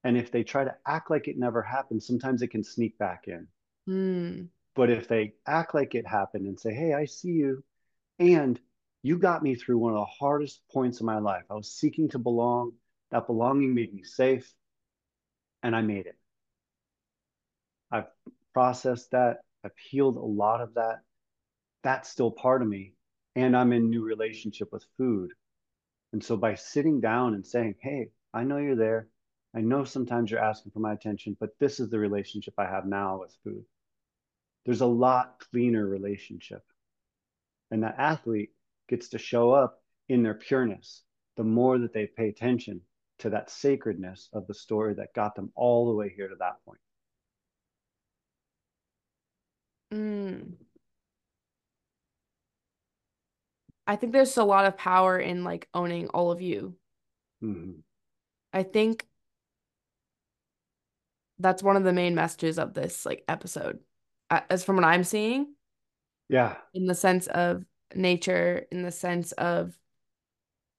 And 0.04 0.18
if 0.18 0.32
they 0.32 0.43
try 0.43 0.64
to 0.64 0.76
act 0.86 1.12
like 1.12 1.28
it 1.28 1.38
never 1.38 1.62
happened, 1.62 2.02
sometimes 2.02 2.41
it 2.41 2.49
can 2.49 2.64
sneak 2.64 2.97
back 2.97 3.26
in. 3.28 3.47
Mm. 3.88 4.47
But 4.76 4.89
if 4.89 5.08
they 5.08 5.34
act 5.45 5.76
like 5.76 5.95
it 5.95 6.08
happened 6.08 6.47
and 6.47 6.60
say, 6.60 6.74
Hey, 6.74 6.93
I 6.93 7.06
see 7.06 7.30
you. 7.30 7.64
And 8.20 8.60
you 9.04 9.18
got 9.18 9.43
me 9.43 9.56
through 9.56 9.80
one 9.80 9.93
of 9.93 9.99
the 9.99 10.06
hardest 10.06 10.62
points 10.72 10.99
of 10.99 11.06
my 11.06 11.20
life. 11.20 11.43
I 11.49 11.56
was 11.56 11.72
seeking 11.72 12.10
to 12.10 12.20
belong. 12.20 12.74
That 13.12 13.28
belonging 13.28 13.74
made 13.74 13.93
me 13.93 14.04
safe. 14.04 14.52
And 15.64 15.76
I 15.76 15.82
made 15.82 16.06
it. 16.06 16.18
I've 17.91 18.08
processed 18.54 19.12
that. 19.12 19.41
I've 19.64 19.78
healed 19.78 20.16
a 20.16 20.22
lot 20.22 20.62
of 20.62 20.76
that. 20.76 21.02
That's 21.84 22.10
still 22.10 22.32
part 22.32 22.62
of 22.62 22.68
me. 22.68 22.93
And 23.36 23.56
I'm 23.56 23.74
in 23.74 23.89
new 23.89 24.04
relationship 24.04 24.72
with 24.72 24.86
food. 24.97 25.32
And 26.14 26.24
so 26.24 26.38
by 26.38 26.56
sitting 26.56 27.02
down 27.02 27.34
and 27.34 27.45
saying, 27.45 27.76
Hey, 27.82 28.10
I 28.34 28.43
know 28.43 28.58
you're 28.58 28.76
there. 28.76 29.08
I 29.54 29.62
know 29.62 29.84
sometimes 29.84 30.32
you're 30.32 30.39
asking 30.39 30.72
for 30.72 30.80
my 30.80 30.93
attention, 30.93 31.36
but 31.39 31.58
this 31.60 31.80
is 31.80 31.89
the 31.89 31.99
relationship 31.99 32.54
I 32.58 32.66
have 32.66 32.86
now 32.86 33.20
with 33.20 33.36
food. 33.43 33.64
There's 34.66 34.82
a 34.82 34.86
lot 34.86 35.43
cleaner 35.52 35.86
relationship. 35.86 36.64
And 37.70 37.84
that 37.84 37.95
athlete 37.97 38.52
gets 38.88 39.10
to 39.10 39.18
show 39.18 39.52
up 39.52 39.82
in 40.08 40.24
their 40.24 40.34
pureness 40.34 41.04
the 41.38 41.43
more 41.43 41.80
that 41.80 41.93
they 41.93 42.06
pay 42.06 42.30
attention 42.30 42.82
to 43.20 43.30
that 43.30 43.49
sacredness 43.49 44.30
of 44.34 44.47
the 44.47 44.54
story 44.54 44.93
that 44.95 45.14
got 45.14 45.36
them 45.36 45.52
all 45.56 45.88
the 45.88 45.95
way 45.95 46.14
here 46.16 46.28
to 46.28 46.36
that 46.39 46.64
point. 46.66 46.80
Mm. 49.93 50.54
I 53.88 53.95
think 53.95 54.14
there's 54.14 54.38
a 54.38 54.43
lot 54.43 54.66
of 54.66 54.78
power 54.78 55.20
in 55.20 55.43
like 55.43 55.68
owning 55.74 56.08
all 56.10 56.32
of 56.32 56.41
you. 56.41 56.76
Mm-hmm. 57.43 57.80
I 58.54 58.64
think 58.64 59.06
that's 61.42 61.64
one 61.64 61.76
of 61.76 61.84
the 61.84 61.94
main 61.94 62.16
messages 62.16 62.58
of 62.60 62.74
this 62.74 63.06
like 63.06 63.24
episode 63.28 63.80
as 64.30 64.64
from 64.64 64.78
what 64.78 64.86
i'm 64.86 65.04
seeing. 65.04 65.54
Yeah. 66.30 66.56
In 66.74 66.86
the 66.86 66.96
sense 66.96 67.28
of 67.28 67.66
nature 67.94 68.66
in 68.72 68.84
the 68.84 68.92
sense 68.92 69.34
of 69.34 69.78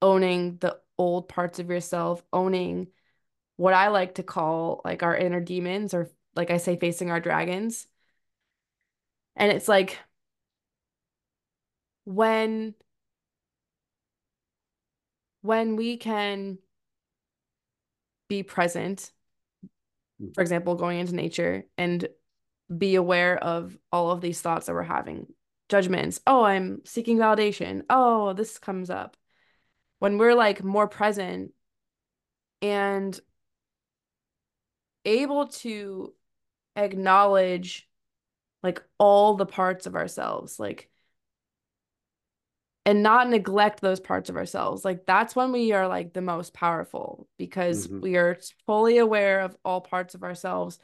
owning 0.01 0.57
the 0.61 0.79
old 0.97 1.29
parts 1.29 1.59
of 1.59 1.69
yourself 1.69 2.23
owning 2.33 2.89
what 3.57 3.75
i 3.75 3.89
like 3.89 4.15
to 4.15 4.23
call 4.23 4.81
like 4.85 5.03
our 5.03 5.17
inner 5.17 5.41
demons 5.41 5.93
or 5.93 6.11
like 6.35 6.51
i 6.51 6.57
say 6.57 6.77
facing 6.77 7.11
our 7.11 7.21
dragons. 7.21 7.87
And 9.37 9.51
it's 9.51 9.69
like 9.69 9.99
when 12.05 12.75
when 15.43 15.77
we 15.77 15.97
can 15.97 16.59
be 18.29 18.43
present 18.43 19.13
for 20.35 20.41
example, 20.41 20.75
going 20.75 21.01
into 21.01 21.14
nature 21.14 21.64
and 21.77 22.07
be 22.77 22.95
aware 22.95 23.37
of 23.37 23.77
all 23.91 24.11
of 24.11 24.20
these 24.20 24.41
thoughts 24.41 24.66
that 24.66 24.75
we're 24.75 24.83
having 24.83 25.27
judgments. 25.68 26.20
Oh, 26.27 26.45
I'm 26.45 26.83
seeking 26.85 27.18
validation. 27.18 27.83
Oh, 27.91 28.33
this 28.33 28.59
comes 28.59 28.91
up. 28.91 29.16
When 29.99 30.18
we're 30.18 30.35
like 30.35 30.62
more 30.62 30.89
present 30.89 31.53
and 32.61 33.18
able 35.05 35.49
to 35.49 36.14
acknowledge 36.77 37.89
like 38.62 38.83
all 38.99 39.35
the 39.35 39.47
parts 39.47 39.87
of 39.87 39.97
ourselves, 39.97 40.59
like 40.59 40.89
and 42.85 43.03
not 43.03 43.28
neglect 43.28 43.80
those 43.80 44.01
parts 44.01 44.28
of 44.28 44.37
ourselves. 44.37 44.85
Like 44.85 45.07
that's 45.07 45.37
when 45.37 45.53
we 45.53 45.72
are 45.72 45.87
like 45.87 46.12
the 46.12 46.20
most 46.20 46.53
powerful 46.53 47.28
because 47.39 47.87
mm-hmm. 47.87 48.01
we 48.01 48.16
are 48.16 48.39
fully 48.66 48.99
aware 48.99 49.41
of 49.41 49.57
all 49.64 49.80
parts 49.80 50.14
of 50.14 50.24
ourselves. 50.24 50.78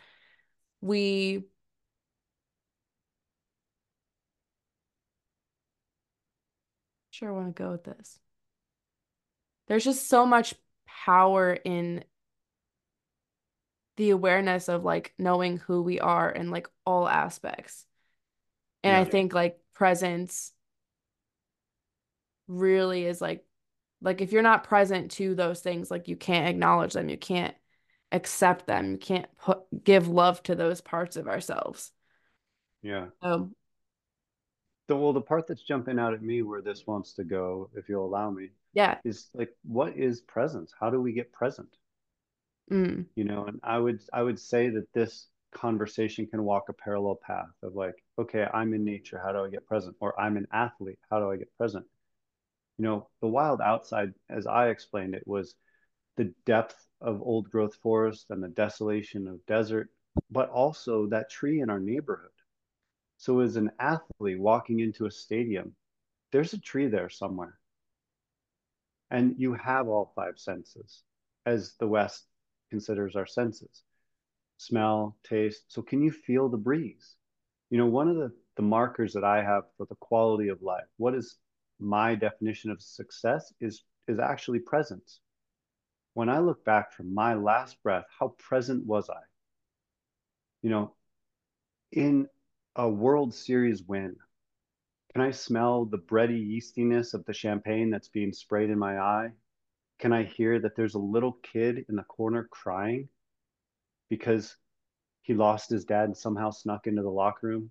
We 0.80 1.44
sure 7.11 7.32
want 7.32 7.57
to 7.57 7.62
go 7.62 7.72
with 7.72 7.84
this. 7.84 8.18
There's 9.66 9.84
just 9.84 10.09
so 10.09 10.24
much 10.24 10.55
power 10.86 11.53
in 11.53 12.05
the 13.96 14.11
awareness 14.11 14.68
of 14.68 14.84
like 14.84 15.12
knowing 15.18 15.59
who 15.59 15.82
we 15.82 15.99
are 15.99 16.30
in 16.30 16.53
like 16.53 16.68
all 16.86 17.09
aspects. 17.09 17.84
And 18.84 18.92
yeah. 18.92 19.01
I 19.01 19.05
think 19.05 19.34
like 19.34 19.59
presence 19.74 20.53
really 22.49 23.05
is 23.05 23.20
like 23.20 23.44
like 24.01 24.20
if 24.20 24.32
you're 24.32 24.42
not 24.42 24.64
present 24.64 25.11
to 25.12 25.34
those 25.34 25.61
things 25.61 25.90
like 25.90 26.09
you 26.09 26.16
can't 26.16 26.49
acknowledge 26.49 26.92
them 26.92 27.09
you 27.09 27.18
can't 27.18 27.55
accept 28.11 28.66
them 28.66 28.92
you 28.92 28.99
can't 28.99 29.26
put 29.38 29.61
give 29.84 30.09
love 30.09 30.42
to 30.42 30.55
those 30.55 30.80
parts 30.80 31.16
of 31.16 31.28
ourselves. 31.28 31.92
Yeah. 32.82 33.07
So 33.22 33.51
the 34.86 34.96
well 34.96 35.12
the 35.12 35.20
part 35.20 35.46
that's 35.46 35.62
jumping 35.62 35.99
out 35.99 36.14
at 36.14 36.22
me 36.22 36.42
where 36.42 36.62
this 36.62 36.86
wants 36.86 37.12
to 37.14 37.24
go 37.24 37.70
if 37.74 37.88
you'll 37.88 38.07
allow 38.07 38.30
me 38.30 38.51
yeah. 38.72 38.99
is 39.05 39.28
like 39.34 39.51
what 39.62 39.96
is 39.96 40.22
presence? 40.22 40.72
How 40.78 40.90
do 40.90 41.01
we 41.01 41.12
get 41.12 41.32
present? 41.32 41.68
Mm. 42.70 43.07
you 43.14 43.24
know 43.24 43.46
and 43.46 43.59
i 43.64 43.78
would 43.78 43.99
i 44.12 44.22
would 44.22 44.38
say 44.38 44.68
that 44.68 44.92
this 44.92 45.28
conversation 45.55 46.26
can 46.26 46.44
walk 46.44 46.68
a 46.68 46.74
parallel 46.74 47.18
path 47.26 47.49
of 47.62 47.74
like 47.74 47.94
okay 48.18 48.46
i'm 48.53 48.74
in 48.74 48.84
nature 48.84 49.18
how 49.24 49.32
do 49.32 49.38
i 49.38 49.49
get 49.49 49.64
present? 49.64 49.96
Or 50.01 50.18
i'm 50.20 50.36
an 50.36 50.46
athlete 50.53 50.99
how 51.11 51.18
do 51.18 51.30
i 51.30 51.38
get 51.38 51.49
present 51.57 51.86
you 52.79 52.85
know, 52.85 53.09
the 53.20 53.26
wild 53.26 53.61
outside, 53.61 54.14
as 54.31 54.47
I 54.47 54.68
explained 54.68 55.14
it, 55.14 55.26
was 55.26 55.55
the 56.16 56.33
depth 56.47 56.76
of 57.01 57.22
old 57.22 57.51
growth 57.51 57.74
forest 57.76 58.26
and 58.31 58.43
the 58.43 58.49
desolation 58.49 59.26
of 59.26 59.45
desert, 59.47 59.91
but 60.31 60.49
also 60.51 61.07
that 61.09 61.31
tree 61.31 61.61
in 61.61 61.70
our 61.70 61.81
neighborhood. 61.81 62.31
So, 63.16 63.41
as 63.41 63.57
an 63.57 63.72
athlete 63.81 64.39
walking 64.39 64.79
into 64.79 65.07
a 65.07 65.11
stadium, 65.11 65.74
there's 66.31 66.53
a 66.53 66.61
tree 66.61 66.87
there 66.87 67.09
somewhere. 67.09 67.59
And 69.11 69.35
you 69.39 69.55
have 69.55 69.89
all 69.89 70.12
five 70.14 70.39
senses, 70.39 71.03
as 71.47 71.74
the 71.81 71.89
West 71.89 72.26
considers 72.70 73.16
our 73.16 73.26
senses 73.26 73.83
smell, 74.59 75.16
taste. 75.24 75.64
So, 75.68 75.83
can 75.83 76.03
you 76.03 76.12
feel 76.12 76.49
the 76.49 76.57
breeze? 76.57 77.16
You 77.70 77.79
know, 77.79 77.87
one 77.87 78.09
of 78.09 78.16
the, 78.16 78.33
the 78.57 78.62
markers 78.62 79.12
that 79.14 79.24
I 79.24 79.43
have 79.43 79.64
for 79.76 79.87
the 79.87 79.97
quality 79.97 80.49
of 80.49 80.62
life, 80.62 80.87
what 80.97 81.14
is 81.14 81.37
my 81.81 82.14
definition 82.14 82.70
of 82.70 82.83
success 82.83 83.53
is 83.61 83.85
is 84.07 84.18
actually 84.18 84.61
presence. 84.61 85.20
When 86.14 86.29
I 86.29 86.39
look 86.39 86.64
back 86.64 86.93
from 86.93 87.14
my 87.14 87.35
last 87.35 87.83
breath, 87.83 88.07
how 88.18 88.35
present 88.39 88.87
was 88.87 89.09
I? 89.11 89.20
You 90.62 90.70
know, 90.70 90.95
in 91.93 92.29
a 92.74 92.89
World 92.89 93.35
Series 93.35 93.83
win, 93.83 94.16
can 95.12 95.22
I 95.22 95.31
smell 95.31 95.85
the 95.85 95.99
bready 95.99 96.45
yeastiness 96.45 97.14
of 97.14 97.24
the 97.24 97.33
champagne 97.33 97.91
that's 97.91 98.09
being 98.09 98.33
sprayed 98.33 98.70
in 98.70 98.79
my 98.79 98.99
eye? 98.99 99.33
Can 99.99 100.12
I 100.12 100.24
hear 100.24 100.59
that 100.61 100.76
there's 100.76 100.95
a 100.95 100.99
little 100.99 101.33
kid 101.43 101.85
in 101.89 101.97
the 101.97 102.05
corner 102.05 102.45
crying 102.51 103.09
because 104.09 104.57
he 105.22 105.35
lost 105.35 105.70
his 105.70 105.85
dad 105.85 106.05
and 106.05 106.16
somehow 106.16 106.51
snuck 106.51 106.87
into 106.87 107.03
the 107.03 107.11
locker 107.11 107.47
room? 107.47 107.70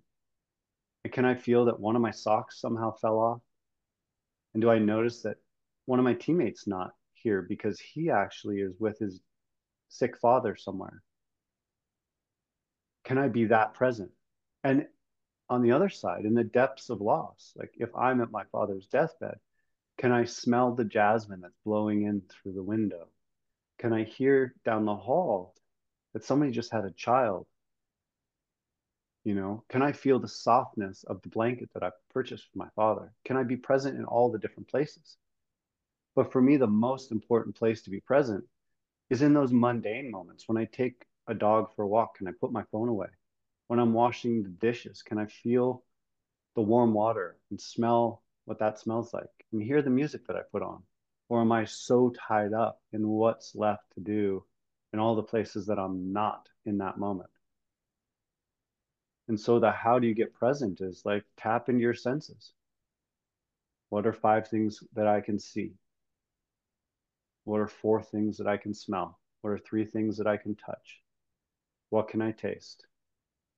And 1.04 1.12
can 1.12 1.24
I 1.24 1.34
feel 1.34 1.66
that 1.66 1.80
one 1.80 1.96
of 1.96 2.02
my 2.02 2.10
socks 2.10 2.60
somehow 2.60 2.92
fell 2.92 3.18
off? 3.18 3.40
And 4.58 4.62
do 4.62 4.70
I 4.72 4.80
notice 4.80 5.22
that 5.22 5.36
one 5.86 6.00
of 6.00 6.04
my 6.04 6.14
teammates 6.14 6.66
not 6.66 6.90
here 7.12 7.42
because 7.42 7.78
he 7.78 8.10
actually 8.10 8.58
is 8.58 8.74
with 8.80 8.98
his 8.98 9.20
sick 9.88 10.16
father 10.18 10.56
somewhere? 10.56 11.00
Can 13.04 13.18
I 13.18 13.28
be 13.28 13.44
that 13.44 13.74
present? 13.74 14.10
And 14.64 14.88
on 15.48 15.62
the 15.62 15.70
other 15.70 15.88
side, 15.88 16.24
in 16.24 16.34
the 16.34 16.42
depths 16.42 16.90
of 16.90 17.00
loss, 17.00 17.52
like 17.54 17.70
if 17.76 17.94
I'm 17.94 18.20
at 18.20 18.32
my 18.32 18.42
father's 18.50 18.88
deathbed, 18.88 19.36
can 19.96 20.10
I 20.10 20.24
smell 20.24 20.74
the 20.74 20.84
jasmine 20.84 21.42
that's 21.42 21.54
blowing 21.64 22.02
in 22.02 22.22
through 22.22 22.54
the 22.54 22.62
window? 22.64 23.06
Can 23.78 23.92
I 23.92 24.02
hear 24.02 24.56
down 24.64 24.86
the 24.86 24.96
hall 24.96 25.54
that 26.14 26.24
somebody 26.24 26.50
just 26.50 26.72
had 26.72 26.84
a 26.84 26.90
child? 26.90 27.46
You 29.28 29.34
know, 29.34 29.62
can 29.68 29.82
I 29.82 29.92
feel 29.92 30.18
the 30.18 30.26
softness 30.26 31.04
of 31.04 31.20
the 31.20 31.28
blanket 31.28 31.68
that 31.74 31.82
I 31.82 31.90
purchased 32.08 32.44
for 32.44 32.56
my 32.56 32.70
father? 32.74 33.12
Can 33.26 33.36
I 33.36 33.42
be 33.42 33.58
present 33.58 33.98
in 33.98 34.06
all 34.06 34.30
the 34.32 34.38
different 34.38 34.70
places? 34.70 35.18
But 36.16 36.32
for 36.32 36.40
me, 36.40 36.56
the 36.56 36.66
most 36.66 37.12
important 37.12 37.54
place 37.54 37.82
to 37.82 37.90
be 37.90 38.00
present 38.00 38.46
is 39.10 39.20
in 39.20 39.34
those 39.34 39.52
mundane 39.52 40.10
moments 40.10 40.48
when 40.48 40.56
I 40.56 40.64
take 40.64 41.04
a 41.26 41.34
dog 41.34 41.74
for 41.76 41.82
a 41.82 41.86
walk, 41.86 42.16
can 42.16 42.26
I 42.26 42.30
put 42.40 42.52
my 42.52 42.62
phone 42.72 42.88
away? 42.88 43.08
When 43.66 43.78
I'm 43.78 43.92
washing 43.92 44.42
the 44.42 44.48
dishes, 44.48 45.02
can 45.02 45.18
I 45.18 45.26
feel 45.26 45.84
the 46.54 46.62
warm 46.62 46.94
water 46.94 47.36
and 47.50 47.60
smell 47.60 48.22
what 48.46 48.60
that 48.60 48.78
smells 48.78 49.12
like 49.12 49.44
and 49.52 49.62
hear 49.62 49.82
the 49.82 49.90
music 49.90 50.26
that 50.28 50.36
I 50.36 50.42
put 50.50 50.62
on? 50.62 50.84
Or 51.28 51.42
am 51.42 51.52
I 51.52 51.66
so 51.66 52.14
tied 52.28 52.54
up 52.54 52.80
in 52.94 53.06
what's 53.06 53.54
left 53.54 53.92
to 53.92 54.00
do 54.00 54.46
in 54.94 54.98
all 54.98 55.16
the 55.16 55.22
places 55.22 55.66
that 55.66 55.78
I'm 55.78 56.14
not 56.14 56.48
in 56.64 56.78
that 56.78 56.96
moment? 56.96 57.28
And 59.28 59.38
so 59.38 59.60
the 59.60 59.70
how 59.70 59.98
do 59.98 60.06
you 60.06 60.14
get 60.14 60.32
present 60.32 60.80
is 60.80 61.02
like 61.04 61.22
tap 61.36 61.68
into 61.68 61.82
your 61.82 61.94
senses. 61.94 62.52
What 63.90 64.06
are 64.06 64.12
five 64.12 64.48
things 64.48 64.82
that 64.94 65.06
I 65.06 65.20
can 65.20 65.38
see? 65.38 65.72
What 67.44 67.60
are 67.60 67.68
four 67.68 68.02
things 68.02 68.38
that 68.38 68.46
I 68.46 68.56
can 68.56 68.74
smell? 68.74 69.18
What 69.42 69.50
are 69.50 69.58
three 69.58 69.84
things 69.84 70.16
that 70.16 70.26
I 70.26 70.36
can 70.36 70.54
touch? 70.54 71.02
What 71.90 72.08
can 72.08 72.20
I 72.20 72.32
taste? 72.32 72.86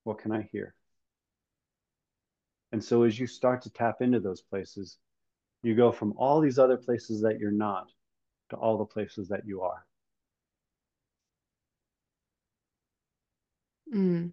What 0.04 0.18
can 0.18 0.32
I 0.32 0.48
hear? 0.52 0.74
And 2.72 2.82
so 2.82 3.02
as 3.02 3.18
you 3.18 3.26
start 3.26 3.62
to 3.62 3.70
tap 3.70 4.00
into 4.00 4.20
those 4.20 4.42
places, 4.42 4.98
you 5.62 5.74
go 5.74 5.90
from 5.92 6.14
all 6.16 6.40
these 6.40 6.58
other 6.58 6.76
places 6.76 7.20
that 7.22 7.38
you're 7.38 7.50
not 7.50 7.90
to 8.50 8.56
all 8.56 8.78
the 8.78 8.84
places 8.84 9.28
that 9.28 9.46
you 9.46 9.62
are. 9.62 9.84
Mm. 13.92 14.30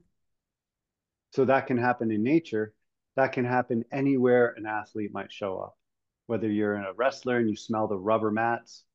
So 1.37 1.45
that 1.45 1.67
can 1.67 1.77
happen 1.77 2.09
in 2.09 2.23
nature. 2.23 2.73
That 3.15 3.31
can 3.31 3.45
happen 3.45 3.85
anywhere 3.91 4.55
an 4.57 4.65
athlete 4.65 5.13
might 5.13 5.31
show 5.31 5.59
up. 5.59 5.77
Whether 6.25 6.49
you're 6.49 6.75
in 6.75 6.83
a 6.83 6.93
wrestler 6.93 7.37
and 7.37 7.47
you 7.47 7.55
smell 7.55 7.87
the 7.87 7.95
rubber 7.95 8.31
mats 8.31 8.85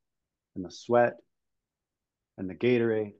and 0.57 0.64
the 0.64 0.70
sweat 0.72 1.18
and 2.36 2.51
the 2.51 2.57
Gatorade, 2.57 3.12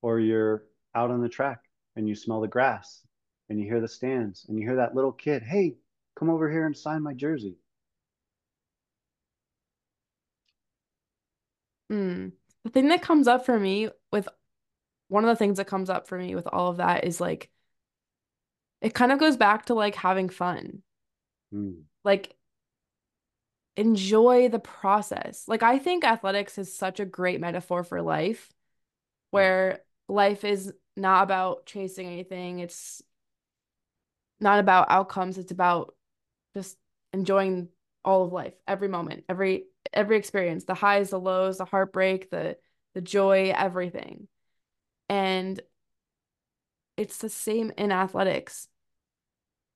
or 0.00 0.18
you're 0.18 0.64
out 0.94 1.10
on 1.10 1.20
the 1.20 1.28
track 1.28 1.58
and 1.94 2.08
you 2.08 2.14
smell 2.14 2.40
the 2.40 2.48
grass 2.48 3.02
and 3.50 3.60
you 3.60 3.66
hear 3.66 3.82
the 3.82 3.88
stands 3.88 4.46
and 4.48 4.58
you 4.58 4.66
hear 4.66 4.76
that 4.76 4.94
little 4.94 5.12
kid, 5.12 5.42
hey, 5.42 5.76
come 6.18 6.30
over 6.30 6.50
here 6.50 6.64
and 6.64 6.74
sign 6.74 7.02
my 7.02 7.12
jersey. 7.12 7.58
Mm. 11.92 12.32
The 12.64 12.70
thing 12.70 12.88
that 12.88 13.02
comes 13.02 13.28
up 13.28 13.44
for 13.44 13.60
me 13.60 13.90
with 14.10 14.30
one 15.08 15.24
of 15.24 15.28
the 15.28 15.36
things 15.36 15.58
that 15.58 15.66
comes 15.66 15.90
up 15.90 16.08
for 16.08 16.16
me 16.16 16.34
with 16.34 16.46
all 16.46 16.70
of 16.70 16.78
that 16.78 17.04
is 17.04 17.20
like 17.20 17.50
it 18.82 18.94
kind 18.94 19.12
of 19.12 19.20
goes 19.20 19.36
back 19.36 19.66
to 19.66 19.74
like 19.74 19.94
having 19.94 20.28
fun. 20.28 20.82
Mm. 21.54 21.84
Like 22.04 22.34
enjoy 23.76 24.48
the 24.48 24.58
process. 24.58 25.44
Like 25.46 25.62
I 25.62 25.78
think 25.78 26.04
athletics 26.04 26.58
is 26.58 26.76
such 26.76 27.00
a 27.00 27.06
great 27.06 27.40
metaphor 27.40 27.84
for 27.84 28.02
life 28.02 28.50
where 29.30 29.80
life 30.08 30.44
is 30.44 30.72
not 30.96 31.22
about 31.22 31.64
chasing 31.64 32.06
anything. 32.06 32.58
It's 32.58 33.00
not 34.40 34.58
about 34.58 34.90
outcomes. 34.90 35.38
It's 35.38 35.52
about 35.52 35.94
just 36.54 36.76
enjoying 37.12 37.68
all 38.04 38.24
of 38.24 38.32
life, 38.32 38.54
every 38.66 38.88
moment, 38.88 39.24
every 39.28 39.66
every 39.92 40.16
experience, 40.16 40.64
the 40.64 40.74
highs, 40.74 41.10
the 41.10 41.20
lows, 41.20 41.58
the 41.58 41.64
heartbreak, 41.64 42.30
the 42.30 42.56
the 42.94 43.00
joy, 43.00 43.52
everything. 43.56 44.26
And 45.08 45.62
it's 46.96 47.18
the 47.18 47.28
same 47.28 47.72
in 47.78 47.92
athletics. 47.92 48.68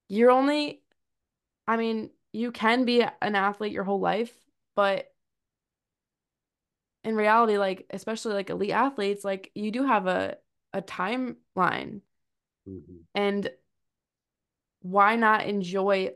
You're 0.08 0.30
only 0.30 0.82
I 1.66 1.76
mean, 1.76 2.10
you 2.32 2.52
can 2.52 2.84
be 2.84 3.02
an 3.02 3.34
athlete 3.34 3.72
your 3.72 3.84
whole 3.84 4.00
life, 4.00 4.32
but 4.74 5.12
in 7.02 7.16
reality, 7.16 7.58
like 7.58 7.86
especially 7.90 8.34
like 8.34 8.50
elite 8.50 8.70
athletes, 8.70 9.24
like 9.24 9.50
you 9.54 9.70
do 9.70 9.84
have 9.86 10.06
a 10.06 10.36
a 10.72 10.82
timeline. 10.82 12.00
Mm-hmm. 12.68 12.96
And 13.14 13.50
why 14.82 15.16
not 15.16 15.46
enjoy 15.46 16.12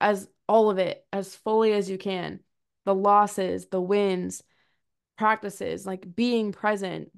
as 0.00 0.28
all 0.48 0.70
of 0.70 0.78
it 0.78 1.04
as 1.12 1.34
fully 1.34 1.72
as 1.72 1.90
you 1.90 1.98
can? 1.98 2.40
The 2.84 2.94
losses, 2.94 3.66
the 3.66 3.80
wins, 3.80 4.42
practices, 5.18 5.86
like 5.86 6.14
being 6.14 6.52
present 6.52 7.10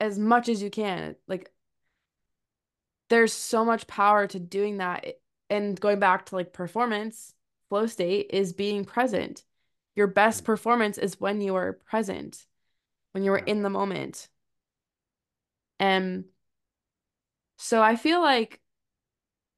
as 0.00 0.18
much 0.18 0.48
as 0.48 0.62
you 0.62 0.70
can. 0.70 1.16
Like 1.26 1.50
there's 3.10 3.32
so 3.32 3.64
much 3.64 3.86
power 3.86 4.26
to 4.26 4.38
doing 4.38 4.78
that. 4.78 5.04
And 5.50 5.78
going 5.78 5.98
back 5.98 6.26
to 6.26 6.36
like 6.36 6.52
performance, 6.52 7.34
flow 7.68 7.86
state 7.86 8.30
is 8.30 8.52
being 8.52 8.84
present. 8.84 9.44
Your 9.96 10.06
best 10.06 10.38
mm-hmm. 10.38 10.46
performance 10.46 10.98
is 10.98 11.20
when 11.20 11.40
you 11.40 11.54
are 11.54 11.74
present, 11.84 12.46
when 13.12 13.24
you 13.24 13.32
are 13.32 13.38
in 13.38 13.62
the 13.62 13.70
moment. 13.70 14.28
And 15.78 16.24
so 17.58 17.82
I 17.82 17.96
feel 17.96 18.20
like 18.20 18.60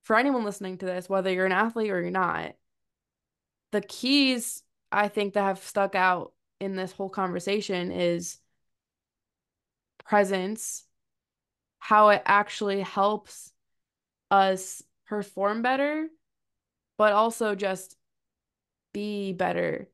for 0.03 0.17
anyone 0.17 0.45
listening 0.45 0.79
to 0.79 0.87
this, 0.87 1.09
whether 1.09 1.33
you're 1.33 1.47
an 1.47 1.53
athlete 1.53 1.91
or 1.91 2.01
you're 2.01 2.11
not, 2.11 2.55
the 3.73 3.81
keys 3.81 4.63
I 4.93 5.09
think 5.09 5.35
that 5.35 5.43
have 5.43 5.59
stuck 5.59 5.95
out 5.95 6.33
in 6.61 6.77
this 6.77 6.93
whole 6.93 7.09
conversation 7.09 7.91
is 7.91 8.39
presence, 10.05 10.86
how 11.79 12.09
it 12.11 12.23
actually 12.25 12.81
helps 12.81 13.53
us 14.31 14.83
perform 15.07 15.63
better, 15.63 16.09
but 16.99 17.13
also 17.13 17.55
just 17.55 17.97
be 18.93 19.33
better, 19.33 19.89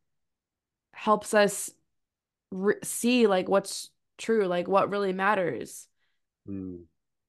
helps 0.94 1.34
us 1.34 1.70
re- 2.50 2.76
see 2.82 3.26
like 3.26 3.48
what's 3.48 3.90
true, 4.18 4.46
like 4.46 4.68
what 4.68 4.90
really 4.90 5.12
matters. 5.12 5.88
Mm. 6.48 6.84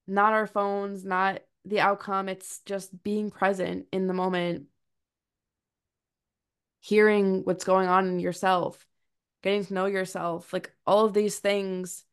Not 0.06 0.32
our 0.32 0.46
phones, 0.46 1.04
not 1.04 1.42
the 1.64 1.80
outcome. 1.80 2.28
It's 2.28 2.60
just 2.60 3.02
being 3.02 3.30
present 3.30 3.86
in 3.92 4.06
the 4.06 4.14
moment, 4.14 4.66
hearing 6.80 7.42
what's 7.44 7.64
going 7.64 7.88
on 7.88 8.06
in 8.06 8.18
yourself, 8.20 8.86
getting 9.42 9.64
to 9.64 9.74
know 9.74 9.86
yourself. 9.86 10.52
Like 10.52 10.72
all 10.86 11.04
of 11.04 11.14
these 11.14 11.38
things 11.38 12.04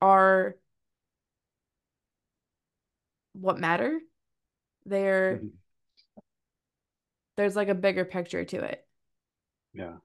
are 0.00 0.56
what 3.32 3.58
matter. 3.58 4.00
They're 4.86 5.36
mm-hmm. 5.36 6.20
there's 7.36 7.56
like 7.56 7.68
a 7.68 7.74
bigger 7.74 8.04
picture 8.04 8.44
to 8.44 8.64
it. 8.64 8.86
Yeah. 9.72 9.96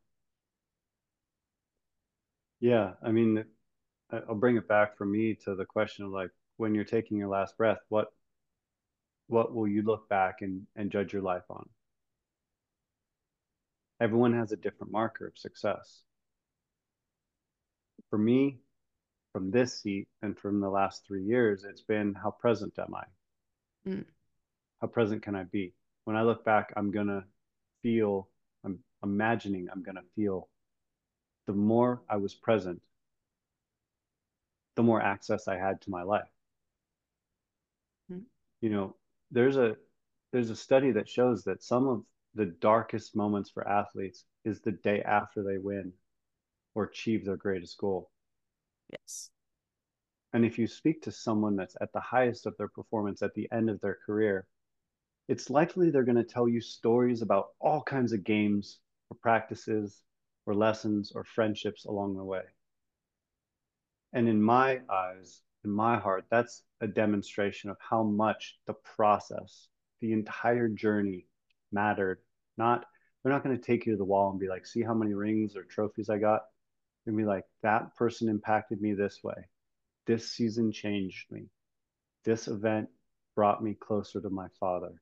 Yeah, 2.60 2.94
I 3.04 3.12
mean, 3.12 3.44
I'll 4.12 4.36
bring 4.36 4.58
it 4.58 4.68
back 4.68 4.98
for 4.98 5.06
me 5.06 5.36
to 5.44 5.56
the 5.56 5.66
question 5.66 6.06
of 6.06 6.12
like 6.12 6.32
when 6.58 6.74
you're 6.74 6.84
taking 6.84 7.18
your 7.18 7.28
last 7.28 7.58
breath, 7.58 7.80
what 7.90 8.08
what 9.28 9.54
will 9.54 9.68
you 9.68 9.82
look 9.82 10.08
back 10.08 10.42
and, 10.42 10.66
and 10.76 10.92
judge 10.92 11.12
your 11.12 11.22
life 11.22 11.44
on? 11.50 11.68
Everyone 14.00 14.34
has 14.34 14.52
a 14.52 14.58
different 14.58 14.92
marker 14.92 15.28
of 15.28 15.38
success. 15.38 16.02
For 18.10 18.20
me, 18.20 18.60
from 19.36 19.52
this 19.52 19.82
seat 19.82 20.08
and 20.22 20.40
from 20.40 20.62
the 20.62 20.70
last 20.70 21.06
three 21.06 21.22
years, 21.22 21.66
it's 21.66 21.82
been 21.82 22.14
how 22.14 22.32
present 22.32 22.80
am 22.80 22.96
I? 22.96 23.90
Mm. 23.90 24.06
How 24.80 24.88
present 24.88 25.24
can 25.24 25.36
I 25.36 25.44
be? 25.44 25.74
When 26.06 26.16
I 26.16 26.22
look 26.22 26.46
back, 26.46 26.72
I'm 26.78 26.90
gonna 26.90 27.26
feel, 27.84 28.30
I'm 28.64 28.80
imagining 29.04 29.68
I'm 29.70 29.84
gonna 29.84 30.08
feel 30.16 30.48
the 31.48 31.52
more 31.52 32.02
I 32.10 32.16
was 32.16 32.34
present, 32.34 32.82
the 34.78 34.84
more 34.84 35.02
access 35.02 35.50
I 35.50 35.58
had 35.58 35.82
to 35.82 35.90
my 35.90 36.04
life. 36.04 36.32
Mm-hmm. 38.10 38.22
You 38.62 38.70
know, 38.70 38.96
there's 39.32 39.58
a 39.58 39.76
there's 40.32 40.50
a 40.50 40.56
study 40.56 40.92
that 40.92 41.10
shows 41.10 41.44
that 41.44 41.62
some 41.62 41.90
of 41.90 42.06
the 42.36 42.46
darkest 42.46 43.18
moments 43.18 43.50
for 43.50 43.68
athletes 43.68 44.24
is 44.46 44.62
the 44.62 44.72
day 44.72 45.02
after 45.02 45.44
they 45.44 45.58
win 45.58 45.92
or 46.74 46.86
achieve 46.86 47.26
their 47.26 47.36
greatest 47.36 47.78
goal. 47.78 48.12
Yes. 48.90 49.30
And 50.34 50.46
if 50.46 50.60
you 50.60 50.68
speak 50.68 51.02
to 51.04 51.12
someone 51.12 51.56
that's 51.56 51.78
at 51.82 51.94
the 51.94 52.00
highest 52.00 52.46
of 52.46 52.58
their 52.58 52.68
performance 52.68 53.22
at 53.22 53.34
the 53.34 53.48
end 53.52 53.70
of 53.70 53.80
their 53.82 53.98
career, 54.06 54.48
it's 55.28 55.50
likely 55.50 55.90
they're 55.90 56.04
going 56.04 56.18
to 56.18 56.24
tell 56.24 56.48
you 56.48 56.62
stories 56.62 57.22
about 57.22 57.48
all 57.60 57.82
kinds 57.82 58.14
of 58.14 58.24
games 58.24 58.80
or 59.10 59.18
practices 59.22 60.04
or 60.46 60.54
lessons 60.54 61.12
or 61.16 61.24
friendships 61.24 61.86
along 61.86 62.16
the 62.16 62.24
way. 62.24 62.44
And 64.14 64.30
in 64.30 64.42
my 64.42 64.82
eyes, 64.90 65.42
in 65.64 65.72
my 65.72 65.98
heart, 65.98 66.26
that's 66.30 66.64
a 66.80 66.88
demonstration 66.88 67.70
of 67.70 67.78
how 67.80 68.04
much 68.04 68.58
the 68.68 68.74
process, 68.74 69.68
the 70.02 70.14
entire 70.14 70.68
journey 70.68 71.28
mattered. 71.72 72.20
Not, 72.58 72.86
they're 73.24 73.34
not 73.34 73.44
going 73.44 73.58
to 73.58 73.62
take 73.62 73.86
you 73.86 73.94
to 73.94 73.98
the 73.98 74.06
wall 74.06 74.32
and 74.32 74.40
be 74.40 74.48
like, 74.48 74.66
see 74.66 74.84
how 74.84 74.94
many 74.94 75.14
rings 75.14 75.56
or 75.56 75.64
trophies 75.64 76.10
I 76.10 76.18
got. 76.18 76.44
And 77.06 77.16
be 77.16 77.24
like, 77.24 77.44
that 77.62 77.96
person 77.96 78.30
impacted 78.30 78.82
me 78.82 78.94
this 78.94 79.20
way. 79.24 79.48
This 80.08 80.32
season 80.32 80.72
changed 80.72 81.32
me. 81.32 81.46
This 82.24 82.48
event 82.48 82.90
brought 83.36 83.64
me 83.64 83.76
closer 83.76 84.22
to 84.22 84.30
my 84.30 84.48
father. 84.60 84.94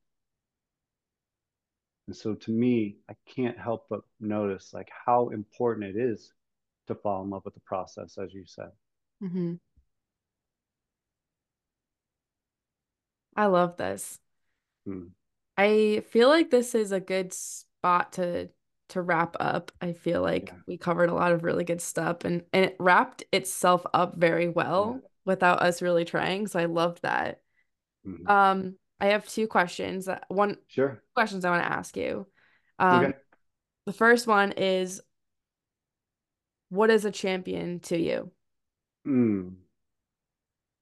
And 2.07 2.15
so 2.15 2.33
to 2.33 2.51
me, 2.51 2.97
I 3.09 3.15
can't 3.25 3.57
help 3.57 3.85
but 3.89 4.01
notice 4.19 4.73
like 4.73 4.89
how 5.05 5.29
important 5.29 5.95
it 5.95 5.99
is 5.99 6.33
to 6.87 6.95
fall 6.95 7.23
in 7.23 7.29
love 7.29 7.45
with 7.45 7.53
the 7.53 7.61
process, 7.61 8.17
as 8.17 8.33
you 8.33 8.43
said. 8.45 8.71
Mm-hmm. 9.23 9.53
I 13.35 13.45
love 13.45 13.77
this. 13.77 14.19
Hmm. 14.85 15.07
I 15.57 16.03
feel 16.09 16.27
like 16.27 16.49
this 16.49 16.75
is 16.75 16.91
a 16.91 16.99
good 16.99 17.33
spot 17.33 18.13
to 18.13 18.49
to 18.89 19.01
wrap 19.01 19.35
up. 19.39 19.71
I 19.81 19.93
feel 19.93 20.21
like 20.21 20.53
Yeah. 20.53 20.59
we 20.67 20.77
covered 20.77 21.09
a 21.09 21.13
lot 21.13 21.31
of 21.33 21.43
really 21.43 21.63
good 21.63 21.81
stuff 21.81 22.25
and 22.25 22.43
and 22.53 22.65
it 22.65 22.75
wrapped 22.79 23.23
itself 23.31 23.85
up 23.93 24.15
very 24.17 24.49
well 24.49 25.03
Yeah. 25.03 25.07
without 25.25 25.61
us 25.61 25.81
really 25.81 26.05
trying. 26.05 26.47
So 26.47 26.59
I 26.59 26.65
loved 26.65 27.01
that. 27.03 27.41
Mhm. 28.03 28.25
Um, 28.25 28.77
I 28.99 29.07
have 29.07 29.27
two 29.27 29.47
questions. 29.47 30.09
One 30.29 30.57
Sure. 30.67 31.01
questions 31.15 31.45
I 31.45 31.51
want 31.51 31.63
to 31.63 31.71
ask 31.73 31.97
you. 31.97 32.27
Um, 32.79 33.03
Okay. 33.05 33.17
the 33.85 33.93
first 33.93 34.27
one 34.27 34.53
is 34.53 35.01
what 36.69 36.89
is 36.89 37.05
a 37.05 37.11
champion 37.11 37.79
to 37.81 37.97
you? 37.97 38.31
Hmm. 39.05 39.55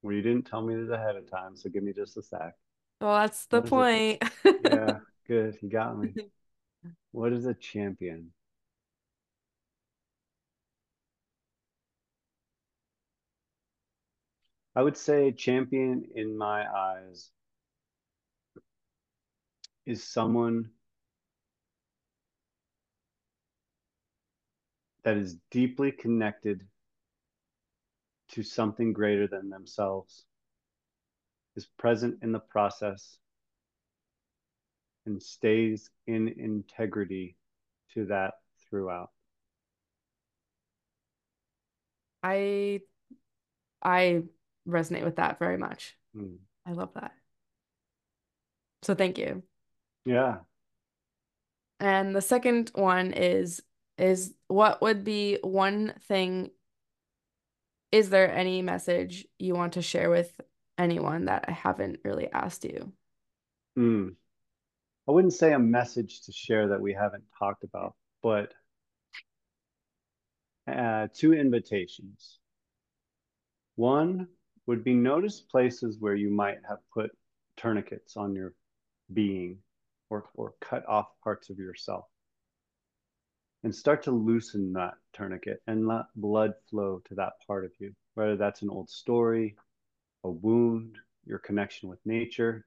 Well, 0.02 0.14
you 0.14 0.22
didn't 0.22 0.46
tell 0.48 0.62
me 0.62 0.76
this 0.76 0.90
ahead 0.90 1.16
of 1.16 1.30
time, 1.30 1.56
so 1.56 1.70
give 1.70 1.84
me 1.84 1.94
just 1.94 2.18
a 2.18 2.24
sec. 2.24 2.56
Well, 3.00 3.20
that's 3.20 3.46
the 3.48 3.62
What 3.62 3.70
point. 3.70 4.24
Yeah, 4.60 5.00
good. 5.28 5.58
You 5.62 5.70
got 5.70 5.98
me. 5.98 6.16
What 7.12 7.34
is 7.34 7.46
a 7.46 7.54
champion? 7.54 8.32
I 14.76 14.82
would 14.82 14.96
say 14.96 15.32
champion 15.34 16.06
in 16.16 16.38
my 16.38 16.66
eyes 16.66 17.30
is 19.86 20.04
someone 20.04 20.70
that 25.04 25.18
is 25.18 25.36
deeply 25.50 25.92
connected 25.92 26.66
to 28.30 28.44
something 28.44 28.94
greater 28.94 29.28
than 29.28 29.50
themselves, 29.50 30.24
is 31.58 31.66
present 31.78 32.20
in 32.24 32.32
the 32.32 32.40
process, 32.40 33.18
and 35.06 35.22
stays 35.22 35.90
in 36.08 36.28
integrity 36.28 37.36
to 37.94 38.06
that 38.06 38.34
throughout. 38.70 39.10
I 42.24 42.82
I 43.82 44.24
resonate 44.68 45.04
with 45.04 45.16
that 45.16 45.40
very 45.40 45.58
much. 45.58 45.98
Hmm. 46.16 46.36
I 46.66 46.74
love 46.74 46.94
that. 46.94 47.14
So 48.84 48.96
thank 48.96 49.18
you. 49.18 49.44
Yeah. 50.06 50.38
And 51.80 52.16
the 52.16 52.22
second 52.22 52.72
one 52.76 53.14
is 53.14 53.62
is 53.98 54.34
what 54.48 54.82
would 54.82 55.04
be 55.04 55.40
one 55.42 55.94
thing 56.08 56.52
is 57.92 58.10
there 58.10 58.34
any 58.34 58.62
message 58.62 59.26
you 59.38 59.54
want 59.54 59.74
to 59.74 59.82
share 59.82 60.10
with 60.10 60.40
anyone 60.78 61.26
that 61.26 61.46
I 61.48 61.52
haven't 61.52 62.00
really 62.04 62.32
asked 62.32 62.64
you? 62.64 62.94
Hmm. 63.76 64.10
I 65.08 65.12
wouldn't 65.12 65.34
say 65.34 65.54
a 65.54 65.60
message 65.60 66.22
to 66.24 66.32
share 66.32 66.70
that 66.70 66.82
we 66.82 66.94
haven't 66.94 67.24
talked 67.38 67.64
about, 67.64 67.96
but 68.22 68.54
uh, 70.68 71.08
two 71.14 71.34
invitations. 71.34 72.40
One 73.76 74.28
would 74.68 74.84
be 74.84 74.94
notice 74.94 75.42
places 75.42 75.98
where 76.00 76.16
you 76.16 76.30
might 76.30 76.60
have 76.70 76.78
put 76.94 77.12
tourniquets 77.58 78.16
on 78.16 78.36
your 78.36 78.54
being 79.12 79.58
or, 80.10 80.26
or 80.36 80.54
cut 80.62 80.88
off 80.88 81.08
parts 81.24 81.50
of 81.50 81.58
yourself. 81.58 82.06
And 83.64 83.74
start 83.74 84.04
to 84.04 84.12
loosen 84.12 84.74
that 84.74 84.94
tourniquet 85.14 85.62
and 85.68 85.88
let 85.88 86.06
blood 86.16 86.54
flow 86.70 87.02
to 87.08 87.16
that 87.16 87.34
part 87.48 87.66
of 87.66 87.72
you, 87.80 87.94
whether 88.16 88.36
that's 88.36 88.62
an 88.62 88.70
old 88.70 88.90
story, 88.90 89.56
a 90.24 90.30
wound, 90.30 90.98
your 91.26 91.40
connection 91.40 91.90
with 91.90 92.00
nature, 92.06 92.66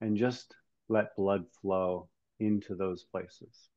and 0.00 0.16
just 0.16 0.54
let 0.88 1.16
blood 1.16 1.44
flow 1.60 2.08
into 2.40 2.74
those 2.74 3.04
places. 3.04 3.68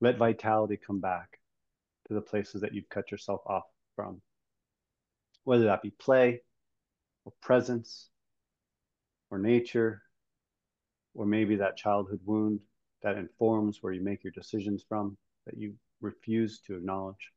Let 0.00 0.18
vitality 0.18 0.76
come 0.76 1.00
back 1.00 1.38
to 2.08 2.14
the 2.14 2.20
places 2.20 2.60
that 2.60 2.74
you've 2.74 2.88
cut 2.88 3.10
yourself 3.10 3.40
off 3.46 3.64
from, 3.94 4.20
whether 5.44 5.64
that 5.64 5.82
be 5.82 5.90
play 5.90 6.42
or 7.24 7.32
presence 7.40 8.08
or 9.30 9.38
nature, 9.38 10.02
or 11.14 11.26
maybe 11.26 11.56
that 11.56 11.76
childhood 11.76 12.20
wound 12.24 12.60
that 13.02 13.16
informs 13.16 13.82
where 13.82 13.92
you 13.92 14.02
make 14.02 14.22
your 14.22 14.32
decisions 14.32 14.84
from 14.88 15.16
that 15.46 15.58
you 15.58 15.74
refuse 16.00 16.60
to 16.60 16.76
acknowledge. 16.76 17.32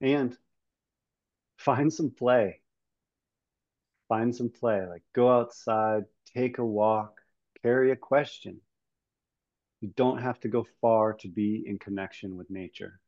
And 0.00 0.36
find 1.56 1.92
some 1.92 2.10
play. 2.10 2.60
Find 4.08 4.34
some 4.34 4.50
play, 4.50 4.86
like 4.86 5.02
go 5.14 5.30
outside, 5.30 6.04
take 6.34 6.58
a 6.58 6.64
walk, 6.64 7.20
carry 7.62 7.90
a 7.92 7.96
question. 7.96 8.60
You 9.80 9.88
don't 9.96 10.18
have 10.22 10.38
to 10.42 10.48
go 10.48 10.62
far 10.80 11.14
to 11.14 11.26
be 11.26 11.64
in 11.66 11.80
connection 11.80 12.36
with 12.36 12.48
nature. 12.48 13.00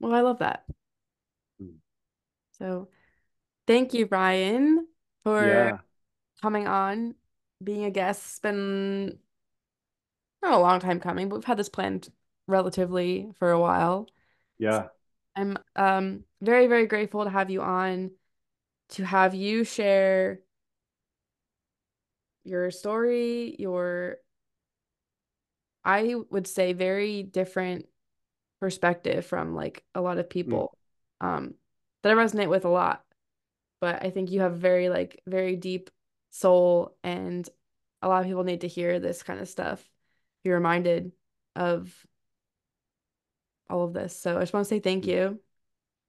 Well, 0.00 0.12
I 0.14 0.20
love 0.20 0.38
that. 0.40 0.66
Hmm. 1.58 1.76
So 2.52 2.88
thank 3.66 3.94
you, 3.94 4.06
Ryan, 4.10 4.88
for 5.24 5.72
Yeah, 5.72 5.78
coming 6.42 6.66
on, 6.68 7.16
being 7.64 7.84
a 7.86 7.90
guest. 7.92 8.24
It's 8.26 8.40
been 8.40 9.18
not 10.42 10.52
a 10.54 10.58
long 10.58 10.78
time 10.80 11.00
coming, 11.00 11.28
but 11.28 11.36
we've 11.36 11.44
had 11.44 11.56
this 11.58 11.68
planned 11.68 12.08
relatively 12.46 13.32
for 13.38 13.50
a 13.50 13.58
while. 13.60 14.08
yeah, 14.58 14.88
I'm 15.36 15.58
um 15.76 16.24
very, 16.40 16.66
very 16.66 16.86
grateful 16.86 17.24
to 17.24 17.30
have 17.30 17.50
you 17.50 17.62
on, 17.62 18.12
to 18.90 19.04
have 19.04 19.34
you 19.34 19.64
share 19.64 20.40
your 22.44 22.70
story, 22.70 23.56
your 23.58 24.18
I 25.84 26.14
would 26.30 26.46
say 26.46 26.72
very 26.72 27.22
different 27.22 27.86
perspective 28.60 29.26
from 29.26 29.54
like 29.54 29.84
a 29.94 30.00
lot 30.00 30.18
of 30.18 30.28
mm, 30.46 30.62
people 30.62 30.76
um 31.20 31.54
that 32.02 32.12
I 32.12 32.14
resonate 32.16 32.48
with 32.48 32.64
a 32.64 32.68
lot. 32.70 33.04
But 33.80 34.04
I 34.04 34.10
think 34.10 34.30
you 34.30 34.40
have 34.40 34.58
very 34.58 34.88
like 34.88 35.22
very 35.26 35.56
deep 35.56 35.90
soul 36.30 36.96
and 37.02 37.48
a 38.02 38.08
lot 38.08 38.22
of 38.22 38.26
people 38.28 38.44
need 38.44 38.62
to 38.62 38.68
hear 38.68 39.00
this 39.00 39.22
kind 39.22 39.40
of 39.40 39.48
stuff. 39.48 39.88
Be 40.44 40.50
reminded 40.50 41.12
of 41.56 41.94
all 43.70 43.84
of 43.84 43.92
this. 43.92 44.16
So 44.18 44.36
I 44.36 44.40
just 44.40 44.52
want 44.52 44.64
to 44.66 44.68
say 44.68 44.80
thank 44.80 45.06
you. 45.06 45.40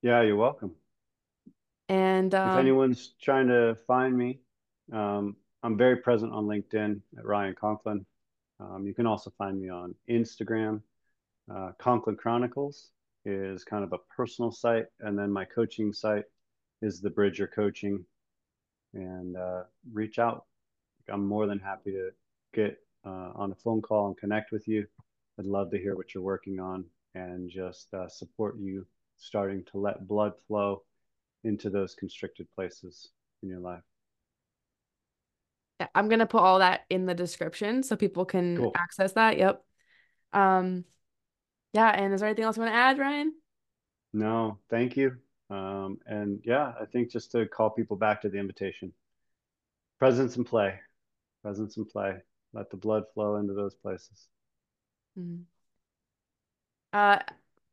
yeah, 0.01 0.21
you're 0.21 0.35
welcome. 0.35 0.75
And 1.89 2.33
If 2.33 2.39
um 2.39 2.57
anyone's 2.57 3.13
trying 3.21 3.47
to 3.47 3.77
find 3.87 4.17
me, 4.17 4.39
um, 4.91 5.35
I'm 5.63 5.77
very 5.77 5.97
present 5.97 6.33
on 6.33 6.45
LinkedIn 6.45 7.01
at 7.17 7.25
Ryan 7.25 7.55
Conklin. 7.55 8.05
Um, 8.59 8.85
you 8.85 8.93
can 8.93 9.05
also 9.07 9.31
find 9.37 9.59
me 9.59 9.69
on 9.69 9.95
Instagram. 10.09 10.81
Uh, 11.53 11.71
Conklin 11.79 12.15
Chronicles 12.15 12.89
is 13.25 13.63
kind 13.63 13.83
of 13.83 13.93
a 13.93 13.97
personal 14.15 14.51
site, 14.51 14.85
and 14.99 15.17
then 15.17 15.31
my 15.31 15.45
coaching 15.45 15.93
site 15.93 16.25
is 16.81 17.01
the 17.01 17.09
Bridger 17.09 17.47
Coaching. 17.47 18.05
And 18.93 19.37
uh, 19.37 19.63
reach 19.91 20.19
out. 20.19 20.45
I'm 21.09 21.25
more 21.25 21.47
than 21.47 21.59
happy 21.59 21.91
to 21.91 22.11
get 22.53 22.77
uh, 23.05 23.31
on 23.35 23.51
a 23.51 23.55
phone 23.55 23.81
call 23.81 24.07
and 24.07 24.17
connect 24.17 24.51
with 24.51 24.67
you. 24.67 24.85
I'd 25.39 25.45
love 25.45 25.71
to 25.71 25.77
hear 25.79 25.95
what 25.95 26.13
you're 26.13 26.23
working 26.23 26.59
on 26.59 26.85
and 27.15 27.49
just 27.49 27.93
uh, 27.93 28.07
support 28.07 28.57
you 28.59 28.85
starting 29.17 29.63
to 29.65 29.77
let 29.77 30.07
blood 30.07 30.33
flow 30.47 30.83
into 31.43 31.69
those 31.69 31.95
constricted 31.95 32.47
places 32.55 33.09
in 33.41 33.49
your 33.49 33.59
life. 33.59 33.83
I'm 35.93 36.07
gonna 36.07 36.25
put 36.25 36.41
all 36.41 36.59
that 36.59 36.85
in 36.89 37.05
the 37.05 37.13
description 37.13 37.83
so 37.83 37.95
people 37.95 38.25
can 38.25 38.57
Cool. 38.57 38.71
access 38.75 39.13
that. 39.13 39.37
Yep. 39.37 39.63
Um, 40.31 40.85
yeah, 41.73 41.89
and 41.89 42.13
is 42.13 42.21
there 42.21 42.29
anything 42.29 42.45
else 42.45 42.57
you 42.57 42.61
want 42.61 42.73
to 42.73 42.77
add, 42.77 42.99
Ryan? 42.99 43.33
No, 44.13 44.59
thank 44.69 44.95
you. 44.95 45.17
Um, 45.49 45.99
and 46.05 46.39
yeah, 46.45 46.73
I 46.79 46.85
think 46.85 47.11
just 47.11 47.31
to 47.31 47.47
call 47.47 47.69
people 47.69 47.97
back 47.97 48.21
to 48.21 48.29
the 48.29 48.37
invitation. 48.37 48.93
Presence 49.99 50.35
and 50.37 50.45
play. 50.45 50.79
Presence 51.41 51.77
and 51.77 51.87
play. 51.87 52.17
Let 52.53 52.69
the 52.69 52.77
blood 52.77 53.03
flow 53.13 53.37
into 53.37 53.53
those 53.53 53.75
places. 53.75 54.27
Mhm. 55.17 55.45
Uh, 56.93 57.19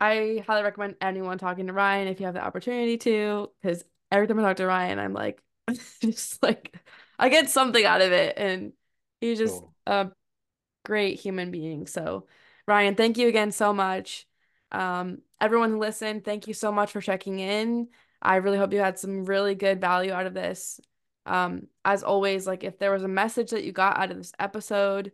I 0.00 0.42
highly 0.46 0.62
recommend 0.62 0.96
anyone 1.00 1.38
talking 1.38 1.66
to 1.66 1.72
Ryan 1.74 2.08
if 2.08 2.20
you 2.20 2.26
have 2.26 2.34
the 2.34 2.44
opportunity 2.44 2.96
to, 2.98 3.50
because 3.62 3.84
every 4.10 4.26
time 4.26 4.38
I 4.40 4.42
talk 4.42 4.56
to 4.58 4.66
Ryan, 4.66 4.98
I'm 4.98 5.12
like, 5.12 5.42
just 6.00 6.42
like, 6.42 6.74
I 7.18 7.28
get 7.28 7.50
something 7.50 7.84
out 7.84 8.00
of 8.00 8.12
it, 8.12 8.34
and 8.38 8.72
he's 9.20 9.38
just 9.38 9.62
Cool. 9.62 9.74
a 9.86 10.10
great 10.84 11.20
human 11.20 11.50
being. 11.50 11.86
So, 11.86 12.26
Ryan, 12.66 12.94
thank 12.96 13.18
you 13.18 13.28
again 13.28 13.52
so 13.52 13.72
much. 13.72 14.26
Um, 14.72 15.18
everyone 15.40 15.70
who 15.70 15.78
listened, 15.78 16.24
thank 16.24 16.48
you 16.48 16.54
so 16.54 16.72
much 16.72 16.92
for 16.92 17.00
checking 17.00 17.40
in. 17.40 17.88
I 18.22 18.36
really 18.36 18.58
hope 18.58 18.72
you 18.72 18.80
had 18.80 18.98
some 18.98 19.24
really 19.24 19.54
good 19.54 19.80
value 19.80 20.12
out 20.12 20.26
of 20.26 20.34
this. 20.34 20.80
Um, 21.26 21.68
as 21.84 22.02
always, 22.02 22.46
like 22.46 22.64
if 22.64 22.78
there 22.78 22.92
was 22.92 23.02
a 23.02 23.08
message 23.08 23.50
that 23.50 23.64
you 23.64 23.72
got 23.72 23.98
out 23.98 24.10
of 24.10 24.16
this 24.18 24.32
episode, 24.38 25.12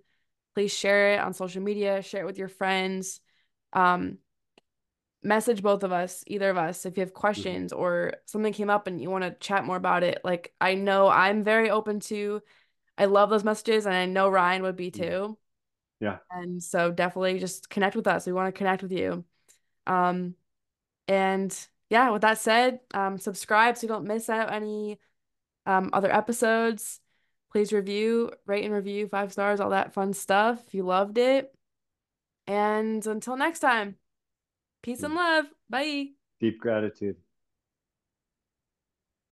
please 0.54 0.72
share 0.72 1.14
it 1.14 1.20
on 1.20 1.34
social 1.34 1.62
media, 1.62 2.02
share 2.02 2.22
it 2.22 2.26
with 2.26 2.38
your 2.38 2.48
friends. 2.48 3.20
Um, 3.76 4.18
message 5.22 5.62
both 5.62 5.82
of 5.82 5.92
us, 5.92 6.22
either 6.26 6.50
of 6.50 6.56
us, 6.56 6.86
if 6.86 6.96
you 6.96 7.00
have 7.02 7.10
Mhm. 7.10 7.14
questions 7.14 7.72
or 7.72 8.14
something 8.26 8.52
came 8.52 8.70
up 8.70 8.86
and 8.86 9.00
you 9.00 9.10
want 9.10 9.24
to 9.24 9.32
chat 9.32 9.64
more 9.64 9.76
about 9.76 10.02
it. 10.02 10.20
Like 10.24 10.54
I 10.60 10.74
know 10.74 11.08
I'm 11.08 11.44
very 11.44 11.70
open 11.70 12.00
to, 12.00 12.42
I 12.98 13.06
love 13.06 13.30
those 13.30 13.44
messages 13.44 13.86
and 13.86 13.94
I 13.94 14.06
know 14.06 14.28
Ryan 14.28 14.62
would 14.62 14.76
be 14.76 14.90
Mhm. 14.90 14.92
too. 14.92 15.38
Yeah. 16.00 16.18
And 16.30 16.62
so 16.62 16.92
definitely 16.92 17.38
just 17.40 17.70
connect 17.70 17.96
with 17.96 18.06
us. 18.06 18.26
We 18.26 18.32
want 18.32 18.54
to 18.54 18.58
connect 18.58 18.82
with 18.82 18.92
you. 18.92 19.24
Um, 19.86 20.36
and 21.08 21.56
yeah, 21.90 22.10
with 22.10 22.22
that 22.22 22.38
said, 22.38 22.80
um, 22.94 23.18
subscribe 23.18 23.76
so 23.76 23.82
you 23.82 23.88
don't 23.88 24.06
miss 24.06 24.30
out 24.30 24.52
any 24.52 25.00
um, 25.66 25.90
other 25.92 26.12
episodes. 26.12 27.00
Please 27.52 27.72
review, 27.72 28.32
rate 28.46 28.64
and 28.64 28.74
review, 28.74 29.08
five 29.08 29.32
stars, 29.32 29.60
all 29.60 29.70
that 29.70 29.94
fun 29.94 30.14
stuff 30.14 30.62
if 30.66 30.74
you 30.74 30.84
loved 30.84 31.18
it. 31.18 31.55
And 32.46 33.06
until 33.06 33.36
next 33.36 33.60
time, 33.60 33.96
peace 34.82 35.02
and 35.02 35.14
Mm. 35.14 35.16
love. 35.16 35.46
Bye. 35.68 36.14
Deep 36.40 36.60
gratitude. 36.60 37.16